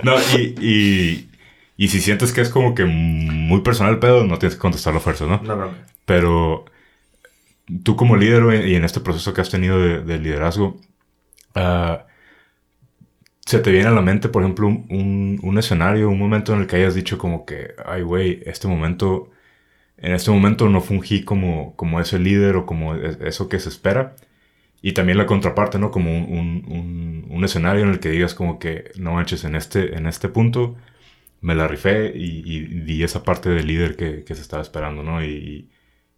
No, 0.04 0.16
y, 0.38 0.56
y, 0.62 1.30
y 1.76 1.88
si 1.90 2.00
sientes 2.00 2.32
que 2.32 2.42
es 2.42 2.50
como 2.50 2.74
que 2.76 2.86
muy 2.86 3.62
personal 3.62 3.94
el 3.94 4.00
pedo, 4.00 4.24
no 4.26 4.38
tienes 4.38 4.56
que 4.56 4.62
contestarlo 4.62 5.00
a 5.00 5.04
fuerza, 5.04 5.26
¿no? 5.26 5.42
No, 5.44 5.56
no. 5.56 5.72
Pero 6.06 6.66
tú 7.84 7.96
como 7.96 8.16
líder 8.18 8.68
y 8.68 8.76
en 8.76 8.84
este 8.86 9.00
proceso 9.02 9.34
que 9.34 9.42
has 9.42 9.50
tenido 9.50 9.80
de, 9.80 10.02
de 10.04 10.20
liderazgo, 10.20 10.78
ah, 11.56 12.08
¿se 13.46 13.60
te 13.60 13.72
viene 13.72 13.88
a 13.88 13.92
la 13.92 14.02
mente, 14.02 14.30
por 14.30 14.44
ejemplo, 14.44 14.68
un, 14.68 15.40
un- 15.42 15.58
escenario, 15.58 16.10
un 16.10 16.20
momento 16.20 16.54
en 16.54 16.62
el 16.62 16.68
que 16.68 16.76
hayas 16.78 16.96
dicho 16.96 17.18
como 17.18 17.46
que, 17.46 17.74
ay, 17.86 18.02
güey, 18.02 18.42
este 18.46 18.68
momento, 18.68 19.30
en 19.98 20.14
este 20.14 20.32
momento 20.32 20.70
no 20.70 20.82
fungí 20.82 21.24
como, 21.26 21.76
como 21.78 22.02
ese 22.02 22.20
líder 22.20 22.58
o 22.58 22.66
como 22.68 22.96
es- 22.96 23.20
eso 23.22 23.50
que 23.50 23.60
se 23.60 23.70
espera? 23.70 24.16
Y 24.82 24.94
también 24.94 25.18
la 25.20 25.28
contraparte, 25.28 25.80
¿no? 25.80 25.92
Como 25.92 26.12
un, 26.18 26.66
un- 26.70 27.28
un- 27.30 27.46
escenario 27.46 27.84
en 27.84 27.90
el 27.92 28.00
que 28.02 28.12
digas 28.12 28.36
como 28.36 28.60
que, 28.60 28.92
no 29.00 29.14
manches, 29.14 29.44
en 29.46 29.56
este, 29.56 29.98
en 29.98 30.08
este 30.08 30.30
punto 30.30 30.78
me 31.42 31.56
la 31.56 31.68
rifé 31.68 32.14
y, 32.16 32.44
y 32.46 32.60
di 32.86 33.04
esa 33.04 33.24
parte 33.24 33.50
del 33.50 33.68
líder 33.68 33.96
que, 33.98 34.24
se 34.36 34.42
estaba 34.42 34.64
esperando, 34.64 35.04
¿no? 35.04 35.24
Y, 35.24 35.70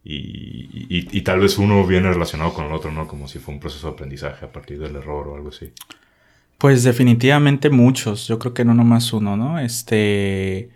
y- 0.04 1.08
y 1.12 1.22
tal 1.22 1.40
vez 1.42 1.58
uno 1.58 1.86
viene 1.86 2.12
relacionado 2.12 2.54
con 2.54 2.66
el 2.66 2.72
otro, 2.74 2.92
¿no? 2.92 3.08
Como 3.08 3.28
si 3.28 3.40
fue 3.40 3.54
un 3.54 3.60
proceso 3.60 3.88
de 3.88 3.94
aprendizaje 3.94 4.46
a 4.46 4.52
partir 4.52 4.80
del 4.80 4.96
error 4.96 5.28
o 5.28 5.36
algo 5.36 5.50
así. 5.50 5.72
Pues 6.58 6.84
definitivamente 6.84 7.70
muchos, 7.70 8.28
yo 8.28 8.38
creo 8.38 8.54
que 8.54 8.66
no 8.66 8.74
nomás 8.74 9.14
uno, 9.14 9.38
¿no? 9.38 9.60
Este, 9.60 10.72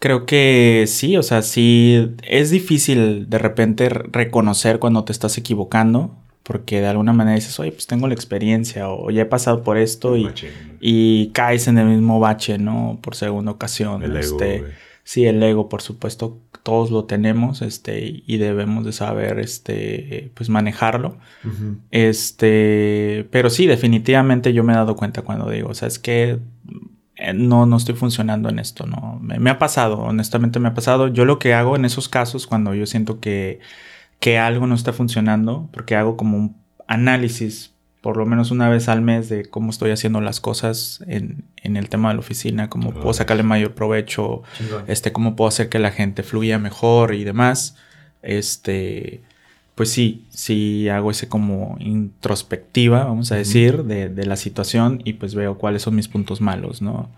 creo 0.00 0.26
que 0.26 0.84
sí, 0.88 1.16
o 1.16 1.22
sea, 1.22 1.42
sí, 1.42 2.14
es 2.24 2.50
difícil 2.50 3.30
de 3.30 3.38
repente 3.38 3.88
re- 3.90 4.06
reconocer 4.12 4.78
cuando 4.80 5.04
te 5.04 5.12
estás 5.12 5.38
equivocando, 5.38 6.16
porque 6.44 6.80
de 6.80 6.88
alguna 6.88 7.12
manera 7.12 7.36
dices, 7.36 7.58
oye, 7.60 7.72
pues 7.72 7.86
tengo 7.86 8.08
la 8.08 8.14
experiencia 8.14 8.88
o 8.90 9.10
ya 9.10 9.22
he 9.22 9.26
pasado 9.26 9.62
por 9.64 9.78
esto 9.78 10.16
y, 10.16 10.34
y 10.80 11.30
caes 11.32 11.68
en 11.68 11.78
el 11.78 11.86
mismo 11.88 12.20
bache, 12.20 12.58
¿no? 12.58 12.98
Por 13.02 13.14
segunda 13.16 13.52
ocasión. 13.52 14.02
El 14.04 14.16
este. 14.16 14.68
Sí, 15.04 15.26
el 15.26 15.42
ego, 15.42 15.68
por 15.68 15.82
supuesto, 15.82 16.38
todos 16.62 16.90
lo 16.90 17.04
tenemos, 17.04 17.62
este, 17.62 18.22
y 18.26 18.36
debemos 18.36 18.84
de 18.84 18.92
saber, 18.92 19.38
este, 19.38 20.30
pues 20.34 20.48
manejarlo. 20.50 21.18
Este, 21.90 23.26
pero 23.30 23.50
sí, 23.50 23.66
definitivamente 23.66 24.52
yo 24.52 24.62
me 24.62 24.72
he 24.72 24.76
dado 24.76 24.96
cuenta 24.96 25.22
cuando 25.22 25.50
digo, 25.50 25.70
o 25.70 25.74
sea, 25.74 25.88
es 25.88 25.98
que 25.98 26.38
eh, 27.16 27.32
no, 27.34 27.66
no 27.66 27.76
estoy 27.76 27.94
funcionando 27.94 28.48
en 28.48 28.58
esto, 28.58 28.86
no. 28.86 29.18
Me, 29.20 29.38
me 29.38 29.50
ha 29.50 29.58
pasado, 29.58 29.98
honestamente 29.98 30.58
me 30.58 30.68
ha 30.68 30.74
pasado. 30.74 31.08
Yo 31.08 31.24
lo 31.24 31.38
que 31.38 31.54
hago 31.54 31.76
en 31.76 31.84
esos 31.84 32.08
casos, 32.08 32.46
cuando 32.46 32.74
yo 32.74 32.86
siento 32.86 33.20
que, 33.20 33.60
que 34.20 34.38
algo 34.38 34.66
no 34.66 34.74
está 34.74 34.92
funcionando, 34.92 35.68
porque 35.72 35.96
hago 35.96 36.16
como 36.16 36.36
un 36.36 36.56
análisis, 36.86 37.74
por 38.00 38.16
lo 38.16 38.24
menos 38.26 38.50
una 38.50 38.68
vez 38.68 38.88
al 38.88 39.02
mes, 39.02 39.28
de 39.28 39.44
cómo 39.44 39.70
estoy 39.70 39.90
haciendo 39.90 40.20
las 40.20 40.40
cosas 40.40 41.04
en, 41.06 41.44
en 41.56 41.76
el 41.76 41.88
tema 41.88 42.08
de 42.08 42.14
la 42.14 42.20
oficina, 42.20 42.70
cómo 42.70 42.92
puedo 42.92 43.12
sacarle 43.12 43.42
mayor 43.42 43.74
provecho, 43.74 44.42
Chingón. 44.56 44.84
este, 44.86 45.12
cómo 45.12 45.36
puedo 45.36 45.48
hacer 45.48 45.68
que 45.68 45.78
la 45.78 45.90
gente 45.90 46.22
fluya 46.22 46.58
mejor 46.58 47.14
y 47.14 47.24
demás. 47.24 47.76
Este, 48.22 49.20
pues 49.74 49.90
sí, 49.90 50.26
sí 50.30 50.88
hago 50.88 51.10
ese 51.10 51.28
como 51.28 51.76
introspectiva, 51.78 53.04
vamos 53.04 53.32
a 53.32 53.36
decir, 53.36 53.84
de, 53.84 54.08
de 54.08 54.26
la 54.26 54.36
situación 54.36 55.02
y 55.04 55.14
pues 55.14 55.34
veo 55.34 55.58
cuáles 55.58 55.82
son 55.82 55.94
mis 55.94 56.08
puntos 56.08 56.40
malos, 56.40 56.80
¿no? 56.82 57.10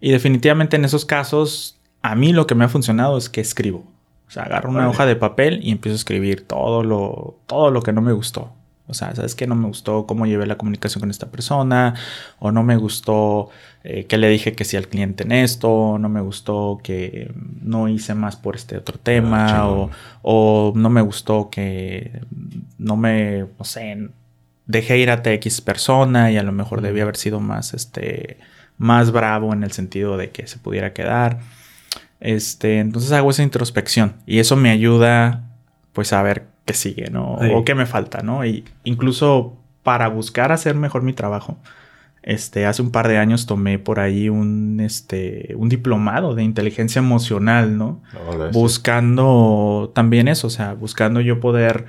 Y 0.00 0.10
definitivamente 0.10 0.76
en 0.76 0.84
esos 0.84 1.04
casos, 1.04 1.78
a 2.00 2.14
mí 2.14 2.32
lo 2.32 2.46
que 2.46 2.54
me 2.54 2.64
ha 2.64 2.68
funcionado 2.68 3.16
es 3.16 3.28
que 3.28 3.40
escribo. 3.40 3.84
O 4.26 4.30
sea, 4.30 4.44
agarro 4.44 4.70
una 4.70 4.88
hoja 4.88 5.04
de 5.04 5.14
papel 5.14 5.60
y 5.62 5.70
empiezo 5.70 5.94
a 5.94 5.96
escribir 5.96 6.46
todo 6.46 6.82
lo, 6.82 7.36
todo 7.46 7.70
lo 7.70 7.82
que 7.82 7.92
no 7.92 8.00
me 8.00 8.12
gustó. 8.12 8.52
O 8.88 8.94
sea, 8.94 9.14
¿sabes 9.14 9.34
qué? 9.34 9.46
No 9.46 9.54
me 9.54 9.68
gustó 9.68 10.06
cómo 10.06 10.26
llevé 10.26 10.44
la 10.46 10.56
comunicación 10.58 11.00
con 11.00 11.10
esta 11.10 11.30
persona, 11.30 11.94
o 12.40 12.50
no 12.50 12.62
me 12.62 12.76
gustó 12.76 13.48
eh, 13.84 14.04
que 14.06 14.18
le 14.18 14.28
dije 14.28 14.52
que 14.54 14.64
sí 14.64 14.76
al 14.76 14.88
cliente 14.88 15.22
en 15.24 15.32
esto, 15.32 15.70
o 15.72 15.98
no 15.98 16.08
me 16.08 16.20
gustó 16.20 16.80
que 16.82 17.32
no 17.62 17.88
hice 17.88 18.14
más 18.14 18.36
por 18.36 18.56
este 18.56 18.76
otro 18.76 18.98
tema, 18.98 19.60
Ah, 19.60 19.68
o, 19.68 19.86
chingón. 19.86 19.96
o 20.22 20.72
no 20.76 20.90
me 20.90 21.00
gustó 21.00 21.48
que 21.48 22.20
no 22.78 22.96
me, 22.96 23.46
no 23.58 23.64
sé, 23.64 24.08
dejé 24.66 24.98
ir 24.98 25.10
a 25.10 25.22
TX 25.22 25.60
persona 25.60 26.30
y 26.32 26.36
a 26.36 26.42
lo 26.42 26.52
mejor 26.52 26.78
Ujú. 26.78 26.86
debí 26.88 27.00
haber 27.00 27.16
sido 27.16 27.40
más, 27.40 27.74
este, 27.74 28.38
más 28.78 29.10
bravo 29.12 29.52
en 29.52 29.62
el 29.62 29.72
sentido 29.72 30.16
de 30.16 30.30
que 30.30 30.46
se 30.48 30.58
pudiera 30.58 30.92
quedar. 30.92 31.38
Este, 32.20 32.78
entonces 32.80 33.10
hago 33.12 33.30
esa 33.30 33.42
introspección 33.42 34.14
y 34.26 34.38
eso 34.38 34.56
me 34.56 34.70
ayuda, 34.70 35.44
pues, 35.92 36.12
a 36.12 36.22
ver 36.22 36.46
qué 36.64 36.74
sigue, 36.74 37.10
¿no? 37.10 37.38
Sí. 37.40 37.48
O 37.54 37.64
qué 37.64 37.74
me 37.74 37.86
falta, 37.86 38.22
¿no? 38.22 38.44
Y 38.44 38.64
incluso 38.84 39.56
para 39.82 40.08
buscar 40.08 40.52
hacer 40.52 40.74
mejor 40.76 41.02
mi 41.02 41.12
trabajo, 41.12 41.56
este, 42.22 42.66
hace 42.66 42.82
un 42.82 42.92
par 42.92 43.08
de 43.08 43.18
años 43.18 43.46
tomé 43.46 43.80
por 43.80 43.98
ahí 43.98 44.28
un, 44.28 44.78
este, 44.80 45.54
un 45.56 45.68
diplomado 45.68 46.36
de 46.36 46.44
inteligencia 46.44 47.00
emocional, 47.00 47.76
¿no? 47.76 48.00
Sí. 48.12 48.18
buscando 48.52 49.90
también 49.94 50.28
eso, 50.28 50.46
o 50.46 50.50
sea, 50.50 50.74
buscando 50.74 51.20
yo 51.20 51.40
poder 51.40 51.86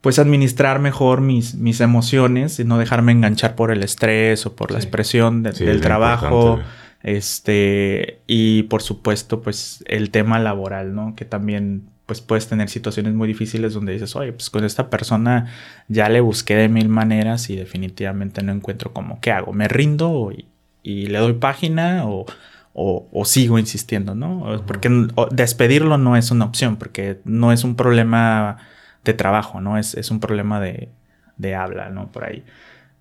pues 0.00 0.18
administrar 0.18 0.78
mejor 0.78 1.20
mis, 1.20 1.54
mis 1.56 1.80
emociones 1.80 2.58
y 2.60 2.64
no 2.64 2.78
dejarme 2.78 3.12
enganchar 3.12 3.56
por 3.56 3.70
el 3.70 3.82
estrés 3.82 4.46
o 4.46 4.54
por 4.56 4.70
la 4.70 4.78
expresión 4.78 5.42
de- 5.42 5.52
Sí, 5.52 5.64
del 5.64 5.80
trabajo. 5.80 6.60
Este, 7.02 8.20
y 8.26 8.64
por 8.64 8.80
supuesto, 8.82 9.42
pues 9.42 9.82
el 9.86 10.10
tema 10.10 10.38
laboral, 10.38 10.94
¿no? 10.94 11.14
Que 11.16 11.24
también 11.24 11.88
pues 12.08 12.22
puedes 12.22 12.48
tener 12.48 12.70
situaciones 12.70 13.12
muy 13.12 13.28
difíciles 13.28 13.74
donde 13.74 13.92
dices, 13.92 14.16
oye, 14.16 14.32
pues 14.32 14.48
con 14.48 14.64
esta 14.64 14.88
persona 14.88 15.52
ya 15.88 16.08
le 16.08 16.22
busqué 16.22 16.56
de 16.56 16.70
mil 16.70 16.88
maneras 16.88 17.50
y 17.50 17.56
definitivamente 17.56 18.42
no 18.42 18.50
encuentro 18.50 18.94
como, 18.94 19.20
¿qué 19.20 19.30
hago? 19.30 19.52
¿Me 19.52 19.68
rindo 19.68 20.32
y, 20.32 20.46
y 20.82 21.08
le 21.08 21.18
doy 21.18 21.34
página 21.34 22.06
o, 22.06 22.24
o, 22.72 23.06
o 23.12 23.24
sigo 23.26 23.58
insistiendo, 23.58 24.14
¿no? 24.14 24.64
Porque 24.66 24.88
despedirlo 25.32 25.98
no 25.98 26.16
es 26.16 26.30
una 26.30 26.46
opción, 26.46 26.76
porque 26.76 27.20
no 27.26 27.52
es 27.52 27.62
un 27.62 27.76
problema 27.76 28.56
de 29.04 29.12
trabajo, 29.12 29.60
¿no? 29.60 29.76
Es, 29.76 29.92
es 29.94 30.10
un 30.10 30.18
problema 30.18 30.60
de, 30.60 30.88
de 31.36 31.54
habla, 31.56 31.90
¿no? 31.90 32.10
Por 32.10 32.24
ahí. 32.24 32.42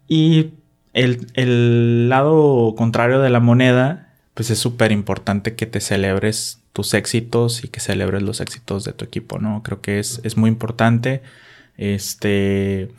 Y 0.10 0.52
el, 0.92 1.28
el 1.36 2.10
lado 2.10 2.76
contrario 2.76 3.20
de 3.22 3.30
la 3.30 3.40
moneda, 3.40 4.07
pues 4.38 4.52
es 4.52 4.60
súper 4.60 4.92
importante 4.92 5.56
que 5.56 5.66
te 5.66 5.82
celebres 5.82 6.62
tus 6.72 6.94
éxitos 6.94 7.64
y 7.64 7.70
que 7.70 7.80
celebres 7.80 8.22
los 8.22 8.40
éxitos 8.40 8.84
de 8.84 8.94
tu 8.94 9.04
equipo, 9.04 9.40
¿no? 9.40 9.64
Creo 9.64 9.82
que 9.82 9.98
es, 9.98 10.22
es 10.24 10.38
muy 10.38 10.48
importante. 10.48 11.24
Este. 11.76 12.92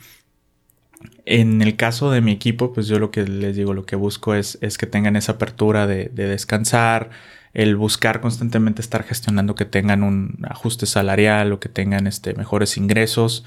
En 1.25 1.61
el 1.61 1.77
caso 1.77 2.11
de 2.11 2.19
mi 2.19 2.33
equipo, 2.33 2.73
pues 2.73 2.87
yo 2.87 2.99
lo 2.99 3.09
que 3.09 3.23
les 3.23 3.55
digo, 3.55 3.73
lo 3.73 3.85
que 3.85 3.95
busco 3.95 4.35
es, 4.35 4.57
es 4.59 4.77
que 4.77 4.85
tengan 4.85 5.15
esa 5.15 5.33
apertura 5.33 5.87
de, 5.87 6.09
de 6.09 6.27
descansar, 6.27 7.09
el 7.53 7.77
buscar 7.77 8.19
constantemente 8.19 8.81
estar 8.81 9.05
gestionando 9.05 9.55
que 9.55 9.63
tengan 9.63 10.03
un 10.03 10.45
ajuste 10.49 10.87
salarial 10.87 11.53
o 11.53 11.61
que 11.61 11.69
tengan 11.69 12.05
este, 12.05 12.33
mejores 12.33 12.75
ingresos. 12.75 13.45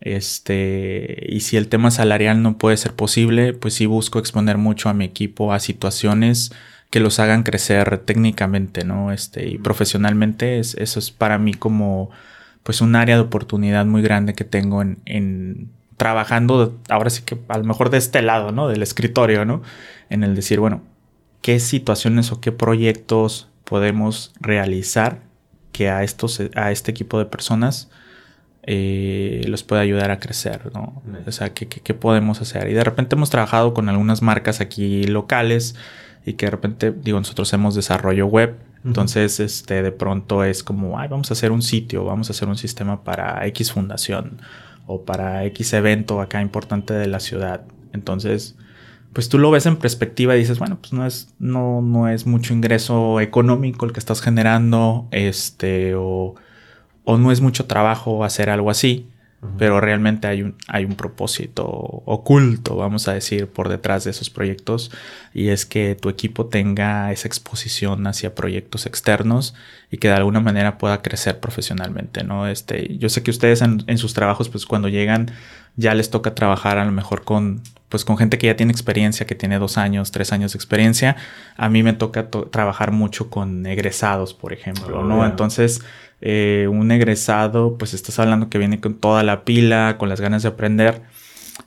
Este, 0.00 1.26
y 1.28 1.40
si 1.40 1.58
el 1.58 1.68
tema 1.68 1.90
salarial 1.90 2.42
no 2.42 2.56
puede 2.56 2.78
ser 2.78 2.94
posible, 2.94 3.52
pues 3.52 3.74
sí 3.74 3.84
busco 3.84 4.18
exponer 4.18 4.56
mucho 4.56 4.88
a 4.88 4.94
mi 4.94 5.04
equipo 5.04 5.52
a 5.52 5.60
situaciones 5.60 6.52
que 6.94 7.00
los 7.00 7.18
hagan 7.18 7.42
crecer 7.42 7.98
técnicamente, 7.98 8.84
¿no? 8.84 9.10
Este, 9.10 9.48
y 9.48 9.58
profesionalmente, 9.58 10.60
es, 10.60 10.76
eso 10.76 11.00
es 11.00 11.10
para 11.10 11.38
mí 11.38 11.52
como, 11.52 12.10
pues, 12.62 12.80
un 12.80 12.94
área 12.94 13.16
de 13.16 13.22
oportunidad 13.22 13.84
muy 13.84 14.00
grande 14.00 14.34
que 14.34 14.44
tengo 14.44 14.80
en, 14.80 14.98
en 15.04 15.72
trabajando, 15.96 16.78
ahora 16.88 17.10
sí 17.10 17.22
que 17.24 17.36
a 17.48 17.58
lo 17.58 17.64
mejor 17.64 17.90
de 17.90 17.98
este 17.98 18.22
lado, 18.22 18.52
¿no? 18.52 18.68
Del 18.68 18.80
escritorio, 18.80 19.44
¿no? 19.44 19.60
En 20.08 20.22
el 20.22 20.36
decir, 20.36 20.60
bueno, 20.60 20.82
¿qué 21.42 21.58
situaciones 21.58 22.30
o 22.30 22.40
qué 22.40 22.52
proyectos 22.52 23.48
podemos 23.64 24.32
realizar 24.38 25.18
que 25.72 25.90
a, 25.90 26.04
estos, 26.04 26.40
a 26.54 26.70
este 26.70 26.92
equipo 26.92 27.18
de 27.18 27.24
personas 27.24 27.90
eh, 28.62 29.42
los 29.48 29.64
puede 29.64 29.82
ayudar 29.82 30.12
a 30.12 30.20
crecer, 30.20 30.70
¿no? 30.72 31.02
O 31.26 31.32
sea, 31.32 31.54
¿qué, 31.54 31.66
qué, 31.66 31.80
qué 31.80 31.94
podemos 31.94 32.40
hacer? 32.40 32.68
Y 32.68 32.72
de 32.72 32.84
repente 32.84 33.16
hemos 33.16 33.30
trabajado 33.30 33.74
con 33.74 33.88
algunas 33.88 34.22
marcas 34.22 34.60
aquí 34.60 35.08
locales 35.08 35.74
y 36.24 36.34
que 36.34 36.46
de 36.46 36.50
repente, 36.50 36.92
digo, 36.92 37.18
nosotros 37.18 37.48
hacemos 37.48 37.74
desarrollo 37.74 38.26
web. 38.26 38.56
Entonces, 38.84 39.40
este, 39.40 39.82
de 39.82 39.92
pronto 39.92 40.44
es 40.44 40.62
como, 40.62 40.98
ay, 40.98 41.08
vamos 41.08 41.30
a 41.30 41.34
hacer 41.34 41.52
un 41.52 41.62
sitio, 41.62 42.04
vamos 42.04 42.28
a 42.28 42.32
hacer 42.32 42.48
un 42.48 42.58
sistema 42.58 43.02
para 43.02 43.46
X 43.46 43.72
fundación 43.72 44.42
o 44.86 45.04
para 45.04 45.44
X 45.46 45.72
evento 45.72 46.20
acá 46.20 46.42
importante 46.42 46.92
de 46.92 47.06
la 47.06 47.18
ciudad. 47.18 47.62
Entonces, 47.94 48.56
pues 49.14 49.30
tú 49.30 49.38
lo 49.38 49.50
ves 49.50 49.64
en 49.64 49.76
perspectiva 49.76 50.36
y 50.36 50.40
dices, 50.40 50.58
bueno, 50.58 50.76
pues 50.80 50.92
no 50.92 51.06
es, 51.06 51.32
no, 51.38 51.80
no 51.80 52.08
es 52.08 52.26
mucho 52.26 52.52
ingreso 52.52 53.20
económico 53.20 53.86
el 53.86 53.92
que 53.92 54.00
estás 54.00 54.20
generando, 54.20 55.08
este, 55.12 55.94
o, 55.94 56.34
o 57.04 57.16
no 57.16 57.32
es 57.32 57.40
mucho 57.40 57.64
trabajo 57.66 58.24
hacer 58.24 58.50
algo 58.50 58.70
así. 58.70 59.08
Pero 59.58 59.80
realmente 59.80 60.26
hay 60.26 60.42
un, 60.42 60.56
hay 60.68 60.84
un 60.84 60.94
propósito 60.94 61.66
oculto, 61.66 62.76
vamos 62.76 63.08
a 63.08 63.14
decir, 63.14 63.48
por 63.48 63.68
detrás 63.68 64.04
de 64.04 64.10
esos 64.10 64.30
proyectos 64.30 64.90
y 65.32 65.48
es 65.48 65.66
que 65.66 65.94
tu 65.94 66.08
equipo 66.08 66.46
tenga 66.46 67.12
esa 67.12 67.28
exposición 67.28 68.06
hacia 68.06 68.34
proyectos 68.34 68.86
externos 68.86 69.54
y 69.90 69.98
que 69.98 70.08
de 70.08 70.14
alguna 70.14 70.40
manera 70.40 70.78
pueda 70.78 71.02
crecer 71.02 71.40
profesionalmente, 71.40 72.24
¿no? 72.24 72.48
Este, 72.48 72.96
yo 72.98 73.08
sé 73.08 73.22
que 73.22 73.30
ustedes 73.30 73.62
en, 73.62 73.84
en 73.86 73.98
sus 73.98 74.14
trabajos, 74.14 74.48
pues 74.48 74.66
cuando 74.66 74.88
llegan 74.88 75.30
ya 75.76 75.94
les 75.94 76.10
toca 76.10 76.34
trabajar 76.34 76.78
a 76.78 76.84
lo 76.84 76.92
mejor 76.92 77.24
con, 77.24 77.62
pues 77.94 78.04
con 78.04 78.18
gente 78.18 78.38
que 78.38 78.48
ya 78.48 78.56
tiene 78.56 78.72
experiencia, 78.72 79.24
que 79.24 79.36
tiene 79.36 79.60
dos 79.60 79.78
años, 79.78 80.10
tres 80.10 80.32
años 80.32 80.52
de 80.52 80.56
experiencia. 80.56 81.14
A 81.56 81.68
mí 81.68 81.84
me 81.84 81.92
toca 81.92 82.28
trabajar 82.28 82.90
mucho 82.90 83.30
con 83.30 83.64
egresados, 83.66 84.34
por 84.34 84.52
ejemplo, 84.52 84.98
Oh, 84.98 85.04
¿no? 85.04 85.24
Entonces, 85.24 85.80
eh, 86.20 86.66
un 86.68 86.90
egresado, 86.90 87.78
pues 87.78 87.94
estás 87.94 88.18
hablando 88.18 88.50
que 88.50 88.58
viene 88.58 88.80
con 88.80 88.94
toda 88.94 89.22
la 89.22 89.44
pila, 89.44 89.94
con 89.96 90.08
las 90.08 90.20
ganas 90.20 90.42
de 90.42 90.48
aprender 90.48 91.02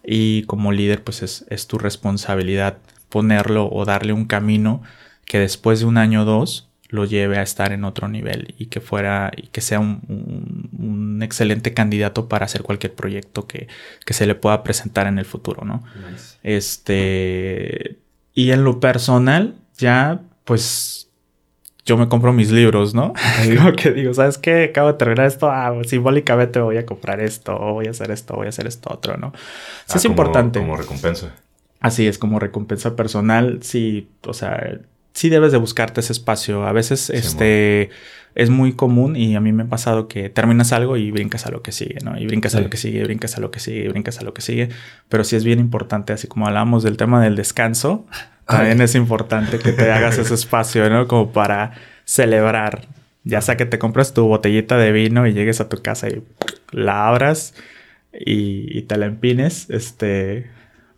y 0.03 0.43
como 0.47 0.73
líder, 0.73 1.01
pues 1.01 1.23
es, 1.23 1.45
es 1.49 1.65
tu 1.67 1.78
responsabilidad 1.78 2.80
ponerlo 3.07 3.69
o 3.71 3.86
darle 3.86 4.11
un 4.11 4.25
camino 4.25 4.82
que 5.23 5.39
después 5.39 5.80
de 5.80 5.86
un 5.86 5.97
año 5.97 6.23
o 6.23 6.25
dos 6.25 6.66
lo 6.89 7.03
lleve 7.05 7.38
a 7.38 7.41
estar 7.41 7.73
en 7.73 7.83
otro 7.83 8.07
nivel 8.07 8.55
y 8.57 8.67
que 8.67 8.79
fuera 8.81 9.31
y 9.35 9.47
que 9.47 9.59
sea 9.61 9.79
un, 9.79 10.01
un- 10.07 10.69
un 11.17 11.23
excelente 11.23 11.73
candidato 11.73 12.29
para 12.29 12.45
hacer 12.45 12.63
cualquier 12.63 12.93
proyecto 12.93 13.45
que, 13.47 13.67
que 14.05 14.13
se 14.13 14.25
le 14.25 14.35
pueda 14.35 14.63
presentar 14.63 15.07
en 15.07 15.19
el 15.19 15.25
futuro, 15.25 15.65
¿no? 15.65 15.83
Nice. 16.09 16.38
Este. 16.43 17.97
Y 18.33 18.51
en 18.51 18.63
lo 18.63 18.79
personal, 18.79 19.55
ya, 19.77 20.21
pues. 20.43 21.03
Yo 21.85 21.95
me 21.95 22.09
compro 22.09 22.33
mis 22.33 22.51
libros, 22.51 22.93
¿no? 22.93 23.13
Como 23.57 23.71
que 23.73 23.91
digo, 23.91 24.13
¿sabes 24.13 24.38
qué? 24.38 24.65
Acabo 24.65 24.89
de 24.89 24.95
terminar 24.95 25.25
esto. 25.25 25.49
Ah, 25.49 25.73
simbólicamente 25.85 26.59
voy 26.59 26.75
a 26.77 26.85
comprar 26.85 27.21
esto, 27.21 27.57
voy 27.57 27.88
a 27.88 27.91
hacer 27.91 28.11
esto, 28.11 28.35
voy 28.35 28.47
a 28.47 28.49
hacer 28.49 28.67
esto 28.67 28.89
otro, 28.93 29.15
¿no? 29.15 29.31
Sí, 29.33 29.93
Ah, 29.93 29.93
es 29.95 30.01
como- 30.03 30.11
importante. 30.13 30.59
Como 30.59 30.75
recompensa. 30.75 31.33
Así 31.79 32.05
es, 32.05 32.17
como 32.17 32.39
recompensa 32.39 32.95
personal, 32.97 33.59
sí, 33.61 34.09
o 34.25 34.33
sea, 34.33 34.79
sí 35.18 35.30
debes 35.30 35.51
de 35.51 35.57
buscarte 35.57 36.01
ese 36.01 36.13
espacio. 36.13 36.68
A 36.68 36.72
veces, 36.72 37.09
este, 37.09 37.89
es 38.36 38.51
muy 38.51 38.74
común 38.74 39.15
y 39.15 39.36
a 39.36 39.41
mí 39.41 39.51
me 39.51 39.63
ha 39.63 39.65
pasado 39.65 40.07
que 40.07 40.30
terminas 40.30 40.72
algo 40.74 40.95
y 40.95 41.09
brincas 41.09 41.47
a 41.47 41.51
lo 41.51 41.63
que 41.63 41.72
sigue, 41.72 41.97
¿no? 42.03 42.20
Y 42.20 42.28
brincas 42.28 42.53
a 42.53 42.61
lo 42.61 42.70
que 42.70 42.78
sigue, 42.78 42.99
y 42.99 43.03
brincas 43.03 43.36
a 43.36 43.41
lo 43.41 43.49
que 43.49 43.59
sigue, 43.59 43.86
y 43.86 43.88
brincas 43.88 44.20
a 44.20 44.24
lo 44.24 44.36
que 44.36 44.43
sigue. 44.43 44.70
Pero 45.09 45.24
sí 45.24 45.36
es 45.36 45.43
bien 45.43 45.59
importante, 45.59 46.13
así 46.13 46.28
como 46.28 46.45
hablamos 46.45 46.84
del 46.84 46.97
tema 46.97 47.20
del 47.24 47.36
descanso, 47.36 48.05
también 48.45 48.80
es 48.80 48.93
importante 48.93 49.57
que 49.57 49.72
te 49.72 49.91
hagas 49.91 50.20
ese 50.20 50.36
espacio, 50.36 50.88
¿no? 50.88 51.07
Como 51.07 51.32
para 51.32 51.72
celebrar. 52.05 52.88
Ya 53.24 53.41
sea 53.41 53.57
que 53.57 53.65
te 53.65 53.80
compras 53.80 54.13
tu 54.13 54.28
botellita 54.28 54.78
de 54.78 54.91
vino 54.91 55.26
y 55.26 55.34
llegues 55.34 55.61
a 55.61 55.68
tu 55.68 55.82
casa 55.82 56.09
y 56.09 56.22
la 56.72 57.07
abras 57.07 57.55
y, 58.13 58.78
y 58.78 58.84
te 58.84 58.97
la 58.97 59.07
empines, 59.07 59.68
este, 59.72 60.51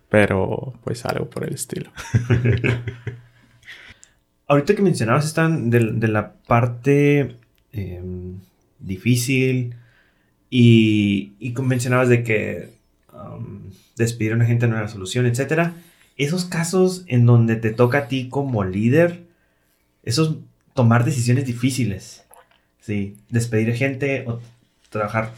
pero 0.10 0.74
pues 0.84 1.06
algo 1.06 1.30
por 1.30 1.46
el 1.46 1.54
estilo. 1.54 1.90
Ahorita 4.50 4.76
que 4.76 4.82
mencionabas 4.82 5.26
están 5.26 5.70
de, 5.70 5.80
de 5.93 6.08
la 6.10 6.34
parte 6.34 7.38
em, 7.72 8.39
difícil 8.80 9.76
y, 10.50 11.34
y 11.39 11.54
mencionabas 11.62 12.10
de 12.10 12.24
que 12.24 12.74
um, 13.14 13.72
despedir 13.95 14.34
a 14.34 14.36
una 14.36 14.45
gente 14.45 14.68
no 14.68 14.78
era 14.78 14.89
solución, 14.89 15.26
etcétera. 15.26 15.76
Esos 16.18 16.43
casos 16.43 17.06
en 17.08 17.26
donde 17.26 17.56
te 17.56 17.72
toca 17.72 18.00
a 18.00 18.08
ti 18.08 18.28
como 18.28 18.66
líder, 18.66 19.24
esos 20.04 20.36
tomar 20.74 21.06
decisiones 21.06 21.45
difíciles, 21.45 22.26
sí, 22.82 23.16
despedir 23.30 23.74
gente 23.76 24.26
o 24.28 24.41
trabajar, 24.89 25.32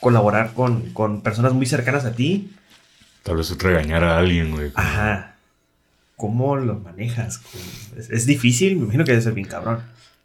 colaborar 0.00 0.54
con, 0.54 0.90
con 0.92 1.20
personas 1.20 1.52
muy 1.52 1.66
cercanas 1.66 2.04
a 2.04 2.14
ti, 2.14 2.50
Tal 3.22 3.36
vez 3.36 3.56
regañar 3.58 4.02
a 4.02 4.18
alguien, 4.18 4.50
güey. 4.50 4.72
Ajá. 4.74 5.29
¿Cómo 6.20 6.56
lo 6.56 6.78
manejas? 6.80 7.38
¿Cómo- 7.38 7.98
¿Es, 7.98 8.10
es 8.10 8.26
difícil? 8.26 8.76
Me 8.76 8.82
imagino 8.84 9.04
que 9.04 9.12
debe 9.12 9.22
ser 9.22 9.32
bien 9.32 9.48
cabrón. 9.48 9.78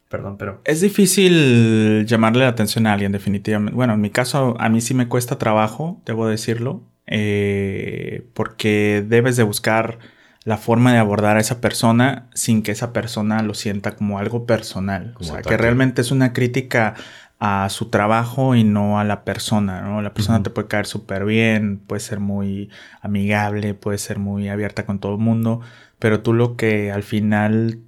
Perdón, 0.08 0.36
pero... 0.38 0.60
Es 0.64 0.80
difícil 0.82 2.04
llamarle 2.06 2.42
la 2.44 2.48
atención 2.50 2.86
a 2.86 2.92
alguien, 2.92 3.10
definitivamente. 3.12 3.74
Bueno, 3.74 3.94
en 3.94 4.00
mi 4.00 4.10
caso, 4.10 4.54
a 4.60 4.68
mí 4.68 4.80
sí 4.80 4.94
me 4.94 5.08
cuesta 5.08 5.36
trabajo, 5.38 6.00
debo 6.06 6.28
decirlo, 6.28 6.82
eh, 7.08 8.24
porque 8.34 9.04
debes 9.08 9.36
de 9.36 9.42
buscar 9.42 9.98
la 10.44 10.58
forma 10.58 10.92
de 10.92 10.98
abordar 10.98 11.38
a 11.38 11.40
esa 11.40 11.60
persona 11.60 12.28
sin 12.34 12.62
que 12.62 12.70
esa 12.70 12.92
persona 12.92 13.42
lo 13.42 13.54
sienta 13.54 13.96
como 13.96 14.20
algo 14.20 14.46
personal. 14.46 15.12
Como 15.14 15.30
o 15.30 15.32
sea, 15.32 15.40
ataque. 15.40 15.48
que 15.48 15.56
realmente 15.56 16.02
es 16.02 16.12
una 16.12 16.32
crítica 16.32 16.94
a 17.38 17.68
su 17.68 17.90
trabajo 17.90 18.54
y 18.54 18.64
no 18.64 18.98
a 18.98 19.04
la 19.04 19.24
persona, 19.24 19.82
¿no? 19.82 20.00
La 20.00 20.14
persona 20.14 20.42
te 20.42 20.50
puede 20.50 20.68
caer 20.68 20.86
súper 20.86 21.24
bien, 21.24 21.78
puede 21.78 22.00
ser 22.00 22.18
muy 22.20 22.70
amigable, 23.02 23.74
puede 23.74 23.98
ser 23.98 24.18
muy 24.18 24.48
abierta 24.48 24.86
con 24.86 24.98
todo 25.00 25.12
el 25.12 25.18
mundo, 25.18 25.60
pero 25.98 26.20
tú 26.20 26.32
lo 26.32 26.56
que 26.56 26.90
al 26.92 27.02
final 27.02 27.80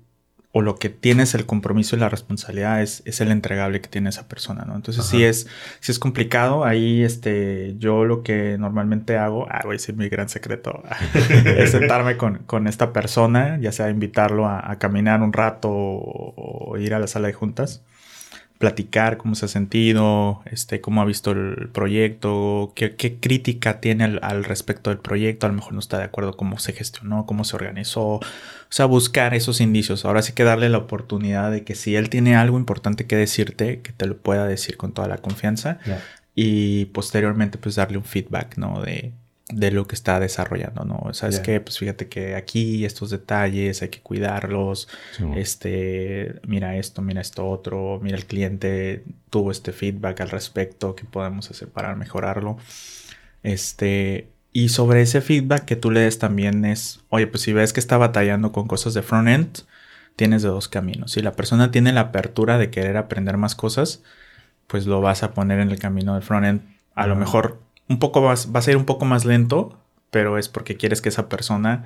o 0.52 0.62
lo 0.62 0.76
que 0.76 0.88
tienes 0.88 1.34
el 1.34 1.46
compromiso 1.46 1.94
y 1.94 1.98
la 1.98 2.08
responsabilidad 2.08 2.82
es, 2.82 3.02
es 3.04 3.20
el 3.20 3.30
entregable 3.30 3.80
que 3.80 3.88
tiene 3.88 4.08
esa 4.08 4.28
persona, 4.28 4.64
¿no? 4.66 4.76
Entonces 4.76 5.04
sí 5.04 5.18
Ajá. 5.18 5.26
es, 5.28 5.46
sí 5.80 5.92
es 5.92 5.98
complicado. 5.98 6.64
Ahí, 6.64 7.02
este, 7.02 7.74
yo 7.78 8.04
lo 8.04 8.22
que 8.22 8.56
normalmente 8.58 9.18
hago, 9.18 9.46
ah, 9.50 9.60
voy 9.64 9.72
a 9.72 9.78
decir 9.78 9.94
mi 9.94 10.08
gran 10.08 10.28
secreto, 10.28 10.82
es 11.44 11.70
sentarme 11.70 12.16
con, 12.16 12.38
con 12.38 12.66
esta 12.66 12.92
persona, 12.92 13.58
ya 13.60 13.72
sea 13.72 13.90
invitarlo 13.90 14.46
a, 14.46 14.70
a 14.70 14.78
caminar 14.78 15.22
un 15.22 15.32
rato 15.32 15.70
o, 15.70 16.34
o 16.36 16.78
ir 16.78 16.94
a 16.94 16.98
la 16.98 17.06
sala 17.06 17.28
de 17.28 17.34
juntas, 17.34 17.82
platicar 18.58 19.18
cómo 19.18 19.36
se 19.36 19.46
ha 19.46 19.48
sentido, 19.48 20.42
este, 20.46 20.80
cómo 20.80 21.00
ha 21.00 21.04
visto 21.04 21.30
el 21.30 21.68
proyecto, 21.72 22.72
qué, 22.74 22.96
qué 22.96 23.16
crítica 23.18 23.80
tiene 23.80 24.04
al, 24.04 24.20
al 24.22 24.44
respecto 24.44 24.90
del 24.90 24.98
proyecto, 24.98 25.46
a 25.46 25.48
lo 25.48 25.54
mejor 25.54 25.74
no 25.74 25.78
está 25.78 25.98
de 25.98 26.04
acuerdo 26.04 26.36
cómo 26.36 26.58
se 26.58 26.72
gestionó, 26.72 27.24
cómo 27.24 27.44
se 27.44 27.54
organizó, 27.54 28.04
o 28.04 28.22
sea, 28.68 28.86
buscar 28.86 29.34
esos 29.34 29.60
indicios. 29.60 30.04
Ahora 30.04 30.22
sí 30.22 30.32
que 30.32 30.44
darle 30.44 30.68
la 30.68 30.78
oportunidad 30.78 31.52
de 31.52 31.62
que 31.62 31.76
si 31.76 31.94
él 31.94 32.10
tiene 32.10 32.36
algo 32.36 32.58
importante 32.58 33.06
que 33.06 33.16
decirte, 33.16 33.80
que 33.80 33.92
te 33.92 34.06
lo 34.06 34.18
pueda 34.18 34.46
decir 34.46 34.76
con 34.76 34.92
toda 34.92 35.06
la 35.06 35.18
confianza 35.18 35.78
y 36.34 36.86
posteriormente 36.86 37.58
pues 37.58 37.76
darle 37.76 37.98
un 37.98 38.04
feedback, 38.04 38.58
¿no? 38.58 38.82
De, 38.82 39.12
de 39.50 39.70
lo 39.70 39.86
que 39.86 39.94
está 39.94 40.20
desarrollando, 40.20 40.84
¿no? 40.84 41.14
¿Sabes 41.14 41.36
Ya. 41.36 41.42
qué? 41.42 41.60
Pues 41.60 41.78
fíjate 41.78 42.08
que 42.08 42.34
aquí 42.36 42.84
estos 42.84 43.08
detalles 43.10 43.80
hay 43.80 43.88
que 43.88 44.00
cuidarlos, 44.00 44.88
Sí, 45.16 45.24
este, 45.36 46.34
mira 46.46 46.76
esto, 46.76 47.00
mira 47.00 47.20
esto 47.22 47.48
otro, 47.48 47.98
mira 48.02 48.16
el 48.18 48.26
cliente 48.26 49.04
tuvo 49.30 49.50
este 49.50 49.72
feedback 49.72 50.20
al 50.20 50.30
respecto, 50.30 50.94
¿qué 50.94 51.04
podemos 51.04 51.50
hacer 51.50 51.68
para 51.68 51.94
mejorarlo? 51.96 52.58
Este, 53.42 54.28
y 54.52 54.68
sobre 54.70 55.02
ese 55.02 55.20
feedback 55.20 55.64
que 55.64 55.76
tú 55.76 55.90
le 55.90 56.00
des 56.00 56.18
también 56.18 56.64
es, 56.64 57.00
oye, 57.08 57.26
pues 57.26 57.42
si 57.42 57.52
ves 57.52 57.72
que 57.72 57.80
está 57.80 57.96
batallando 57.96 58.52
con 58.52 58.66
cosas 58.66 58.94
de 58.94 59.02
front-end, 59.02 59.60
tienes 60.16 60.42
de 60.42 60.48
dos 60.48 60.68
caminos. 60.68 61.12
Si 61.12 61.22
la 61.22 61.32
persona 61.32 61.70
tiene 61.70 61.92
la 61.92 62.00
apertura 62.00 62.58
de 62.58 62.70
querer 62.70 62.96
aprender 62.96 63.36
más 63.36 63.54
cosas, 63.54 64.02
pues 64.66 64.86
lo 64.86 65.00
vas 65.00 65.22
a 65.22 65.32
poner 65.32 65.60
en 65.60 65.70
el 65.70 65.78
camino 65.78 66.14
del 66.14 66.22
front-end. 66.22 66.62
A 66.94 67.06
lo 67.06 67.14
mejor 67.14 67.60
un 67.88 67.98
poco 67.98 68.20
más, 68.22 68.52
vas 68.52 68.68
a 68.68 68.70
ir 68.70 68.76
un 68.76 68.84
poco 68.84 69.04
más 69.04 69.24
lento, 69.24 69.78
pero 70.10 70.38
es 70.38 70.48
porque 70.48 70.76
quieres 70.76 71.00
que 71.00 71.08
esa 71.08 71.28
persona 71.28 71.84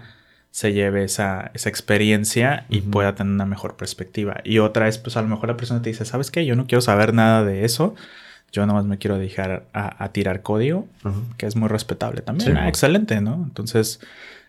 se 0.51 0.73
lleve 0.75 1.05
esa, 1.05 1.51
esa 1.55 1.69
experiencia 1.71 2.67
y 2.69 2.83
pueda 2.83 3.15
tener 3.15 3.33
una 3.33 3.47
mejor 3.47 3.77
perspectiva. 3.77 4.41
Y 4.45 4.59
otra 4.59 4.87
es, 4.89 4.99
pues 4.99 5.17
a 5.17 5.23
lo 5.23 5.29
mejor 5.29 5.49
la 5.49 5.57
persona 5.57 5.81
te 5.81 5.91
dice, 5.91 6.05
¿sabes 6.05 6.31
qué? 6.31 6.45
Yo 6.45 6.57
no 6.57 6.67
quiero 6.67 6.83
saber 6.83 7.15
nada 7.15 7.43
de 7.45 7.65
eso. 7.65 7.95
Yo 8.53 8.67
nomás 8.67 8.85
me 8.85 8.99
quiero 8.99 9.17
dejar 9.19 9.65
a, 9.73 10.05
a 10.05 10.13
tirar 10.13 10.43
código, 10.43 10.87
que 11.39 11.47
es 11.47 11.57
muy 11.57 11.69
respetable 11.69 12.21
también. 12.21 12.51
Sí, 12.53 12.57
Ah, 12.59 12.69
excelente, 12.69 13.23
¿no? 13.23 13.43
Entonces, 13.45 14.01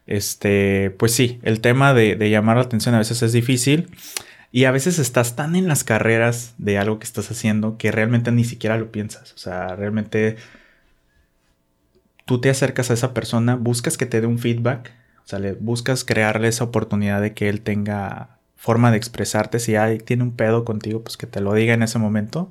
este, 0.05 0.93
pues 0.99 1.13
sí, 1.13 1.39
el 1.43 1.61
tema 1.61 1.93
de, 1.93 2.15
de 2.17 2.29
llamar 2.29 2.57
la 2.57 2.63
atención 2.63 2.95
a 2.95 2.99
veces 2.99 3.21
es 3.21 3.31
difícil. 3.31 3.89
Y 4.51 4.65
a 4.65 4.71
veces 4.71 4.99
estás 4.99 5.35
tan 5.35 5.55
en 5.55 5.67
las 5.67 5.83
carreras 5.83 6.53
de 6.57 6.77
algo 6.77 6.99
que 6.99 7.05
estás 7.05 7.31
haciendo 7.31 7.77
que 7.77 7.91
realmente 7.91 8.31
ni 8.31 8.43
siquiera 8.43 8.77
lo 8.77 8.91
piensas. 8.91 9.33
O 9.33 9.37
sea, 9.37 9.75
realmente 9.75 10.35
tú 12.26 12.39
te 12.41 12.49
acercas 12.49 12.89
a 12.89 12.93
esa 12.93 13.13
persona, 13.13 13.55
buscas 13.55 13.97
que 13.97 14.05
te 14.05 14.21
dé 14.21 14.28
un 14.28 14.39
feedback, 14.39 14.91
o 15.26 15.28
sea, 15.28 15.39
le 15.39 15.53
buscas 15.53 16.03
crearle 16.03 16.47
esa 16.47 16.65
oportunidad 16.65 17.21
de 17.21 17.34
que 17.34 17.49
él 17.49 17.61
tenga 17.61 18.38
forma 18.55 18.91
de 18.91 18.97
expresarte. 18.97 19.59
Si 19.59 19.76
hay, 19.76 19.97
tiene 19.97 20.24
un 20.24 20.36
pedo 20.36 20.65
contigo, 20.65 21.03
pues 21.03 21.17
que 21.17 21.28
te 21.28 21.41
lo 21.41 21.53
diga 21.53 21.74
en 21.74 21.84
ese 21.84 21.99
momento 21.99 22.49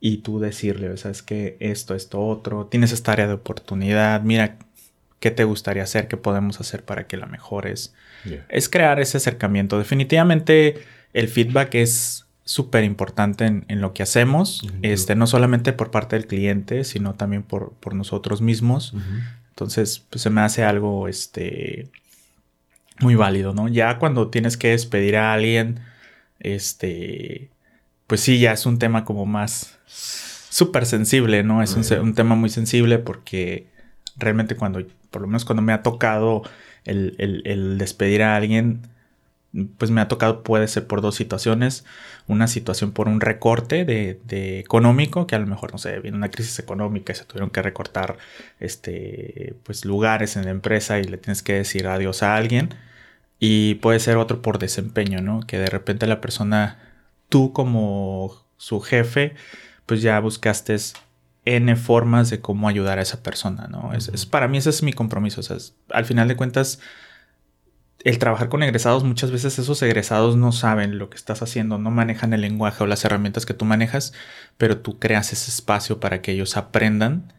y 0.00 0.18
tú 0.18 0.38
decirle, 0.38 0.96
sabes 0.96 1.22
que 1.22 1.56
esto, 1.60 1.94
esto, 1.94 2.24
otro, 2.24 2.66
tienes 2.66 2.92
esta 2.92 3.12
área 3.12 3.26
de 3.26 3.34
oportunidad, 3.34 4.22
mira 4.22 4.58
qué 5.18 5.30
te 5.30 5.44
gustaría 5.44 5.82
hacer, 5.82 6.08
qué 6.08 6.16
podemos 6.16 6.60
hacer 6.60 6.84
para 6.84 7.06
que 7.06 7.16
la 7.16 7.26
mejores. 7.26 7.94
Yeah. 8.24 8.44
Es 8.48 8.68
crear 8.68 9.00
ese 9.00 9.16
acercamiento. 9.16 9.78
Definitivamente 9.78 10.84
el 11.14 11.28
feedback 11.28 11.74
es 11.76 12.23
súper 12.44 12.84
importante 12.84 13.46
en, 13.46 13.64
en 13.68 13.80
lo 13.80 13.92
que 13.94 14.02
hacemos, 14.02 14.62
este, 14.82 15.14
no 15.14 15.26
solamente 15.26 15.72
por 15.72 15.90
parte 15.90 16.16
del 16.16 16.26
cliente, 16.26 16.84
sino 16.84 17.14
también 17.14 17.42
por, 17.42 17.72
por 17.80 17.94
nosotros 17.94 18.40
mismos. 18.42 18.92
Entonces, 19.50 20.04
pues 20.10 20.22
se 20.22 20.30
me 20.30 20.40
hace 20.42 20.62
algo, 20.64 21.08
este, 21.08 21.88
muy 23.00 23.14
válido, 23.14 23.54
¿no? 23.54 23.68
Ya 23.68 23.98
cuando 23.98 24.28
tienes 24.28 24.56
que 24.56 24.68
despedir 24.70 25.16
a 25.16 25.32
alguien, 25.32 25.80
este, 26.40 27.50
pues 28.06 28.20
sí, 28.20 28.38
ya 28.38 28.52
es 28.52 28.66
un 28.66 28.78
tema 28.78 29.04
como 29.04 29.26
más 29.26 29.78
súper 29.86 30.86
sensible, 30.86 31.42
¿no? 31.42 31.62
Es 31.62 31.74
un, 31.74 32.14
tema 32.14 32.34
muy 32.36 32.50
sensible 32.50 32.98
porque 32.98 33.66
realmente 34.16 34.54
cuando, 34.56 34.80
por 35.10 35.22
lo 35.22 35.28
menos 35.28 35.44
cuando 35.44 35.62
me 35.62 35.72
ha 35.72 35.82
tocado 35.82 36.42
el, 36.84 37.14
el- 37.18 37.42
el 37.46 37.78
despedir 37.78 38.22
a 38.22 38.36
alguien, 38.36 38.82
pues 39.78 39.90
me 39.90 40.00
ha 40.00 40.08
tocado, 40.08 40.42
puede 40.42 40.66
ser 40.68 40.86
por 40.86 41.00
dos 41.00 41.14
situaciones. 41.14 41.84
Una 42.26 42.46
situación 42.48 42.92
por 42.92 43.08
un 43.08 43.20
recorte 43.20 43.84
de, 43.84 44.20
de 44.24 44.58
económico, 44.58 45.26
que 45.26 45.34
a 45.36 45.38
lo 45.38 45.46
mejor, 45.46 45.72
no 45.72 45.78
sé, 45.78 46.00
viene 46.00 46.16
una 46.16 46.30
crisis 46.30 46.58
económica 46.58 47.12
y 47.12 47.16
se 47.16 47.24
tuvieron 47.24 47.50
que 47.50 47.62
recortar 47.62 48.16
este, 48.60 49.54
pues, 49.64 49.84
lugares 49.84 50.36
en 50.36 50.44
la 50.44 50.50
empresa 50.50 50.98
y 50.98 51.04
le 51.04 51.18
tienes 51.18 51.42
que 51.42 51.54
decir 51.54 51.86
adiós 51.86 52.22
a 52.22 52.36
alguien. 52.36 52.70
Y 53.38 53.74
puede 53.76 54.00
ser 54.00 54.16
otro 54.16 54.42
por 54.42 54.58
desempeño, 54.58 55.20
¿no? 55.20 55.40
Que 55.40 55.58
de 55.58 55.66
repente 55.66 56.06
la 56.06 56.20
persona, 56.20 56.78
tú 57.28 57.52
como 57.52 58.44
su 58.56 58.80
jefe, 58.80 59.34
pues 59.86 60.02
ya 60.02 60.18
buscaste 60.20 60.76
N 61.44 61.76
formas 61.76 62.30
de 62.30 62.40
cómo 62.40 62.68
ayudar 62.68 62.98
a 62.98 63.02
esa 63.02 63.22
persona, 63.22 63.66
¿no? 63.68 63.92
Es, 63.92 64.08
es- 64.08 64.24
para 64.26 64.48
mí 64.48 64.56
ese 64.58 64.70
es 64.70 64.82
mi 64.82 64.92
compromiso. 64.94 65.40
O 65.40 65.42
sea, 65.42 65.56
es- 65.56 65.74
al 65.90 66.06
final 66.06 66.26
de 66.28 66.36
cuentas, 66.36 66.80
el 68.04 68.18
trabajar 68.18 68.50
con 68.50 68.62
egresados, 68.62 69.02
muchas 69.02 69.30
veces 69.30 69.58
esos 69.58 69.82
egresados 69.82 70.36
no 70.36 70.52
saben 70.52 70.98
lo 70.98 71.08
que 71.08 71.16
estás 71.16 71.42
haciendo, 71.42 71.78
no 71.78 71.90
manejan 71.90 72.34
el 72.34 72.42
lenguaje 72.42 72.84
o 72.84 72.86
las 72.86 73.04
herramientas 73.04 73.46
que 73.46 73.54
tú 73.54 73.64
manejas, 73.64 74.12
pero 74.58 74.78
tú 74.78 74.98
creas 74.98 75.32
ese 75.32 75.50
espacio 75.50 76.00
para 76.00 76.20
que 76.20 76.32
ellos 76.32 76.58
aprendan 76.58 77.32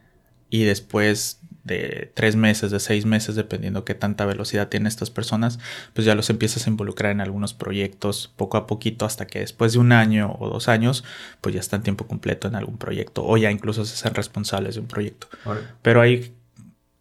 y 0.49 0.63
después 0.63 1.39
de 1.63 2.11
tres 2.13 2.36
meses, 2.36 2.72
de 2.72 2.80
seis 2.80 3.05
meses, 3.05 3.36
dependiendo 3.36 3.86
qué 3.86 3.95
tanta 3.95 4.26
velocidad 4.26 4.70
tienen 4.70 4.88
estas 4.88 5.09
personas, 5.09 5.59
pues 5.93 6.05
ya 6.05 6.16
los 6.16 6.30
empiezas 6.30 6.66
a 6.66 6.70
involucrar 6.70 7.11
en 7.11 7.22
algunos 7.22 7.53
proyectos 7.53 8.32
poco 8.36 8.57
a 8.57 8.68
poquito 8.68 9.05
hasta 9.05 9.26
que 9.28 9.39
después 9.39 9.74
de 9.74 9.80
un 9.80 9.91
año 9.91 10.36
o 10.39 10.49
dos 10.49 10.68
años, 10.68 11.03
pues 11.41 11.53
ya 11.53 11.61
están 11.61 11.84
tiempo 11.84 12.07
completo 12.07 12.47
en 12.47 12.55
algún 12.55 12.78
proyecto 12.78 13.26
o 13.26 13.38
ya 13.38 13.51
incluso 13.51 13.84
se 13.86 13.95
hacen 13.95 14.13
responsables 14.13 14.76
de 14.76 14.82
un 14.82 14.88
proyecto. 14.88 15.28
Pero 15.82 16.01
ahí 16.01 16.36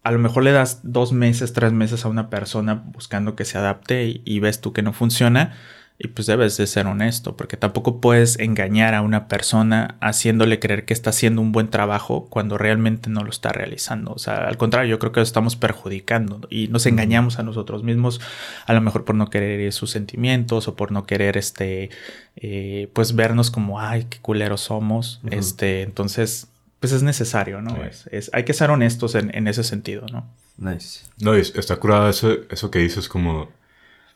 a 0.05 0.11
lo 0.11 0.19
mejor 0.19 0.43
le 0.43 0.51
das 0.51 0.81
dos 0.83 1.11
meses, 1.11 1.51
tres 1.51 1.73
meses 1.73 2.05
a 2.05 2.09
una 2.09 2.29
persona 2.29 2.75
buscando 2.75 3.35
que 3.35 3.43
se 3.43 3.57
adapte 3.57 4.05
y, 4.05 4.21
y 4.23 4.39
ves 4.39 4.61
tú 4.61 4.71
que 4.71 4.83
no 4.83 4.93
funciona 4.93 5.55
y 5.97 6.09
pues 6.09 6.27
debes 6.27 6.57
de 6.57 6.67
ser 6.67 6.87
honesto 6.87 7.37
porque 7.37 7.55
tampoco 7.55 8.01
puedes 8.01 8.37
engañar 8.39 8.93
a 8.93 9.01
una 9.01 9.27
persona 9.27 9.95
haciéndole 10.01 10.59
creer 10.59 10.83
que 10.85 10.93
está 10.93 11.11
haciendo 11.11 11.41
un 11.41 11.53
buen 11.53 11.69
trabajo 11.69 12.27
cuando 12.29 12.57
realmente 12.57 13.09
no 13.09 13.23
lo 13.23 13.29
está 13.29 13.49
realizando. 13.49 14.11
O 14.11 14.19
sea, 14.19 14.47
al 14.47 14.57
contrario, 14.57 14.91
yo 14.91 14.99
creo 14.99 15.13
que 15.13 15.21
lo 15.21 15.23
estamos 15.23 15.55
perjudicando 15.55 16.41
y 16.49 16.67
nos 16.67 16.85
engañamos 16.85 17.39
a 17.39 17.43
nosotros 17.43 17.83
mismos 17.83 18.19
a 18.65 18.73
lo 18.73 18.81
mejor 18.81 19.05
por 19.05 19.15
no 19.15 19.29
querer 19.29 19.71
sus 19.71 19.89
sentimientos 19.89 20.67
o 20.67 20.75
por 20.75 20.91
no 20.91 21.05
querer 21.05 21.37
este 21.37 21.89
eh, 22.35 22.89
pues 22.93 23.15
vernos 23.15 23.49
como 23.49 23.79
ay 23.79 24.05
qué 24.09 24.19
culeros 24.19 24.61
somos. 24.61 25.21
Este, 25.31 25.81
entonces 25.81 26.49
pues 26.85 26.93
es 26.93 27.03
necesario, 27.03 27.61
¿no? 27.61 27.71
Sí. 27.75 27.81
Es, 27.89 28.07
es- 28.11 28.29
hay 28.33 28.43
que 28.45 28.53
ser 28.53 28.69
honestos 28.69 29.15
en, 29.15 29.35
en 29.35 29.47
ese 29.47 29.63
sentido, 29.63 30.05
¿no? 30.11 30.27
Nice. 30.57 31.01
No, 31.19 31.33
está 31.33 31.75
curada 31.77 32.09
eso, 32.09 32.29
eso 32.49 32.69
que 32.71 32.79
dices 32.79 33.07
como... 33.09 33.49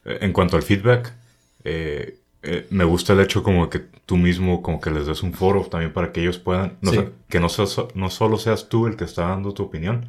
eh, 0.06 0.20
En 0.22 0.32
cuanto 0.34 0.56
al 0.56 0.64
feedback, 0.64 1.12
eh, 1.64 2.18
eh, 2.44 2.68
me 2.70 2.84
gusta 2.86 3.14
el 3.14 3.20
hecho 3.22 3.44
como 3.44 3.70
que 3.70 3.80
tú 4.06 4.18
mismo 4.18 4.62
como 4.62 4.80
que 4.80 4.92
les 4.92 5.08
des 5.08 5.24
un 5.24 5.34
foro 5.34 5.64
también 5.66 5.92
para 5.94 6.12
que 6.12 6.22
ellos 6.22 6.38
puedan... 6.40 6.78
no 6.82 6.92
Sí. 6.92 6.98
sé, 6.98 7.10
que 7.30 7.40
no, 7.40 7.50
seas- 7.50 7.88
no 7.96 8.10
solo 8.10 8.38
seas 8.38 8.70
tú 8.70 8.88
el 8.88 8.96
que 8.96 9.06
está 9.06 9.24
dando 9.30 9.54
tu 9.54 9.64
opinión, 9.64 10.08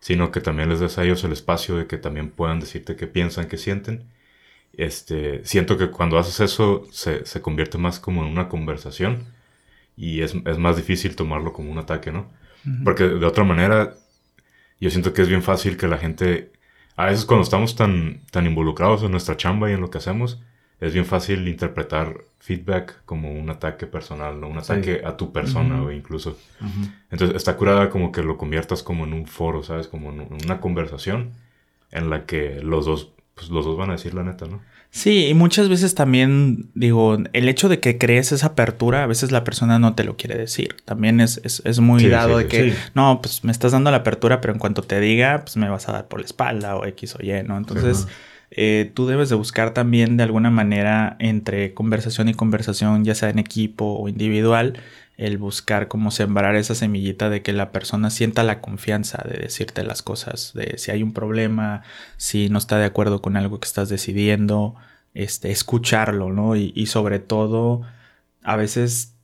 sino 0.00 0.30
que 0.30 0.40
también 0.40 0.68
les 0.68 0.80
des 0.80 0.96
a 0.98 1.04
ellos 1.04 1.24
el 1.24 1.32
espacio 1.32 1.76
de 1.76 1.86
que 1.86 1.98
también 1.98 2.30
puedan 2.30 2.60
decirte 2.60 2.96
qué 2.96 3.06
piensan, 3.08 3.48
qué 3.48 3.58
sienten. 3.58 4.04
Este, 4.72 5.44
siento 5.44 5.76
que 5.76 5.90
cuando 5.90 6.18
haces 6.18 6.40
eso 6.40 6.86
se, 6.92 7.26
se 7.26 7.40
convierte 7.40 7.78
más 7.78 7.98
como 8.00 8.22
en 8.24 8.28
una 8.30 8.48
conversación 8.48 9.24
y 9.98 10.22
es, 10.22 10.34
es 10.46 10.58
más 10.58 10.76
difícil 10.76 11.16
tomarlo 11.16 11.52
como 11.52 11.70
un 11.72 11.78
ataque, 11.78 12.12
¿no? 12.12 12.30
Porque 12.84 13.04
de 13.04 13.26
otra 13.26 13.44
manera, 13.44 13.94
yo 14.80 14.90
siento 14.90 15.12
que 15.12 15.22
es 15.22 15.28
bien 15.28 15.42
fácil 15.42 15.76
que 15.76 15.88
la 15.88 15.98
gente, 15.98 16.52
a 16.96 17.06
veces 17.06 17.24
cuando 17.24 17.42
estamos 17.42 17.74
tan, 17.76 18.20
tan 18.30 18.46
involucrados 18.46 19.02
en 19.02 19.10
nuestra 19.10 19.36
chamba 19.36 19.68
y 19.70 19.74
en 19.74 19.80
lo 19.80 19.90
que 19.90 19.98
hacemos, 19.98 20.40
es 20.80 20.92
bien 20.92 21.04
fácil 21.04 21.48
interpretar 21.48 22.14
feedback 22.38 23.02
como 23.04 23.32
un 23.32 23.50
ataque 23.50 23.86
personal, 23.86 24.40
¿no? 24.40 24.48
Un 24.48 24.62
Sí. 24.62 24.72
ataque 24.72 25.02
a 25.04 25.16
tu 25.16 25.32
persona, 25.32 25.76
Ujú. 25.80 25.88
o 25.88 25.92
incluso. 25.92 26.38
Entonces 27.10 27.36
está 27.36 27.56
curada 27.56 27.90
como 27.90 28.12
que 28.12 28.22
lo 28.22 28.36
conviertas 28.36 28.82
como 28.84 29.04
en 29.04 29.12
un 29.14 29.26
foro, 29.26 29.62
¿sabes? 29.64 29.88
Como 29.88 30.10
en 30.12 30.20
un- 30.20 30.38
una 30.44 30.60
conversación 30.60 31.32
en 31.90 32.10
la 32.10 32.26
que 32.26 32.60
los 32.62 32.86
dos, 32.86 33.10
pues 33.34 33.48
los 33.50 33.64
dos 33.64 33.76
van 33.76 33.90
a 33.90 33.94
decir 33.94 34.14
la 34.14 34.22
neta, 34.22 34.46
¿no? 34.46 34.60
Sí, 34.90 35.26
y 35.26 35.34
muchas 35.34 35.68
veces 35.68 35.94
también, 35.94 36.70
digo, 36.74 37.18
el 37.32 37.48
hecho 37.48 37.68
de 37.68 37.78
que 37.78 37.98
crees 37.98 38.32
esa 38.32 38.48
apertura, 38.48 39.04
a 39.04 39.06
veces 39.06 39.30
la 39.30 39.44
persona 39.44 39.78
no 39.78 39.94
te 39.94 40.02
lo 40.02 40.16
quiere 40.16 40.36
decir. 40.36 40.76
También 40.84 41.20
es, 41.20 41.40
es, 41.44 41.62
es 41.66 41.78
muy 41.78 42.00
Sí, 42.00 42.08
dado 42.08 42.38
sí, 42.38 42.44
de 42.44 42.48
que, 42.48 42.70
Sí. 42.72 42.76
no, 42.94 43.20
pues 43.22 43.44
me 43.44 43.52
estás 43.52 43.72
dando 43.72 43.90
la 43.90 43.98
apertura, 43.98 44.40
pero 44.40 44.54
en 44.54 44.58
cuanto 44.58 44.82
te 44.82 44.98
diga, 44.98 45.42
pues 45.44 45.56
me 45.58 45.68
vas 45.68 45.88
a 45.88 45.92
dar 45.92 46.08
por 46.08 46.20
la 46.20 46.26
espalda 46.26 46.74
o 46.76 46.84
X 46.86 47.14
o 47.16 47.22
Y, 47.22 47.42
¿no? 47.46 47.58
Entonces, 47.58 48.08
eh, 48.50 48.90
tú 48.94 49.06
debes 49.06 49.28
de 49.28 49.34
buscar 49.36 49.74
también 49.74 50.16
de 50.16 50.22
alguna 50.24 50.50
manera 50.50 51.16
entre 51.20 51.74
conversación 51.74 52.30
y 52.30 52.34
conversación, 52.34 53.04
ya 53.04 53.14
sea 53.14 53.28
en 53.28 53.38
equipo 53.38 53.84
o 54.00 54.08
individual, 54.08 54.72
el 55.18 55.38
buscar 55.38 55.88
cómo 55.88 56.10
sembrar 56.12 56.56
esa 56.56 56.74
semillita 56.76 57.30
de 57.30 57.42
que 57.42 57.52
la 57.52 57.72
persona 57.72 58.10
sienta 58.10 58.44
la 58.44 58.62
confianza 58.62 59.22
de 59.28 59.38
decirte 59.38 59.84
las 59.84 60.02
cosas, 60.02 60.52
de 60.54 60.78
si 60.78 60.92
hay 60.92 61.02
un 61.02 61.12
problema, 61.14 61.82
si 62.16 62.48
no 62.50 62.58
está 62.58 62.78
de 62.78 62.86
acuerdo 62.86 63.22
con 63.22 63.36
algo 63.36 63.60
que 63.60 63.66
estás 63.68 63.90
decidiendo, 63.90 64.76
este, 65.14 65.50
escucharlo, 65.52 66.32
¿no? 66.32 66.56
Y, 66.56 66.72
y 66.76 66.86
sobre 66.86 67.18
todo, 67.20 67.82
a 68.44 68.56
veces 68.56 69.16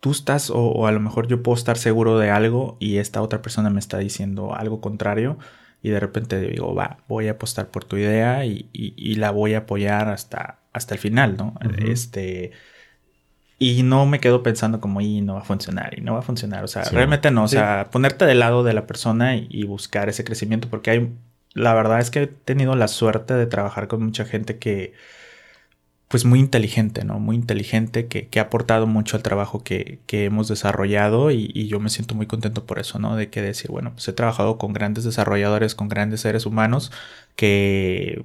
tú 0.00 0.10
estás, 0.12 0.50
o, 0.50 0.58
o 0.58 0.86
a 0.86 0.92
lo 0.92 1.00
mejor 1.00 1.26
yo 1.28 1.42
puedo 1.42 1.56
estar 1.56 1.78
seguro 1.78 2.18
de 2.18 2.30
algo 2.30 2.76
y 2.80 2.98
esta 2.98 3.22
otra 3.22 3.42
persona 3.42 3.70
me 3.70 3.80
está 3.80 3.98
diciendo 3.98 4.54
algo 4.54 4.80
contrario 4.80 5.38
y 5.82 5.90
de 5.90 6.00
repente 6.00 6.40
digo, 6.40 6.74
va, 6.74 6.98
voy 7.08 7.28
a 7.28 7.32
apostar 7.32 7.68
por 7.70 7.84
tu 7.84 7.96
idea 7.96 8.44
y, 8.46 8.68
y- 8.72 8.94
y 8.96 9.16
la 9.16 9.30
voy 9.30 9.54
a 9.54 9.58
apoyar 9.60 10.08
hasta, 10.08 10.60
hasta 10.72 10.94
el 10.94 11.00
final, 11.00 11.36
¿no? 11.36 11.54
Este... 11.78 12.52
Y 13.58 13.82
no 13.84 14.04
me 14.06 14.20
quedo 14.20 14.42
pensando 14.42 14.80
como, 14.80 15.00
y 15.00 15.22
no 15.22 15.34
va 15.34 15.40
a 15.40 15.44
funcionar, 15.44 15.98
y 15.98 16.02
no 16.02 16.12
va 16.14 16.18
a 16.20 16.22
funcionar. 16.22 16.62
O 16.64 16.68
sea, 16.68 16.84
Sí. 16.84 16.94
realmente 16.94 17.30
no. 17.30 17.44
O 17.44 17.48
Sí. 17.48 17.56
sea, 17.56 17.88
ponerte 17.90 18.26
del 18.26 18.40
lado 18.40 18.64
de 18.64 18.74
la 18.74 18.86
persona 18.86 19.36
y, 19.36 19.46
y 19.50 19.64
buscar 19.64 20.08
ese 20.10 20.24
crecimiento, 20.24 20.68
porque 20.68 20.90
hay, 20.90 21.12
la 21.54 21.72
verdad 21.74 22.00
es 22.00 22.10
que 22.10 22.22
he 22.24 22.26
tenido 22.26 22.76
la 22.76 22.88
suerte 22.88 23.32
de 23.34 23.46
trabajar 23.46 23.88
con 23.88 24.02
mucha 24.04 24.26
gente 24.26 24.58
que, 24.58 24.92
pues 26.08 26.24
muy 26.24 26.38
inteligente, 26.38 27.04
¿no? 27.04 27.18
Muy 27.18 27.34
inteligente, 27.36 28.06
que, 28.06 28.28
que 28.28 28.38
ha 28.38 28.44
aportado 28.44 28.86
mucho 28.86 29.16
al 29.16 29.22
trabajo 29.24 29.64
que, 29.64 29.98
que 30.06 30.24
hemos 30.26 30.46
desarrollado 30.48 31.32
y, 31.32 31.50
y 31.52 31.66
yo 31.66 31.80
me 31.80 31.88
siento 31.90 32.14
muy 32.14 32.26
contento 32.26 32.64
por 32.64 32.78
eso, 32.78 32.98
¿no? 33.00 33.16
De 33.16 33.28
que 33.28 33.42
decir, 33.42 33.70
bueno, 33.72 33.92
pues 33.92 34.06
he 34.08 34.12
trabajado 34.12 34.56
con 34.58 34.72
grandes 34.72 35.02
desarrolladores, 35.04 35.74
con 35.74 35.88
grandes 35.88 36.20
seres 36.20 36.46
humanos 36.46 36.92
que 37.34 38.24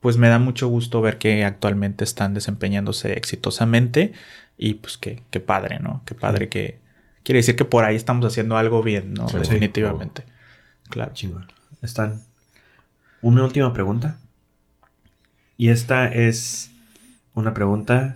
pues 0.00 0.18
me 0.18 0.28
da 0.28 0.38
mucho 0.38 0.68
gusto 0.68 1.00
ver 1.00 1.18
que 1.18 1.44
actualmente 1.44 2.04
están 2.04 2.32
desempeñándose 2.34 3.14
exitosamente 3.14 4.12
y 4.58 4.74
pues 4.74 4.96
que, 4.98 5.22
que 5.30 5.40
padre, 5.40 5.78
¿no? 5.80 6.02
Qué 6.06 6.14
padre 6.14 6.48
que 6.48 6.78
quiere 7.22 7.38
decir 7.38 7.56
que 7.56 7.64
por 7.64 7.84
ahí 7.84 7.96
estamos 7.96 8.24
haciendo 8.26 8.56
algo 8.56 8.82
bien, 8.82 9.14
¿no? 9.14 9.28
Sí, 9.28 9.38
Definitivamente. 9.38 10.24
Claro. 10.88 11.12
Chingón. 11.14 11.46
Están. 11.82 12.22
Una 13.22 13.44
última 13.44 13.72
pregunta. 13.72 14.18
Y 15.56 15.70
esta 15.70 16.06
es 16.08 16.70
una 17.34 17.54
pregunta 17.54 18.14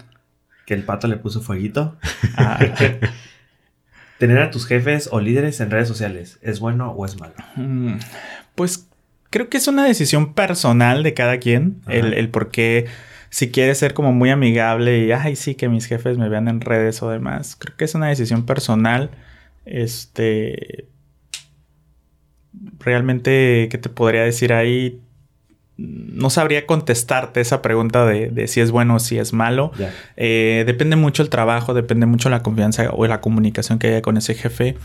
que 0.66 0.74
el 0.74 0.84
pato 0.84 1.08
le 1.08 1.16
puso 1.16 1.40
fueguito. 1.40 1.96
Ah, 2.36 2.58
Tener 4.18 4.38
a 4.38 4.50
tus 4.50 4.66
jefes 4.66 5.08
o 5.10 5.18
líderes 5.20 5.60
en 5.60 5.70
redes 5.70 5.88
sociales, 5.88 6.38
¿es 6.42 6.60
bueno 6.60 6.90
o 6.92 7.06
es 7.06 7.18
malo? 7.18 7.32
Mm, 7.56 7.94
Pues 8.54 8.86
creo 9.30 9.48
que 9.48 9.56
es 9.56 9.66
una 9.66 9.84
decisión 9.84 10.34
personal 10.34 11.02
de 11.02 11.14
cada 11.14 11.38
quien. 11.38 11.80
El, 11.88 12.12
el 12.12 12.28
por 12.28 12.50
qué, 12.50 12.86
si 13.30 13.50
quieres 13.52 13.78
ser 13.78 13.94
como 13.94 14.12
muy 14.12 14.30
amigable 14.30 14.98
y, 14.98 15.12
ay, 15.12 15.36
sí, 15.36 15.54
que 15.54 15.68
mis 15.68 15.86
jefes 15.86 16.18
me 16.18 16.28
vean 16.28 16.48
en 16.48 16.60
redes 16.60 17.00
o 17.02 17.08
demás. 17.08 17.56
Creo 17.56 17.76
que 17.76 17.84
es 17.84 17.94
una 17.94 18.08
decisión 18.08 18.44
personal. 18.44 19.10
Este. 19.64 20.88
Realmente, 22.80 23.68
¿qué 23.70 23.78
te 23.78 23.88
podría 23.88 24.24
decir 24.24 24.52
ahí? 24.52 25.00
No 25.76 26.28
sabría 26.28 26.66
contestarte 26.66 27.40
esa 27.40 27.62
pregunta 27.62 28.04
de, 28.04 28.28
de 28.28 28.48
si 28.48 28.60
es 28.60 28.72
bueno 28.72 28.96
o 28.96 28.98
si 28.98 29.18
es 29.18 29.32
malo. 29.32 29.70
Eh, 30.16 30.64
depende 30.66 30.96
mucho 30.96 31.22
el 31.22 31.30
trabajo, 31.30 31.72
depende 31.72 32.06
mucho 32.06 32.28
la 32.28 32.42
confianza 32.42 32.90
o 32.90 33.06
la 33.06 33.20
comunicación 33.20 33.78
que 33.78 33.86
haya 33.86 34.02
con 34.02 34.16
ese 34.16 34.34
jefe. 34.34 34.76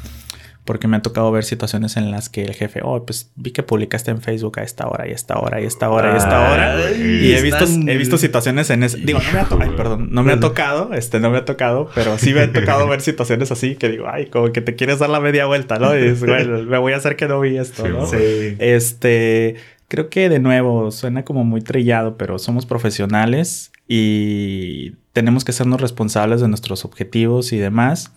Porque 0.66 0.88
me 0.88 0.98
ha 0.98 1.02
tocado 1.04 1.32
ver 1.32 1.44
situaciones 1.44 1.96
en 1.96 2.10
las 2.10 2.28
que 2.28 2.42
el 2.44 2.54
jefe, 2.56 2.82
oh, 2.84 3.06
pues 3.06 3.30
vi 3.36 3.52
que 3.52 3.62
publicaste 3.62 4.10
en 4.12 4.20
Facebook 4.22 4.60
a 4.60 4.64
esta 4.64 4.88
hora 4.88 5.08
y 5.08 5.12
a 5.12 5.14
esta 5.14 5.38
hora 5.38 5.62
y 5.62 5.66
a 5.66 5.68
esta 5.68 5.90
hora 5.92 6.10
y 6.10 6.14
a 6.16 6.18
esta 6.18 6.52
hora. 6.52 6.76
Ay, 6.88 7.28
Y 7.28 7.34
he 7.34 7.42
visto, 7.44 7.64
están- 7.66 7.88
he 7.88 7.96
visto 7.98 8.18
situaciones 8.18 8.70
en 8.72 8.82
ese. 8.82 8.98
Digo, 8.98 9.20
no 9.20 9.32
me 9.32 9.40
ha 9.40 9.44
tocado. 9.46 9.70
Ay, 9.72 9.78
perdón. 9.78 10.08
No 10.12 10.24
me 10.24 10.34
ha 10.34 10.40
tocado. 10.40 10.94
Este, 10.94 11.20
no 11.20 11.30
me 11.30 11.38
ha 11.38 11.46
tocado. 11.46 11.90
Pero 11.94 12.18
sí 12.18 12.34
me 12.34 12.42
ha 12.42 12.52
tocado 12.52 12.88
ver 12.88 13.02
situaciones 13.02 13.52
así 13.52 13.76
que 13.76 13.90
digo, 13.90 14.06
ay, 14.12 14.26
como 14.26 14.52
que 14.52 14.62
te 14.62 14.76
quieres 14.76 14.98
dar 15.00 15.10
la 15.12 15.20
media 15.20 15.46
vuelta, 15.46 15.78
¿no? 15.78 15.96
Y 15.96 16.02
dices, 16.02 16.24
güey, 16.26 16.48
me 16.66 16.78
voy 16.80 16.94
a 16.94 16.98
hacer 16.98 17.16
que 17.16 17.28
no 17.28 17.40
vi 17.40 17.58
esto, 17.58 17.88
¿no? 17.88 18.08
Sí. 18.08 18.56
Este, 18.58 19.58
creo 19.88 20.10
que 20.10 20.30
de 20.30 20.40
nuevo 20.40 20.90
suena 20.90 21.24
como 21.24 21.44
muy 21.44 21.62
trillado, 21.62 22.18
pero 22.18 22.40
somos 22.40 22.66
profesionales 22.66 23.72
y 23.88 24.94
tenemos 25.14 25.46
que 25.46 25.52
sernos 25.52 25.80
responsables 25.80 26.42
de 26.42 26.48
nuestros 26.48 26.86
objetivos 26.86 27.54
y 27.54 27.58
demás. 27.58 28.12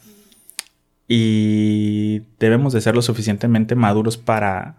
Y 1.08 2.22
debemos 2.38 2.72
de 2.72 2.80
ser 2.82 2.94
lo 2.94 3.02
suficientemente 3.02 3.74
maduros 3.74 4.16
para 4.18 4.76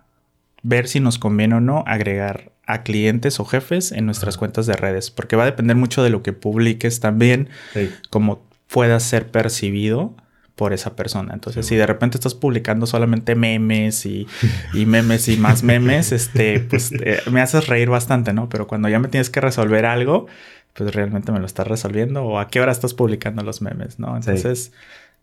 ver 0.61 0.87
si 0.87 0.99
nos 0.99 1.17
conviene 1.17 1.55
o 1.55 1.59
no 1.59 1.83
agregar 1.87 2.51
a 2.67 2.83
clientes 2.83 3.39
o 3.39 3.45
jefes 3.45 3.91
en 3.91 4.05
nuestras 4.05 4.37
cuentas 4.37 4.67
de 4.67 4.73
redes, 4.73 5.09
porque 5.09 5.35
va 5.35 5.43
a 5.43 5.47
depender 5.47 5.75
mucho 5.75 6.03
de 6.03 6.11
lo 6.11 6.21
que 6.21 6.33
publiques 6.33 6.99
también, 6.99 7.49
Sí. 7.73 7.89
cómo 8.11 8.43
pueda 8.71 8.99
ser 8.99 9.31
percibido 9.31 10.13
por 10.55 10.73
esa 10.73 10.95
persona. 10.95 11.33
Entonces, 11.33 11.65
si 11.65 11.75
de 11.77 11.85
repente 11.87 12.17
estás 12.17 12.35
publicando 12.35 12.85
solamente 12.85 13.33
memes 13.33 14.05
y, 14.05 14.27
y 14.73 14.85
memes 14.85 15.27
y 15.29 15.37
más 15.37 15.63
memes, 15.63 16.11
este, 16.11 16.59
pues 16.59 16.91
eh, 16.91 17.21
me 17.31 17.41
haces 17.41 17.67
reír 17.67 17.89
bastante, 17.89 18.33
¿no? 18.33 18.49
Pero 18.49 18.67
cuando 18.67 18.89
ya 18.89 18.99
me 18.99 19.07
tienes 19.07 19.29
que 19.31 19.39
resolver 19.41 19.85
algo, 19.85 20.27
pues 20.73 20.93
realmente 20.93 21.31
me 21.31 21.39
lo 21.39 21.45
estás 21.45 21.65
resolviendo 21.65 22.23
o 22.25 22.37
a 22.39 22.49
qué 22.49 22.59
hora 22.61 22.71
estás 22.73 22.93
publicando 22.93 23.41
los 23.41 23.61
memes, 23.61 23.97
¿no? 23.99 24.21
Sí. 24.21 24.31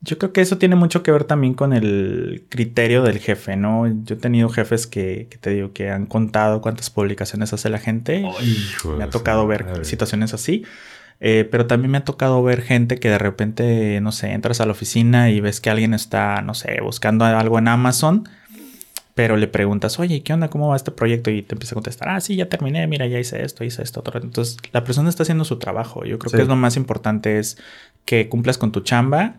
Yo 0.03 0.18
creo 0.18 0.32
que 0.32 0.40
eso 0.42 0.59
tiene 0.59 0.76
mucho 0.76 1.03
que 1.03 1.11
ver 1.11 1.24
también 1.24 1.55
con 1.55 1.72
el 1.72 2.44
criterio 2.49 3.03
del 3.03 3.18
jefe, 3.18 3.57
¿no? 3.57 3.86
Yo 4.05 4.14
he 4.14 4.18
tenido 4.18 4.49
jefes 4.51 4.86
que, 4.86 5.26
que 5.30 5.38
te 5.38 5.51
digo 5.51 5.72
que 5.72 5.90
han 5.90 6.07
contado 6.07 6.61
cuántas 6.61 6.90
publicaciones 6.90 7.53
hace 7.53 7.70
la 7.70 7.78
gente. 7.78 8.24
Me 8.99 9.05
ha 9.05 9.11
tocado 9.11 9.47
ver 9.47 9.64
madre. 9.64 9.84
situaciones 9.84 10.34
así. 10.34 10.64
Eh, 11.18 11.49
pero 11.51 11.66
también 11.66 11.90
me 11.90 11.99
ha 11.99 12.05
tocado 12.05 12.42
ver 12.42 12.61
gente 12.61 12.99
que 12.99 13.09
de 13.09 13.16
repente, 13.18 14.01
no 14.03 14.12
sé, 14.12 14.32
entras 14.32 14.61
a 14.61 14.66
la 14.66 14.72
oficina 14.72 15.30
y 15.30 15.40
ves 15.40 15.62
que 15.62 15.70
alguien 15.70 15.94
está, 15.94 16.42
no 16.42 16.53
sé, 16.53 16.78
buscando 16.82 17.24
algo 17.24 17.59
en 17.59 17.68
Amazon, 17.68 18.28
pero 19.14 19.38
le 19.38 19.49
preguntas, 19.49 19.99
oye, 19.99 20.22
¿qué 20.22 20.34
onda? 20.34 20.49
¿Cómo 20.49 20.68
va 20.68 20.76
este 20.76 20.90
proyecto? 20.90 21.30
Y 21.30 21.40
te 21.42 21.55
empieza 21.55 21.72
a 21.72 21.76
contestar, 21.76 22.11
ah, 22.11 22.20
sí, 22.20 22.36
ya 22.36 22.51
terminé, 22.51 22.86
mira, 22.86 23.07
ya 23.07 23.18
hice 23.18 23.42
esto, 23.42 23.64
hice 23.64 23.82
esto, 23.82 24.01
otro. 24.01 24.20
Entonces, 24.20 24.59
la 24.72 24.84
persona 24.84 25.09
está 25.09 25.22
haciendo 25.22 25.47
su 25.47 25.59
trabajo. 25.59 26.05
Yo 26.05 26.18
creo 26.18 26.28
Sí. 26.30 26.36
que 26.36 26.42
es 26.42 26.49
lo 26.49 26.57
más 26.57 26.76
importante 26.76 27.38
es 27.38 27.57
que 28.05 28.28
cumplas 28.28 28.59
con 28.59 28.70
tu 28.72 28.80
chamba. 28.80 29.36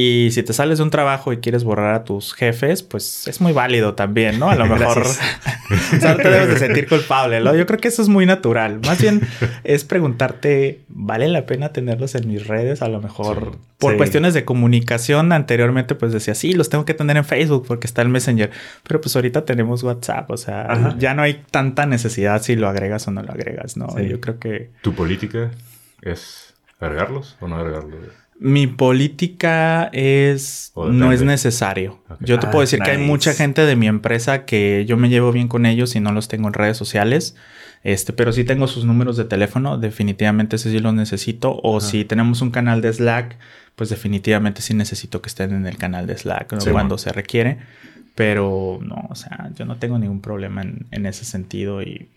Y 0.00 0.30
si 0.30 0.44
te 0.44 0.52
sales 0.52 0.78
de 0.78 0.84
un 0.84 0.90
trabajo 0.90 1.32
y 1.32 1.38
quieres 1.38 1.64
borrar 1.64 1.92
a 1.92 2.04
tus 2.04 2.32
jefes, 2.32 2.84
pues 2.84 3.26
es 3.26 3.40
muy 3.40 3.52
válido 3.52 3.94
también, 3.94 4.38
¿no? 4.38 4.48
A 4.48 4.54
lo 4.54 4.64
mejor 4.78 4.98
o 5.96 6.00
sea, 6.00 6.12
no 6.12 6.16
te 6.18 6.30
debes 6.30 6.48
de 6.50 6.56
sentir 6.58 6.86
culpable, 6.88 7.40
¿no? 7.40 7.52
Yo 7.56 7.66
creo 7.66 7.80
que 7.80 7.88
eso 7.88 8.00
es 8.02 8.08
muy 8.08 8.24
natural. 8.24 8.78
Más 8.86 9.02
bien 9.02 9.22
es 9.64 9.82
preguntarte, 9.84 10.82
¿vale 10.88 11.26
la 11.26 11.46
pena 11.46 11.70
tenerlos 11.72 12.14
en 12.14 12.28
mis 12.28 12.46
redes? 12.46 12.80
A 12.80 12.86
lo 12.88 13.00
mejor 13.00 13.54
Sí. 13.54 13.58
por 13.78 13.90
Sí. 13.92 13.96
cuestiones 13.98 14.34
de 14.34 14.44
comunicación 14.44 15.32
anteriormente 15.32 15.96
pues 15.96 16.12
decía, 16.12 16.36
sí, 16.36 16.52
los 16.52 16.68
tengo 16.68 16.84
que 16.84 16.94
tener 16.94 17.16
en 17.16 17.24
Facebook 17.24 17.64
porque 17.66 17.88
está 17.88 18.00
el 18.02 18.08
Messenger. 18.08 18.52
Pero 18.86 19.00
pues 19.00 19.16
ahorita 19.16 19.44
tenemos 19.46 19.82
WhatsApp, 19.82 20.30
o 20.30 20.36
sea, 20.36 20.62
Ajá. 20.70 20.94
ya 21.00 21.14
no 21.14 21.22
hay 21.22 21.42
tanta 21.50 21.86
necesidad 21.86 22.40
si 22.40 22.54
lo 22.54 22.68
agregas 22.68 23.08
o 23.08 23.10
no 23.10 23.24
lo 23.24 23.32
agregas, 23.32 23.76
¿no? 23.76 23.88
Sí. 23.96 24.06
Yo 24.08 24.20
creo 24.20 24.38
que 24.38 24.70
¿Tu 24.80 24.94
política 24.94 25.50
es 26.02 26.54
agregarlos 26.78 27.36
o 27.40 27.48
no 27.48 27.56
agregarlos? 27.56 27.98
Mi 28.40 28.66
política 28.66 29.90
es 29.92 30.72
no 30.76 31.12
es 31.12 31.22
necesario. 31.22 32.00
Yo 32.20 32.38
te 32.38 32.46
Ah, 32.46 32.50
puedo 32.50 32.60
decir 32.62 32.80
que 32.80 32.92
hay 32.92 32.98
mucha 32.98 33.34
gente 33.34 33.66
de 33.66 33.76
mi 33.76 33.88
empresa 33.88 34.44
que 34.44 34.84
yo 34.86 34.96
me 34.96 35.08
llevo 35.08 35.32
bien 35.32 35.48
con 35.48 35.66
ellos 35.66 35.96
y 35.96 36.00
no 36.00 36.12
los 36.12 36.28
tengo 36.28 36.48
en 36.48 36.54
redes 36.54 36.76
sociales. 36.76 37.34
Este, 37.84 38.12
pero 38.12 38.32
sí 38.32 38.44
tengo 38.44 38.66
sus 38.66 38.84
números 38.84 39.16
de 39.16 39.24
teléfono, 39.24 39.78
definitivamente 39.78 40.56
ese 40.56 40.70
sí 40.70 40.78
los 40.80 40.94
necesito. 40.94 41.60
O 41.62 41.80
si 41.80 42.04
tenemos 42.04 42.40
un 42.40 42.50
canal 42.50 42.80
de 42.80 42.92
Slack, 42.92 43.36
pues 43.76 43.88
definitivamente 43.90 44.62
sí 44.62 44.74
necesito 44.74 45.22
que 45.22 45.28
estén 45.28 45.52
en 45.52 45.66
el 45.66 45.76
canal 45.76 46.06
de 46.06 46.16
Slack 46.16 46.52
¿no? 46.52 46.60
Sí, 46.60 46.70
cuando 46.70 46.94
bueno. 46.94 46.98
se 46.98 47.12
requiere. 47.12 47.58
Pero 48.14 48.80
no, 48.82 49.06
o 49.10 49.14
sea, 49.14 49.50
yo 49.56 49.64
no 49.64 49.76
tengo 49.76 49.98
ningún 49.98 50.20
problema 50.20 50.62
en, 50.62 50.86
en 50.90 51.06
ese 51.06 51.24
sentido 51.24 51.82
y 51.82 52.08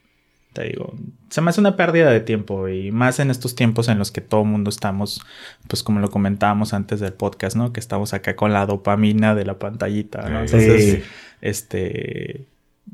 te 0.53 0.63
digo, 0.63 0.93
se 1.29 1.41
me 1.41 1.49
hace 1.49 1.61
una 1.61 1.77
pérdida 1.77 2.09
de 2.09 2.19
tiempo 2.19 2.67
y 2.67 2.91
más 2.91 3.19
en 3.19 3.31
estos 3.31 3.55
tiempos 3.55 3.87
en 3.87 3.97
los 3.97 4.11
que 4.11 4.21
todo 4.21 4.41
el 4.41 4.47
mundo 4.47 4.69
estamos, 4.69 5.21
pues 5.67 5.81
como 5.81 5.99
lo 5.99 6.09
comentábamos 6.09 6.73
antes 6.73 6.99
del 6.99 7.13
podcast, 7.13 7.55
¿no? 7.55 7.71
Que 7.71 7.79
estamos 7.79 8.13
acá 8.13 8.35
con 8.35 8.51
la 8.51 8.65
dopamina 8.65 9.33
de 9.33 9.45
la 9.45 9.57
pantallita, 9.57 10.29
¿no? 10.29 10.47
Sí. 10.47 10.55
Entonces, 10.55 11.03
este, 11.41 12.47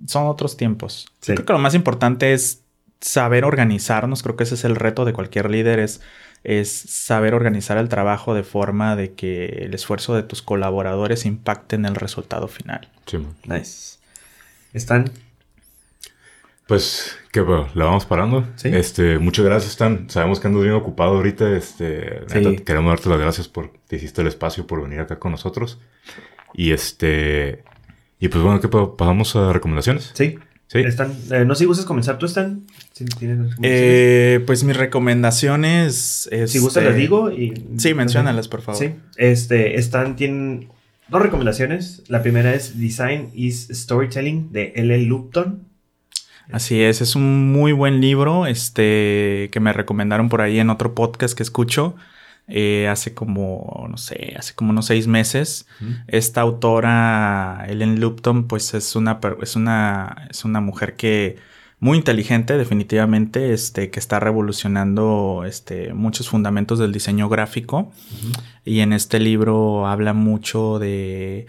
son 0.06 0.28
otros 0.28 0.56
tiempos. 0.56 1.08
Sí. 1.22 1.32
Yo 1.32 1.36
creo 1.36 1.46
que 1.48 1.54
lo 1.54 1.60
más 1.60 1.74
importante 1.74 2.34
es 2.34 2.62
saber 3.02 3.44
organizarnos, 3.44 4.22
creo 4.22 4.36
que 4.36 4.44
ese 4.44 4.56
es 4.56 4.64
el 4.64 4.76
reto 4.76 5.06
de 5.06 5.14
cualquier 5.14 5.50
líder, 5.50 5.80
es, 5.80 6.02
es 6.44 6.70
saber 6.72 7.34
organizar 7.34 7.78
el 7.78 7.90
trabajo 7.90 8.36
de 8.36 8.44
forma 8.44 8.96
de 8.96 9.14
que 9.14 9.46
el 9.64 9.74
esfuerzo 9.74 10.16
de 10.16 10.24
tus 10.24 10.44
colaboradores 10.44 11.26
impacte 11.26 11.76
en 11.76 11.86
el 11.86 11.96
resultado 11.96 12.48
final. 12.48 12.88
Sí, 13.08 13.18
man. 13.18 13.36
Nice. 13.46 13.98
Están. 14.74 15.12
Pues, 16.68 17.16
¿qué, 17.32 17.42
bro? 17.42 17.68
¿La 17.76 17.86
vamos 17.86 18.06
parando? 18.06 18.46
Sí. 18.56 18.70
Este, 18.74 19.20
muchas 19.20 19.46
gracias, 19.46 19.72
Stan. 19.72 20.10
Sabemos 20.10 20.40
que 20.40 20.48
andas 20.48 20.64
bien 20.64 20.76
ocupado 20.76 21.12
ahorita. 21.16 21.56
Este, 21.56 22.22
Sí. 22.28 22.40
neta, 22.40 22.64
queremos 22.64 22.92
darte 22.92 23.10
las 23.10 23.20
gracias 23.20 23.48
por 23.48 23.72
que 23.88 23.96
hiciste 23.96 24.22
el 24.22 24.28
espacio 24.28 24.68
por 24.68 24.84
venir 24.84 25.00
acá 25.00 25.18
con 25.18 25.32
nosotros. 25.32 25.80
Y 26.54 26.72
este, 26.72 27.64
y 28.20 28.28
pues 28.28 28.44
bueno, 28.44 28.60
¿qué 28.60 28.68
pedo? 28.68 28.98
pasamos 28.98 29.36
a 29.36 29.54
recomendaciones? 29.54 30.12
Sí. 30.14 30.38
Sí. 30.68 30.80
Están. 30.80 31.14
eh, 31.32 31.46
no 31.46 31.56
sé 31.56 31.60
si 31.60 31.66
gustas 31.66 31.86
comenzar 31.86 32.18
tú, 32.18 32.28
tienes 32.28 33.38
recomendaciones. 33.38 33.58
Eh, 33.64 34.44
pues 34.46 34.66
mis 34.66 34.76
recomendaciones. 34.76 36.30
si 36.48 36.60
gustas 36.60 36.84
este, 36.84 36.90
las 36.90 36.96
digo 36.98 37.32
y. 37.32 37.54
Sí, 37.78 37.94
menciónalas, 37.94 38.50
por 38.50 38.62
favor. 38.62 38.78
Sí. 38.82 38.94
Este, 39.16 39.78
están, 39.80 40.18
tienen 40.18 40.68
dos 41.08 41.22
recomendaciones. 41.22 42.04
La 42.10 42.22
primera 42.22 42.54
es 42.54 42.78
Design 42.78 43.30
is 43.34 43.70
Storytelling 43.72 44.52
de 44.52 44.74
L. 44.76 44.98
Lupton. 45.04 45.67
Así 46.52 46.82
es, 46.82 47.02
es 47.02 47.16
un 47.16 47.52
muy 47.52 47.72
buen 47.72 48.00
libro, 48.00 48.46
este, 48.46 49.50
que 49.52 49.60
me 49.60 49.74
recomendaron 49.74 50.30
por 50.30 50.42
ahí 50.42 50.60
en 50.60 50.70
otro 50.70 50.96
podcast 50.96 51.36
que 51.36 51.44
escucho, 51.44 51.96
eh, 52.48 52.88
hace 52.88 53.14
como, 53.14 53.88
no 53.90 53.98
sé, 53.98 54.34
hace 54.38 54.54
como 54.54 54.72
unos 54.72 54.86
seis 54.86 55.08
meses. 55.08 55.68
Esta 56.08 56.42
autora, 56.42 57.66
Ellen 57.68 58.00
Lupton, 58.00 58.48
pues 58.48 58.74
es 58.74 58.96
una, 58.96 59.20
es 59.42 59.56
una, 59.58 60.28
es 60.30 60.46
una 60.46 60.62
mujer 60.62 60.96
que 60.96 61.36
muy 61.80 61.98
inteligente, 61.98 62.58
definitivamente, 62.58 63.54
este, 63.54 63.92
que 63.92 64.00
está 64.00 64.20
revolucionando, 64.20 65.44
este, 65.46 65.94
muchos 65.94 66.30
fundamentos 66.30 66.80
del 66.80 66.92
diseño 66.92 67.30
gráfico. 67.30 67.92
Y 68.66 68.80
en 68.80 68.94
este 68.94 69.20
libro 69.20 69.88
habla 69.88 70.14
mucho 70.14 70.80
de 70.80 71.46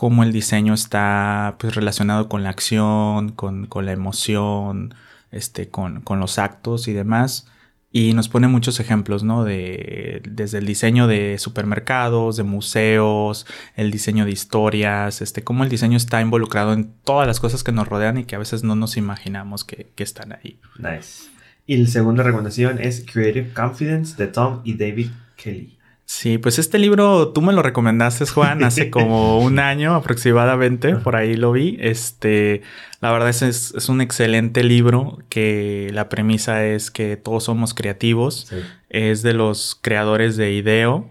cómo 0.00 0.22
el 0.22 0.32
diseño 0.32 0.72
está 0.72 1.56
pues, 1.58 1.74
relacionado 1.74 2.30
con 2.30 2.42
la 2.42 2.48
acción, 2.48 3.32
con, 3.32 3.66
con 3.66 3.84
la 3.84 3.92
emoción, 3.92 4.94
este, 5.30 5.68
con, 5.68 6.00
con 6.00 6.18
los 6.18 6.38
actos 6.38 6.88
y 6.88 6.94
demás. 6.94 7.46
Y 7.92 8.14
nos 8.14 8.30
pone 8.30 8.48
muchos 8.48 8.80
ejemplos, 8.80 9.24
¿no? 9.24 9.44
De, 9.44 10.22
desde 10.26 10.56
el 10.56 10.64
diseño 10.64 11.06
de 11.06 11.36
supermercados, 11.36 12.38
de 12.38 12.44
museos, 12.44 13.44
el 13.76 13.90
diseño 13.90 14.24
de 14.24 14.30
historias, 14.30 15.20
este, 15.20 15.44
cómo 15.44 15.64
el 15.64 15.68
diseño 15.68 15.98
está 15.98 16.22
involucrado 16.22 16.72
en 16.72 16.94
todas 17.04 17.26
las 17.26 17.38
cosas 17.38 17.62
que 17.62 17.72
nos 17.72 17.86
rodean 17.86 18.16
y 18.16 18.24
que 18.24 18.36
a 18.36 18.38
veces 18.38 18.64
no 18.64 18.76
nos 18.76 18.96
imaginamos 18.96 19.64
que, 19.64 19.92
que 19.96 20.02
están 20.02 20.32
ahí. 20.32 20.58
Nice. 20.78 21.28
Y 21.66 21.76
la 21.76 21.88
segunda 21.88 22.22
recomendación 22.22 22.78
es 22.80 23.04
Creative 23.04 23.52
Confidence 23.52 24.16
de 24.16 24.28
Tom 24.28 24.62
y 24.64 24.78
David 24.78 25.10
Kelly. 25.36 25.78
Sí, 26.12 26.38
pues 26.38 26.58
este 26.58 26.80
libro 26.80 27.28
tú 27.28 27.40
me 27.40 27.52
lo 27.52 27.62
recomendaste, 27.62 28.26
Juan, 28.26 28.64
hace 28.64 28.90
como 28.90 29.38
un 29.38 29.60
año 29.60 29.94
aproximadamente, 29.94 30.96
por 30.96 31.14
ahí 31.14 31.36
lo 31.36 31.52
vi. 31.52 31.76
Este, 31.78 32.62
la 33.00 33.12
verdad 33.12 33.28
es, 33.28 33.42
es, 33.42 33.72
es 33.76 33.88
un 33.88 34.00
excelente 34.00 34.64
libro 34.64 35.18
que 35.28 35.88
la 35.92 36.08
premisa 36.08 36.66
es 36.66 36.90
que 36.90 37.16
todos 37.16 37.44
somos 37.44 37.74
creativos. 37.74 38.48
Sí. 38.50 38.56
Es 38.88 39.22
de 39.22 39.34
los 39.34 39.78
creadores 39.80 40.36
de 40.36 40.52
IDEO, 40.52 41.08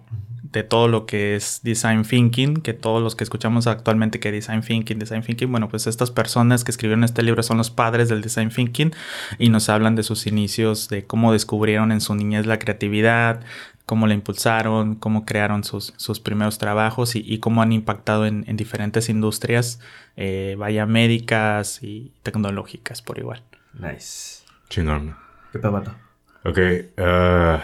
de 0.51 0.63
todo 0.63 0.87
lo 0.87 1.05
que 1.05 1.35
es 1.35 1.61
design 1.63 2.03
thinking, 2.03 2.55
que 2.55 2.73
todos 2.73 3.01
los 3.01 3.15
que 3.15 3.23
escuchamos 3.23 3.67
actualmente 3.67 4.19
que 4.19 4.31
design 4.31 4.61
thinking, 4.61 4.97
design 4.97 5.21
thinking, 5.21 5.49
bueno, 5.49 5.69
pues 5.69 5.87
estas 5.87 6.11
personas 6.11 6.63
que 6.63 6.71
escribieron 6.71 7.03
este 7.03 7.23
libro 7.23 7.43
son 7.43 7.57
los 7.57 7.69
padres 7.69 8.09
del 8.09 8.21
design 8.21 8.49
thinking 8.49 8.91
y 9.37 9.49
nos 9.49 9.69
hablan 9.69 9.95
de 9.95 10.03
sus 10.03 10.25
inicios, 10.27 10.89
de 10.89 11.05
cómo 11.05 11.31
descubrieron 11.31 11.91
en 11.91 12.01
su 12.01 12.15
niñez 12.15 12.45
la 12.47 12.57
creatividad, 12.57 13.41
cómo 13.89 14.05
la 14.05 14.13
impulsaron, 14.13 14.93
cómo 14.93 15.25
crearon 15.25 15.63
sus, 15.63 15.95
sus 15.97 16.19
primeros 16.19 16.59
trabajos 16.59 17.15
y, 17.15 17.23
y 17.25 17.39
cómo 17.39 17.63
han 17.63 17.71
impactado 17.71 18.27
en, 18.27 18.45
en 18.47 18.55
diferentes 18.55 19.09
industrias, 19.09 19.79
eh, 20.15 20.53
vaya 20.59 20.85
médicas 20.85 21.81
y 21.81 22.11
tecnológicas 22.21 23.01
por 23.01 23.17
igual. 23.17 23.41
Nice. 23.73 24.43
Chingón. 24.69 25.15
¿Qué 25.51 25.57
pedo, 25.57 25.71
vato? 25.71 25.95
Ok, 26.43 26.59
ah, 26.99 27.63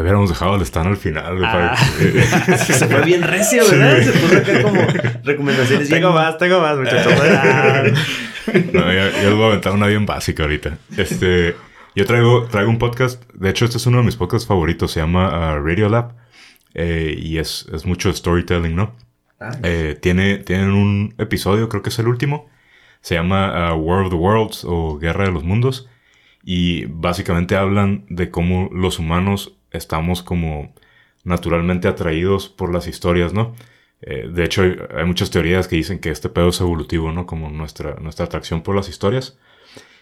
hubiéramos 0.00 0.30
dejado 0.30 0.56
el 0.56 0.62
stand 0.62 0.86
al 0.86 0.96
final. 0.96 1.44
Ah. 1.44 1.76
Se 2.56 2.88
fue 2.88 3.02
bien 3.02 3.20
recio, 3.20 3.62
¿verdad? 3.70 4.00
Se 4.00 4.12
puso 4.12 4.34
acá 4.34 4.62
como 4.62 4.80
recomendaciones 5.24 5.90
bien... 5.90 6.00
Tengo 6.00 6.14
más, 6.14 6.38
tengo 6.38 6.58
más, 6.58 6.78
muchachos. 6.78 7.12
No, 8.72 8.80
ya, 8.92 9.10
ya 9.10 9.22
les 9.24 9.34
voy 9.34 9.42
a 9.42 9.46
aventar 9.48 9.72
una 9.72 9.88
bien 9.88 10.06
básica 10.06 10.44
ahorita. 10.44 10.78
Este, 10.96 11.54
yo 11.96 12.04
traigo, 12.06 12.44
traigo 12.46 12.70
un 12.70 12.78
podcast. 12.78 13.24
De 13.32 13.50
hecho, 13.50 13.64
este 13.64 13.78
es 13.78 13.86
uno 13.86 13.98
de 13.98 14.04
mis 14.04 14.16
podcasts 14.16 14.46
favoritos. 14.46 14.92
Se 14.92 15.00
llama 15.00 15.28
ah, 15.28 15.58
Radio 15.58 15.88
Lab. 15.88 16.14
eh, 16.74 17.14
y 17.18 17.38
es, 17.38 17.66
es 17.72 17.86
mucho 17.86 18.12
storytelling, 18.12 18.76
¿no? 18.76 18.94
Ah, 19.40 19.50
Eh, 19.62 19.98
tiene, 20.00 20.38
tienen 20.38 20.70
un 20.72 21.14
episodio, 21.18 21.68
creo 21.68 21.82
que 21.82 21.88
es 21.90 21.98
el 21.98 22.08
último. 22.08 22.48
Se 23.00 23.14
llama 23.14 23.68
ah, 23.70 23.74
War 23.74 24.04
of 24.04 24.10
the 24.10 24.16
Worlds 24.16 24.64
o 24.64 24.98
Guerra 24.98 25.24
de 25.24 25.32
los 25.32 25.44
Mundos. 25.44 25.88
Y 26.44 26.84
básicamente 26.86 27.56
hablan 27.56 28.04
de 28.08 28.30
cómo 28.30 28.68
los 28.72 28.98
humanos 28.98 29.56
estamos 29.72 30.22
como 30.22 30.74
naturalmente 31.24 31.88
atraídos 31.88 32.48
por 32.48 32.72
las 32.72 32.86
historias, 32.86 33.32
¿no? 33.32 33.54
Eh, 34.02 34.28
de 34.32 34.44
hecho, 34.44 34.62
hay, 34.62 34.76
hay 34.96 35.04
muchas 35.06 35.30
teorías 35.30 35.66
que 35.66 35.76
dicen 35.76 35.98
que 35.98 36.10
este 36.10 36.28
pedo 36.28 36.48
es 36.50 36.60
evolutivo, 36.60 37.10
¿no? 37.12 37.26
Como 37.26 37.50
nuestra, 37.50 37.96
nuestra 38.00 38.26
atracción 38.26 38.62
por 38.62 38.76
las 38.76 38.88
historias. 38.88 39.38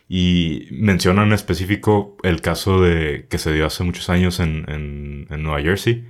Y 0.08 0.68
mencionan 0.70 1.28
en 1.28 1.32
específico 1.32 2.16
el 2.22 2.40
caso 2.42 2.80
de 2.82 3.26
que 3.30 3.38
se 3.38 3.52
dio 3.52 3.66
hace 3.66 3.84
muchos 3.84 4.10
años 4.10 4.38
en, 4.40 4.64
en, 4.68 5.26
en 5.30 5.42
Nueva 5.42 5.62
Jersey, 5.62 6.04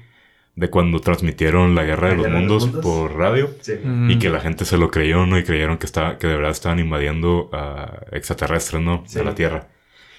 de 0.57 0.69
cuando 0.71 1.01
transmitieron 1.01 1.75
la 1.75 1.85
Guerra 1.85 2.09
de 2.11 2.17
La 2.17 2.23
los 2.23 2.27
Guerra 2.27 2.41
de 2.41 2.47
los 2.47 2.67
Mundos 2.69 2.83
por 2.85 3.17
radio. 3.17 3.51
Sí. 3.61 3.75
Mm. 3.83 4.11
Y 4.11 4.19
que 4.19 4.31
la 4.31 4.41
gente 4.41 4.65
se 4.65 4.79
lo 4.79 4.91
creyó, 4.91 5.27
¿no? 5.27 5.39
Y 5.39 5.45
creyeron 5.45 5.79
que, 5.79 5.87
estaba, 5.87 6.19
que 6.19 6.27
de 6.27 6.37
verdad 6.37 6.51
estaban 6.53 6.79
invadiendo 6.81 7.51
a 7.53 8.01
extraterrestres, 8.13 8.83
¿no? 8.83 9.05
Sí. 9.07 9.19
De 9.19 9.25
la 9.25 9.35
Tierra. 9.35 9.69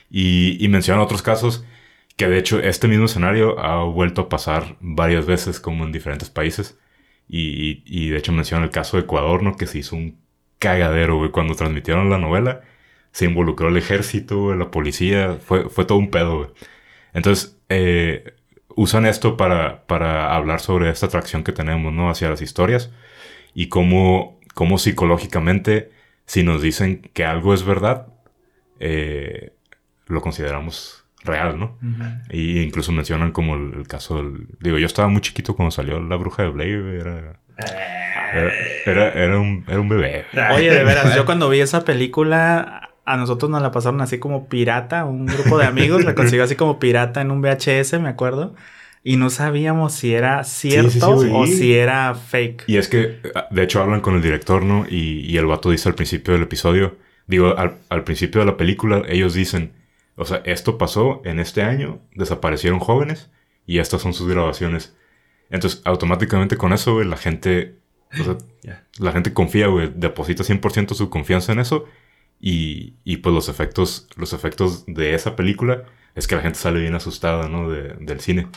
Y, 0.09 0.57
y 0.63 0.67
mencionan 0.69 1.03
otros 1.03 1.21
casos 1.21 1.65
que 2.17 2.27
de 2.29 2.37
hecho 2.37 2.59
este 2.59 2.87
mismo 2.87 3.05
escenario 3.05 3.59
ha 3.59 3.83
vuelto 3.83 4.21
a 4.21 4.29
pasar 4.29 4.77
varias 4.79 5.25
veces 5.25 5.59
como 5.59 5.83
en 5.83 5.91
diferentes 5.91 6.29
países. 6.29 6.77
Y, 7.27 7.39
y- 7.49 7.83
y 7.85 8.09
de 8.09 8.17
hecho 8.17 8.31
mencionan 8.31 8.63
el 8.65 8.69
caso 8.71 8.95
de 8.97 9.03
Ecuador, 9.03 9.43
¿no? 9.43 9.57
Que 9.57 9.67
se 9.67 9.79
hizo 9.79 9.95
un 9.97 10.17
cagadero, 10.59 11.17
güey. 11.17 11.31
Cuando 11.31 11.55
transmitieron 11.55 12.09
la 12.09 12.17
novela, 12.17 12.61
se 13.15 13.23
involucró 13.23 13.69
el 13.69 13.77
ejército, 13.77 14.53
la 14.55 14.71
policía. 14.71 15.37
Fue, 15.41 15.69
fue 15.69 15.85
todo 15.85 15.97
un 15.97 16.11
pedo, 16.11 16.37
güey. 16.39 16.49
Entonces, 17.13 17.57
eh, 17.69 18.33
usan 18.75 19.05
esto 19.05 19.37
para, 19.37 19.85
para 19.87 20.35
hablar 20.35 20.59
sobre 20.59 20.89
esta 20.89 21.05
atracción 21.05 21.45
que 21.45 21.53
tenemos, 21.53 21.93
¿no? 21.93 22.09
Hacia 22.09 22.29
las 22.29 22.41
historias. 22.41 22.91
Y 23.53 23.69
cómo, 23.69 24.41
cómo 24.53 24.77
psicológicamente, 24.77 25.93
si 26.25 26.43
nos 26.43 26.61
dicen 26.61 27.09
que 27.13 27.23
algo 27.23 27.53
es 27.53 27.63
verdad, 27.63 28.07
eh, 28.81 29.53
lo 30.07 30.19
consideramos 30.19 31.05
real, 31.23 31.57
¿no? 31.57 31.77
Ujú. 31.81 32.03
Y 32.31 32.63
incluso 32.63 32.91
mencionan 32.91 33.31
como 33.31 33.55
el, 33.55 33.75
el 33.75 33.87
caso 33.87 34.17
del... 34.17 34.49
Digo, 34.59 34.77
yo 34.77 34.87
estaba 34.87 35.07
muy 35.07 35.21
chiquito 35.21 35.55
cuando 35.55 35.71
salió 35.71 36.01
La 36.01 36.17
Bruja 36.17 36.43
de 36.43 36.49
Blair, 36.49 36.79
era... 36.99 37.39
Era, 38.33 38.51
era, 38.85 39.09
era 39.13 39.39
un, 39.39 39.63
era 39.69 39.79
un 39.79 39.87
bebé. 39.87 40.25
Oye, 40.53 40.69
de 40.69 40.83
veras, 40.83 41.15
yo 41.15 41.23
cuando 41.25 41.47
vi 41.49 41.61
esa 41.61 41.85
película, 41.85 42.84
a 43.05 43.17
nosotros 43.17 43.49
nos 43.51 43.61
la 43.61 43.71
pasaron 43.71 44.01
así 44.01 44.17
como 44.19 44.47
pirata, 44.47 45.05
un 45.05 45.25
grupo 45.27 45.57
de 45.57 45.65
amigos 45.65 46.03
la 46.03 46.15
consiguió 46.15 46.43
así 46.43 46.55
como 46.55 46.79
pirata 46.79 47.21
en 47.21 47.31
un 47.31 47.41
VHS, 47.41 47.99
me 48.01 48.09
acuerdo, 48.09 48.55
y 49.03 49.17
no 49.17 49.29
sabíamos 49.29 49.93
si 49.93 50.13
era 50.13 50.43
cierto 50.43 51.21
sí, 51.21 51.29
o 51.31 51.45
si 51.45 51.75
era 51.75 52.15
fake. 52.15 52.63
Y 52.67 52.77
es 52.77 52.87
que, 52.87 53.19
de 53.51 53.63
hecho, 53.63 53.81
hablan 53.81 54.01
con 54.01 54.15
el 54.15 54.21
director, 54.23 54.63
¿no? 54.63 54.85
Y, 54.89 55.19
y 55.19 55.37
el 55.37 55.45
vato 55.45 55.69
dice 55.69 55.87
al 55.89 55.95
principio 55.95 56.33
del 56.33 56.43
episodio, 56.43 56.97
digo, 57.27 57.55
al, 57.57 57.77
al 57.89 58.03
principio 58.03 58.41
de 58.41 58.47
la 58.47 58.57
película, 58.57 59.03
ellos 59.07 59.35
dicen, 59.35 59.73
o 60.15 60.25
sea, 60.25 60.41
esto 60.45 60.77
pasó 60.79 61.21
en 61.25 61.39
este 61.39 61.61
año, 61.61 61.99
desaparecieron 62.15 62.79
jóvenes 62.79 63.29
y 63.67 63.77
estas 63.79 64.01
son 64.01 64.13
sus 64.13 64.27
grabaciones. 64.27 64.95
Entonces, 65.51 65.81
automáticamente 65.85 66.57
con 66.57 66.73
eso, 66.73 66.95
güey, 66.95 67.07
la 67.07 67.17
gente, 67.17 67.75
o 68.19 68.23
sea, 68.23 68.37
Ya. 68.63 68.83
la 68.97 69.11
gente 69.11 69.33
confía, 69.33 69.67
güey, 69.67 69.91
deposita 69.95 70.43
100% 70.43 70.95
su 70.95 71.11
confianza 71.11 71.51
en 71.51 71.59
eso 71.59 71.85
y, 72.39 72.93
y 73.03 73.17
pues 73.17 73.33
los 73.33 73.49
efectos, 73.49 74.07
los 74.17 74.33
efectos 74.33 74.85
de 74.87 75.13
esa 75.15 75.35
película 75.35 75.83
es 76.15 76.27
que 76.27 76.35
la 76.35 76.41
gente 76.41 76.59
sale 76.59 76.79
bien 76.79 76.95
asustada, 76.95 77.47
¿no? 77.49 77.69
De- 77.69 77.95
del 77.99 78.19
cine. 78.19 78.47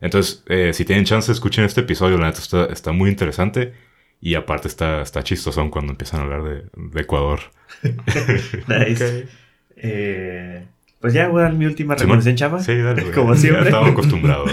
Entonces, 0.00 0.42
eh, 0.48 0.72
si 0.74 0.84
tienen 0.84 1.04
chance, 1.04 1.30
escuchen 1.32 1.64
este 1.64 1.80
episodio, 1.82 2.18
la 2.18 2.26
neta 2.26 2.40
está, 2.40 2.66
está 2.66 2.92
muy 2.92 3.08
interesante 3.10 3.72
y 4.20 4.34
aparte 4.34 4.68
está, 4.68 5.02
está 5.02 5.22
chistosón 5.22 5.70
cuando 5.70 5.92
empiezan 5.92 6.20
a 6.20 6.22
hablar 6.24 6.42
de, 6.44 6.64
de 6.74 7.00
Ecuador. 7.00 7.40
Nice. 8.68 9.22
Ok. 9.24 9.28
Eh, 9.76 10.64
pues 11.00 11.12
ya 11.12 11.28
voy 11.28 11.40
a 11.40 11.44
dar 11.44 11.52
mi 11.52 11.66
última 11.66 11.94
recomendación, 11.94 12.34
chava. 12.36 12.60
Sí, 12.60 12.74
dale, 12.76 13.02
güey. 13.04 13.14
Como 13.14 13.34
siempre. 13.36 13.64
Ya 13.64 13.68
estaba 13.70 13.88
acostumbrado. 13.88 14.46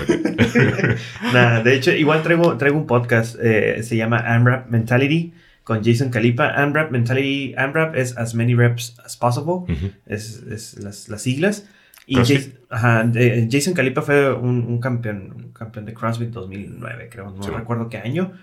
Nada, 1.34 1.64
de 1.64 1.76
hecho, 1.76 1.92
igual 1.92 2.22
traigo, 2.24 2.58
traigo 2.58 2.78
un 2.78 2.88
podcast, 2.88 3.36
eh, 3.42 3.82
se 3.84 3.96
llama 3.96 4.18
AMRAP 4.18 4.70
Mentality 4.70 5.34
con 5.64 5.84
Jason 5.84 6.10
Calipa. 6.10 6.50
AMRAP 6.62 6.92
Mentality, 6.92 7.54
AMRAP 7.58 7.96
es 7.96 8.18
as 8.18 8.36
many 8.36 8.54
reps 8.56 8.98
as 9.06 9.16
possible, 9.18 9.66
es, 10.06 10.44
es 10.44 10.78
las, 10.80 11.10
las 11.10 11.22
siglas. 11.22 11.68
Y 12.06 12.16
CrossFit. 12.16 12.38
Jas- 12.38 12.60
ajá, 12.70 13.04
de- 13.06 13.48
Jason 13.50 13.74
Calipa 13.74 14.02
fue 14.02 14.34
un, 14.34 14.64
un 14.66 14.80
campeón, 14.80 15.32
un 15.36 15.52
campeón 15.54 15.86
de 15.86 15.94
CrossFit 15.94 16.30
2009, 16.30 17.10
creo, 17.12 17.32
no 17.32 17.42
Sí, 17.44 17.50
recuerdo 17.50 17.88
qué 17.90 17.98
año. 17.98 18.34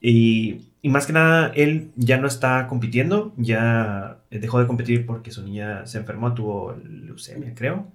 Y, 0.00 0.62
y 0.80 0.88
más 0.88 1.06
que 1.06 1.12
nada, 1.12 1.52
él 1.54 1.90
ya 1.96 2.16
no 2.16 2.26
está 2.26 2.66
compitiendo, 2.66 3.34
ya 3.36 4.16
dejó 4.30 4.58
de 4.60 4.66
competir 4.66 5.04
porque 5.04 5.30
su 5.30 5.42
niña 5.42 5.84
se 5.86 5.98
enfermó, 5.98 6.32
tuvo 6.34 6.74
leucemia, 6.88 7.54
creo 7.54 7.86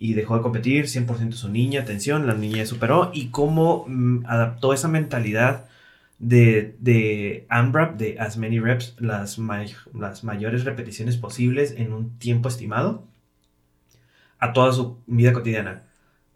y 0.00 0.12
dejó 0.14 0.36
de 0.36 0.42
competir 0.42 0.84
100% 0.86 1.32
su 1.32 1.48
niña, 1.48 1.80
atención, 1.80 2.26
la 2.28 2.34
niña 2.34 2.64
superó 2.66 3.10
y 3.12 3.28
cómo 3.30 3.84
mm, 3.88 4.26
adaptó 4.26 4.72
esa 4.72 4.86
mentalidad 4.86 5.64
de, 6.18 6.76
de 6.80 7.46
AMRAP, 7.48 7.96
de 7.98 8.18
as 8.18 8.36
many 8.36 8.58
reps, 8.60 8.96
las, 9.00 9.38
may- 9.38 9.74
las 9.94 10.24
mayores 10.24 10.64
repeticiones 10.64 11.16
posibles 11.16 11.72
en 11.76 11.92
un 11.92 12.18
tiempo 12.18 12.48
estimado 12.48 13.04
a 14.38 14.52
toda 14.52 14.72
su 14.72 14.98
vida 15.06 15.32
cotidiana. 15.32 15.84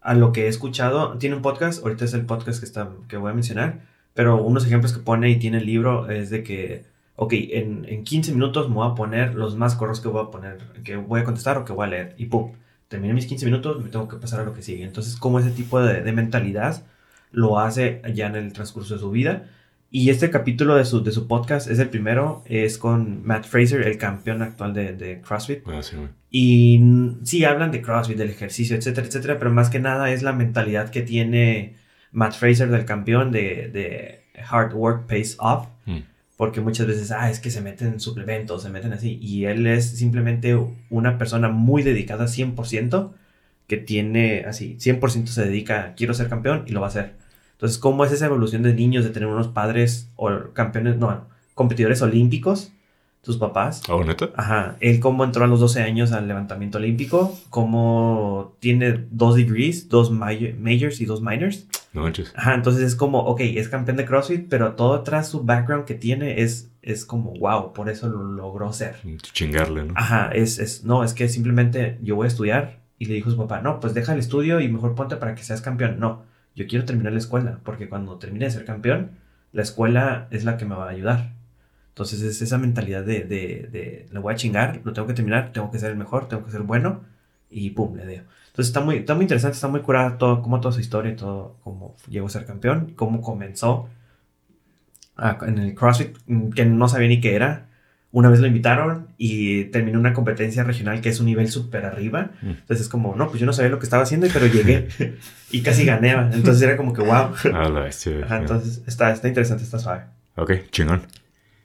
A 0.01 0.14
lo 0.14 0.33
que 0.33 0.45
he 0.47 0.49
escuchado, 0.49 1.18
tiene 1.18 1.37
un 1.37 1.43
podcast, 1.43 1.83
ahorita 1.83 2.05
es 2.05 2.14
el 2.14 2.26
podcast 2.26 2.59
que, 2.61 2.66
está, 2.66 2.91
que 3.09 3.16
voy 3.16 3.30
a 3.30 3.35
mencionar, 3.35 3.83
pero 4.14 4.43
unos 4.43 4.66
ejemplos 4.66 4.93
que 4.93 5.01
pone 5.01 5.30
y 5.30 5.39
tiene 5.39 5.59
el 5.59 5.66
libro 5.66 6.11
es 6.11 6.30
de 6.30 6.43
que, 6.43 6.85
ok, 7.16 7.33
en, 7.35 7.85
en 7.89 8.03
15 8.05 8.33
minutos 8.33 8.68
me 8.68 8.76
voy 8.76 8.91
a 8.91 8.95
poner 8.95 9.35
los 9.35 9.57
más 9.57 9.76
cortos 9.76 10.01
que 10.01 10.09
voy 10.09 10.24
a 10.24 10.30
poner, 10.30 10.59
que 10.85 10.97
voy 10.97 11.20
a 11.20 11.24
contestar 11.24 11.57
o 11.59 11.64
que 11.64 11.72
voy 11.72 11.87
a 11.87 11.91
leer 11.91 12.14
y 12.18 12.26
pum 12.26 12.53
terminé 12.89 13.14
mis 13.14 13.26
15 13.26 13.47
minutos, 13.47 13.83
me 13.83 13.89
tengo 13.89 14.07
que 14.09 14.16
pasar 14.16 14.41
a 14.41 14.45
lo 14.45 14.53
que 14.55 14.62
sigue. 14.62 14.85
Entonces, 14.85 15.16
como 15.16 15.39
ese 15.39 15.51
tipo 15.51 15.80
de, 15.80 16.03
de 16.03 16.12
mentalidad 16.12 16.83
lo 17.30 17.59
hace 17.59 18.03
ya 18.14 18.26
en 18.26 18.37
el 18.37 18.53
transcurso 18.53 18.95
de 18.95 19.01
su 19.01 19.11
vida. 19.11 19.49
Y 19.95 20.09
este 20.09 20.30
capítulo 20.30 20.76
de 20.76 20.86
su, 20.86 21.05
de 21.05 21.12
su 21.12 21.28
podcast 21.28 21.70
es 21.70 21.78
el 21.78 21.90
primero, 21.90 22.43
es 22.47 22.78
con 22.78 23.22
Matt 23.26 23.45
Fraser, 23.45 23.82
el 23.82 23.99
campeón 23.99 24.40
actual 24.40 24.72
de, 24.72 24.95
de 24.95 25.20
CrossFit. 25.20 25.59
Sí, 25.82 25.97
güey. 25.97 26.09
Y 26.30 26.80
sí, 27.24 27.45
hablan 27.45 27.70
de 27.72 27.82
CrossFit, 27.82 28.16
del 28.16 28.30
ejercicio, 28.30 28.74
etcétera, 28.74 29.07
etcétera, 29.07 29.38
pero 29.38 29.51
más 29.51 29.68
que 29.68 29.80
nada 29.80 30.11
es 30.11 30.22
la 30.22 30.32
mentalidad 30.32 30.88
que 30.88 31.03
tiene 31.03 31.76
Matt 32.11 32.32
Fraser 32.32 32.70
del 32.70 32.86
campeón 32.86 33.32
de, 33.32 33.68
de 33.68 34.24
Hard 34.49 34.72
Work 34.72 35.07
Pays 35.09 35.36
Off. 35.38 35.66
Mm. 35.84 35.99
Porque 36.38 36.62
muchas 36.62 36.86
veces, 36.86 37.11
ah, 37.11 37.30
es 37.30 37.38
que 37.38 37.51
se 37.51 37.61
meten 37.61 38.01
suplementos, 38.01 38.62
se 38.62 38.70
meten 38.70 38.95
así. 38.95 39.18
Y 39.20 39.45
él 39.45 39.66
es 39.66 39.90
simplemente 39.90 40.59
una 40.88 41.18
persona 41.18 41.51
muy 41.51 41.82
dedicada 41.82 42.24
100%, 42.24 43.12
que 43.66 43.76
tiene 43.76 44.47
así, 44.47 44.78
100% 44.80 45.26
se 45.26 45.45
dedica, 45.45 45.93
quiero 45.97 46.14
ser 46.14 46.30
campeón 46.30 46.64
y 46.66 46.72
lo 46.72 46.80
va 46.80 46.86
a 46.86 46.90
hacer. 46.90 47.22
Entonces, 47.62 47.78
¿cómo 47.78 48.04
es 48.04 48.10
esa 48.10 48.26
evolución 48.26 48.64
de 48.64 48.74
niños 48.74 49.04
de 49.04 49.10
tener 49.10 49.28
unos 49.28 49.46
padres 49.46 50.08
o 50.16 50.28
campeones, 50.52 50.96
no, 50.96 51.28
competidores 51.54 52.02
olímpicos, 52.02 52.72
tus 53.22 53.36
papás? 53.36 53.84
¿Ah, 53.88 54.02
neta? 54.04 54.30
Ajá, 54.34 54.76
él 54.80 54.98
cómo 54.98 55.22
entró 55.22 55.44
a 55.44 55.46
los 55.46 55.60
12 55.60 55.80
años 55.80 56.10
al 56.10 56.26
levantamiento 56.26 56.78
olímpico, 56.78 57.38
cómo 57.50 58.56
tiene 58.58 59.06
dos 59.12 59.36
degrees, 59.36 59.88
dos 59.88 60.10
mayo- 60.10 60.56
majors 60.58 61.00
y 61.00 61.04
dos 61.04 61.22
minors. 61.22 61.68
No 61.92 62.02
manches. 62.02 62.32
Ajá, 62.34 62.54
entonces 62.54 62.82
es 62.82 62.96
como, 62.96 63.20
ok, 63.20 63.42
es 63.42 63.68
campeón 63.68 63.96
de 63.96 64.06
CrossFit, 64.06 64.48
pero 64.48 64.72
todo 64.72 64.94
atrás 64.94 65.28
su 65.28 65.44
background 65.44 65.84
que 65.84 65.94
tiene 65.94 66.42
es, 66.42 66.68
es 66.82 67.04
como, 67.04 67.32
wow, 67.34 67.72
por 67.72 67.88
eso 67.88 68.08
lo 68.08 68.24
logró 68.24 68.72
ser. 68.72 68.96
Chingarle, 69.32 69.84
¿no? 69.84 69.94
Ajá, 69.96 70.32
es, 70.34 70.58
es, 70.58 70.82
no, 70.82 71.04
es 71.04 71.14
que 71.14 71.28
simplemente 71.28 72.00
yo 72.02 72.16
voy 72.16 72.24
a 72.24 72.28
estudiar 72.28 72.80
y 72.98 73.04
le 73.04 73.14
dijo 73.14 73.28
a 73.28 73.32
su 73.34 73.38
papá, 73.38 73.60
no, 73.60 73.78
pues 73.78 73.94
deja 73.94 74.14
el 74.14 74.18
estudio 74.18 74.58
y 74.58 74.66
mejor 74.66 74.96
ponte 74.96 75.14
para 75.14 75.36
que 75.36 75.44
seas 75.44 75.60
campeón. 75.62 76.00
No, 76.00 76.22
yo 76.55 76.66
quiero 76.66 76.84
terminar 76.84 77.12
la 77.12 77.18
escuela, 77.18 77.61
porque 77.64 77.88
cuando 77.88 78.18
termine 78.18 78.46
de 78.46 78.50
ser 78.50 78.64
campeón, 78.64 79.12
la 79.53 79.62
escuela 79.62 80.28
es 80.30 80.44
la 80.44 80.57
que 80.57 80.64
me 80.64 80.74
va 80.74 80.86
a 80.86 80.90
ayudar. 80.90 81.32
Entonces 81.90 82.22
es 82.22 82.40
esa 82.42 82.59
mentalidad 82.59 83.05
de, 83.05 83.24
de, 83.24 84.09
de 84.11 84.18
voy 84.18 84.32
a 84.34 84.36
chingar, 84.36 84.80
lo 84.84 84.92
tengo 84.92 85.09
que 85.09 85.14
terminar, 85.14 85.53
tengo 85.53 85.70
que 85.70 85.78
ser 85.78 85.90
el 85.90 85.96
mejor, 85.98 86.28
tengo 86.28 86.44
que 86.44 86.50
ser 86.53 86.62
bueno 86.62 87.03
y 87.50 87.70
pum, 87.70 87.96
le 87.96 88.07
dio. 88.07 88.22
Entonces 88.48 88.68
está 88.68 88.80
muy, 88.80 88.96
está 88.98 89.14
muy 89.14 89.24
interesante, 89.24 89.55
está 89.57 89.68
muy 89.68 89.80
curada 89.82 90.18
todo, 90.18 90.42
como 90.42 90.61
toda 90.61 90.72
su 90.72 90.80
historia 90.80 91.12
y 91.12 91.16
todo, 91.16 91.57
cómo 91.64 91.96
llegó 92.09 92.26
a 92.26 92.30
ser 92.30 92.46
campeón, 92.46 92.92
cómo 92.96 93.20
comenzó 93.22 93.88
a- 95.16 95.38
en 95.46 95.59
el 95.59 95.74
CrossFit, 95.74 96.16
que 96.55 96.64
no 96.64 96.88
sabía 96.88 97.09
ni 97.09 97.20
qué 97.20 97.34
era. 97.34 97.68
Una 98.12 98.28
vez 98.28 98.40
lo 98.40 98.46
invitaron 98.46 99.08
y 99.16 99.64
terminó 99.64 99.98
una 99.98 100.12
competencia 100.12 100.62
regional 100.64 101.00
que 101.00 101.08
es 101.08 101.18
un 101.18 101.26
nivel 101.26 101.48
súper 101.48 101.86
arriba. 101.86 102.30
Mm. 102.42 102.50
Entonces 102.50 102.82
es 102.82 102.88
como, 102.90 103.16
no, 103.16 103.28
pues 103.28 103.40
yo 103.40 103.46
no 103.46 103.54
sabía 103.54 103.70
lo 103.70 103.78
que 103.78 103.84
estaba 103.86 104.02
haciendo, 104.02 104.26
pero 104.32 104.46
llegué 104.46 104.88
y 105.50 105.62
casi 105.62 105.86
gané. 105.86 106.10
Entonces 106.10 106.60
era 106.62 106.76
como 106.76 106.92
que, 106.92 107.00
wow. 107.02 107.32
Ajá, 108.22 108.36
entonces 108.36 108.82
está, 108.86 109.10
está 109.12 109.28
interesante, 109.28 109.64
está 109.64 109.78
suave. 109.78 110.02
Ok, 110.36 110.52
chingón. 110.70 111.02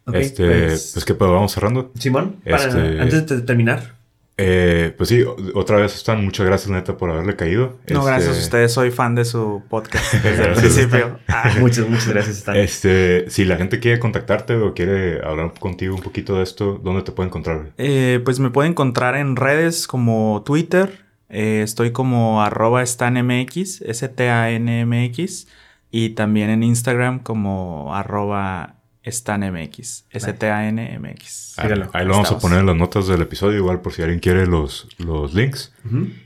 Ok, 0.06 0.16
este, 0.16 0.46
pues, 0.48 0.92
pues, 0.94 1.04
¿qué 1.04 1.14
pedo? 1.14 1.34
Vamos 1.34 1.52
cerrando. 1.52 1.92
Simón, 2.00 2.38
para- 2.50 2.66
este- 2.68 3.02
antes 3.02 3.28
de 3.28 3.42
terminar, 3.42 3.97
Eh, 4.40 4.94
pues 4.96 5.10
sí, 5.10 5.24
otra 5.56 5.78
vez, 5.78 5.96
Stan, 5.96 6.24
muchas 6.24 6.46
gracias, 6.46 6.70
neta, 6.70 6.96
por 6.96 7.10
haberle 7.10 7.36
caído. 7.36 7.80
No, 7.90 8.00
Este, 8.00 8.06
gracias 8.12 8.38
a 8.38 8.40
ustedes, 8.40 8.72
soy 8.72 8.92
fan 8.92 9.16
de 9.16 9.26
su 9.26 9.64
podcast 9.68 10.14
desde 10.24 10.46
el 10.46 10.54
principio. 10.54 11.20
Ah, 11.28 11.56
muchas, 11.60 11.90
muchas 11.90 12.08
gracias, 12.10 12.38
Stan. 12.38 12.56
Este, 12.56 13.30
si 13.32 13.46
la 13.46 13.58
gente 13.58 13.80
quiere 13.80 14.00
contactarte 14.00 14.54
o 14.56 14.74
quiere 14.76 15.26
hablar 15.26 15.54
contigo 15.60 15.96
un 15.96 16.02
poquito 16.04 16.38
de 16.38 16.44
esto, 16.44 16.80
¿dónde 16.84 17.02
te 17.02 17.12
puede 17.12 17.28
encontrar? 17.30 17.72
Eh, 17.80 18.22
pues 18.24 18.40
me 18.40 18.52
pueden 18.52 18.74
encontrar 18.74 19.16
en 19.16 19.36
redes 19.36 19.88
como 19.88 20.44
Twitter. 20.46 21.06
eh, 21.30 21.62
estoy 21.64 21.92
como 21.92 22.42
arroba 22.44 22.84
stanmx, 22.84 23.82
S-T-A-N-M-X. 23.82 25.48
Y 25.90 26.10
también 26.10 26.50
en 26.50 26.64
Instagram 26.64 27.20
como 27.20 27.96
arroba 27.96 28.76
stanmx. 29.08 30.06
S-T-A-N-M-X. 30.10 31.54
Ahí, 31.58 31.64
Sígalo. 31.70 31.90
ahí 31.94 32.06
lo 32.06 32.12
vamos 32.14 32.32
a 32.32 32.40
poner 32.40 32.60
en 32.60 32.66
las 32.66 32.76
notas 32.76 33.08
del 33.08 33.22
episodio, 33.22 33.58
igual 33.58 33.82
por 33.82 33.94
si 33.94 34.02
alguien 34.02 34.20
quiere 34.20 34.46
los, 34.48 34.88
los 34.98 35.34
links. 35.34 35.74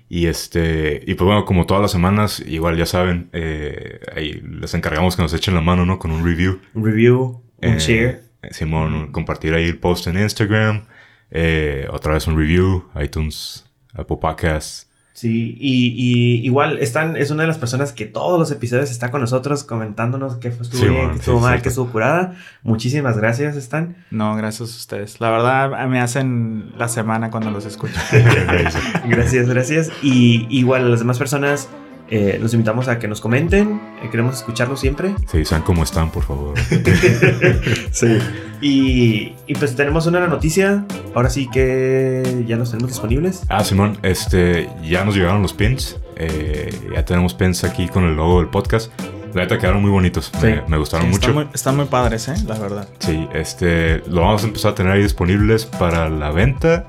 Y 0.10 0.26
este, 0.28 1.04
y 1.06 1.14
pues 1.16 1.26
bueno, 1.26 1.46
como 1.46 1.66
todas 1.66 1.82
las 1.82 1.92
semanas, 1.92 2.42
igual 2.46 2.78
ya 2.78 2.86
saben, 2.86 3.30
eh, 3.34 4.00
ahí 4.16 4.42
les 4.44 4.74
encargamos 4.74 5.16
que 5.16 5.22
nos 5.22 5.34
echen 5.34 5.54
la 5.56 5.62
mano, 5.62 5.86
¿no? 5.86 6.00
Con 6.00 6.12
un 6.12 6.26
review. 6.26 6.60
Un 6.74 6.86
review, 6.86 7.42
un 7.58 7.70
Eh, 7.74 7.80
share. 7.80 8.24
Simón, 8.52 9.12
compartir 9.12 9.54
ahí 9.54 9.66
el 9.66 9.78
post 9.78 10.08
en 10.08 10.18
Instagram. 10.20 10.86
eh, 11.34 11.88
otra 11.92 12.14
vez 12.14 12.28
un 12.28 12.38
review, 12.38 12.90
iTunes, 13.02 13.66
Apple 13.94 14.18
Podcasts. 14.20 14.90
Sí, 15.22 15.56
y, 15.60 15.90
y 15.90 16.44
igual 16.48 16.80
Stan 16.80 17.16
es 17.16 17.30
una 17.30 17.44
de 17.44 17.48
las 17.48 17.60
personas 17.60 17.94
que 17.94 18.08
todos 18.08 18.40
los 18.40 18.50
episodios 18.50 18.90
está 18.90 19.12
con 19.12 19.22
nosotros 19.22 19.64
comentándonos 19.64 20.38
qué 20.38 20.50
fue, 20.50 20.64
estuvo 20.64 20.82
Sí, 20.82 20.90
bien, 20.90 21.12
qué 21.12 21.16
estuvo 21.18 21.38
sí, 21.38 21.44
mal, 21.44 21.62
qué 21.62 21.70
estuvo 21.70 21.92
curada. 21.92 22.34
Muchísimas 22.64 23.18
gracias, 23.18 23.56
Stan. 23.56 23.98
No, 24.10 24.36
gracias 24.36 24.62
a 24.62 24.76
ustedes. 24.78 25.22
La 25.22 25.30
verdad 25.30 25.88
me 25.88 26.02
hacen 26.02 26.72
la 26.76 26.88
semana 26.88 27.30
cuando 27.30 27.52
los 27.52 27.68
escucho. 27.68 27.94
Gracias, 29.08 29.48
gracias. 29.48 29.92
Y 30.02 30.48
igual 30.50 30.86
a 30.86 30.90
las 30.90 31.02
demás 31.02 31.20
personas 31.20 31.70
eh, 32.10 32.40
los 32.42 32.56
invitamos 32.56 32.88
a 32.88 32.98
que 32.98 33.08
nos 33.08 33.22
comenten. 33.22 33.80
Eh, 34.04 34.10
queremos 34.10 34.36
escucharlos 34.38 34.80
siempre. 34.80 35.16
Sí, 35.32 35.46
saben 35.46 35.64
cómo 35.64 35.84
están, 35.84 36.12
por 36.12 36.24
favor. 36.24 36.54
Sí. 37.92 38.18
Y, 38.64 39.34
y 39.48 39.56
pues 39.56 39.76
tenemos 39.76 40.06
una 40.06 40.28
noticia. 40.28 40.86
Ahora 41.16 41.32
sí 41.32 41.50
que 41.52 42.44
ya 42.48 42.58
los 42.58 42.70
tenemos 42.70 42.92
disponibles. 42.92 43.42
Ah, 43.50 43.64
Simón, 43.64 43.98
este, 44.04 44.70
ya 44.84 45.04
nos 45.04 45.16
llegaron 45.16 45.42
los 45.42 45.52
pins. 45.54 45.98
eh, 46.16 46.70
ya 46.94 47.04
tenemos 47.04 47.34
pins 47.34 47.64
aquí 47.64 47.88
con 47.88 48.04
el 48.04 48.16
logo 48.16 48.38
del 48.40 48.50
podcast. 48.50 48.92
La 49.34 49.42
neta 49.44 49.58
quedaron 49.58 49.82
muy 49.82 49.90
bonitos. 49.90 50.30
Me, 50.44 50.56
Sí. 50.58 50.62
me 50.68 50.78
gustaron 50.78 51.08
mucho. 51.10 51.22
Están 51.22 51.34
muy, 51.34 51.48
están 51.56 51.76
muy 51.78 51.86
padres, 51.86 52.28
¿eh? 52.28 52.36
La 52.46 52.60
verdad. 52.60 52.88
Sí, 53.00 53.28
este, 53.34 54.04
lo 54.08 54.22
vamos 54.22 54.44
a 54.44 54.48
empezar 54.48 54.74
a 54.74 54.76
tener 54.76 54.92
ahí 54.92 55.02
disponibles 55.02 55.66
para 55.66 56.08
la 56.10 56.30
venta. 56.30 56.86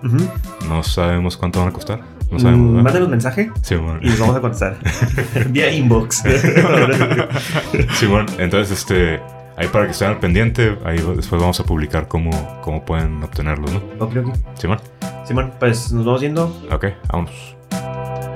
No 0.69 0.83
sabemos 0.83 1.39
cuánto 1.39 1.61
van 1.61 1.69
a 1.69 1.73
costar. 1.73 2.01
No 2.33 2.39
sabemos, 2.39 2.71
Mm, 2.71 2.75
¿verdad? 2.77 2.83
Mándenos 2.85 3.09
mensaje 3.11 3.51
Simón. 3.63 4.01
y 4.03 4.07
les 4.09 4.19
vamos 4.19 4.37
a 4.37 4.41
contestar. 4.41 4.77
Vía 5.51 5.71
inbox. 5.73 6.23
Simón, 7.95 8.27
entonces, 8.39 8.79
este, 8.79 9.21
ahí 9.57 9.69
para 9.69 9.85
que 9.85 9.91
estén 9.93 10.09
al 10.09 10.19
pendiente, 10.19 10.79
ahí 10.85 10.97
después 11.15 11.41
vamos 11.41 11.61
a 11.61 11.65
publicar 11.65 12.09
cómo, 12.09 12.31
cómo 12.63 12.85
pueden 12.85 13.23
obtenerlos, 13.23 13.71
¿no? 13.73 13.81
ok, 13.99 14.17
ok. 14.25 14.35
Simón, 14.55 14.79
Simón, 15.25 15.53
pues 15.61 15.93
nos 15.93 16.05
vamos 16.07 16.21
yendo. 16.23 16.45
ok, 16.71 16.87
vámonos. 17.11 17.57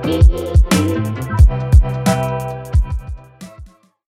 Thank 0.07 1.26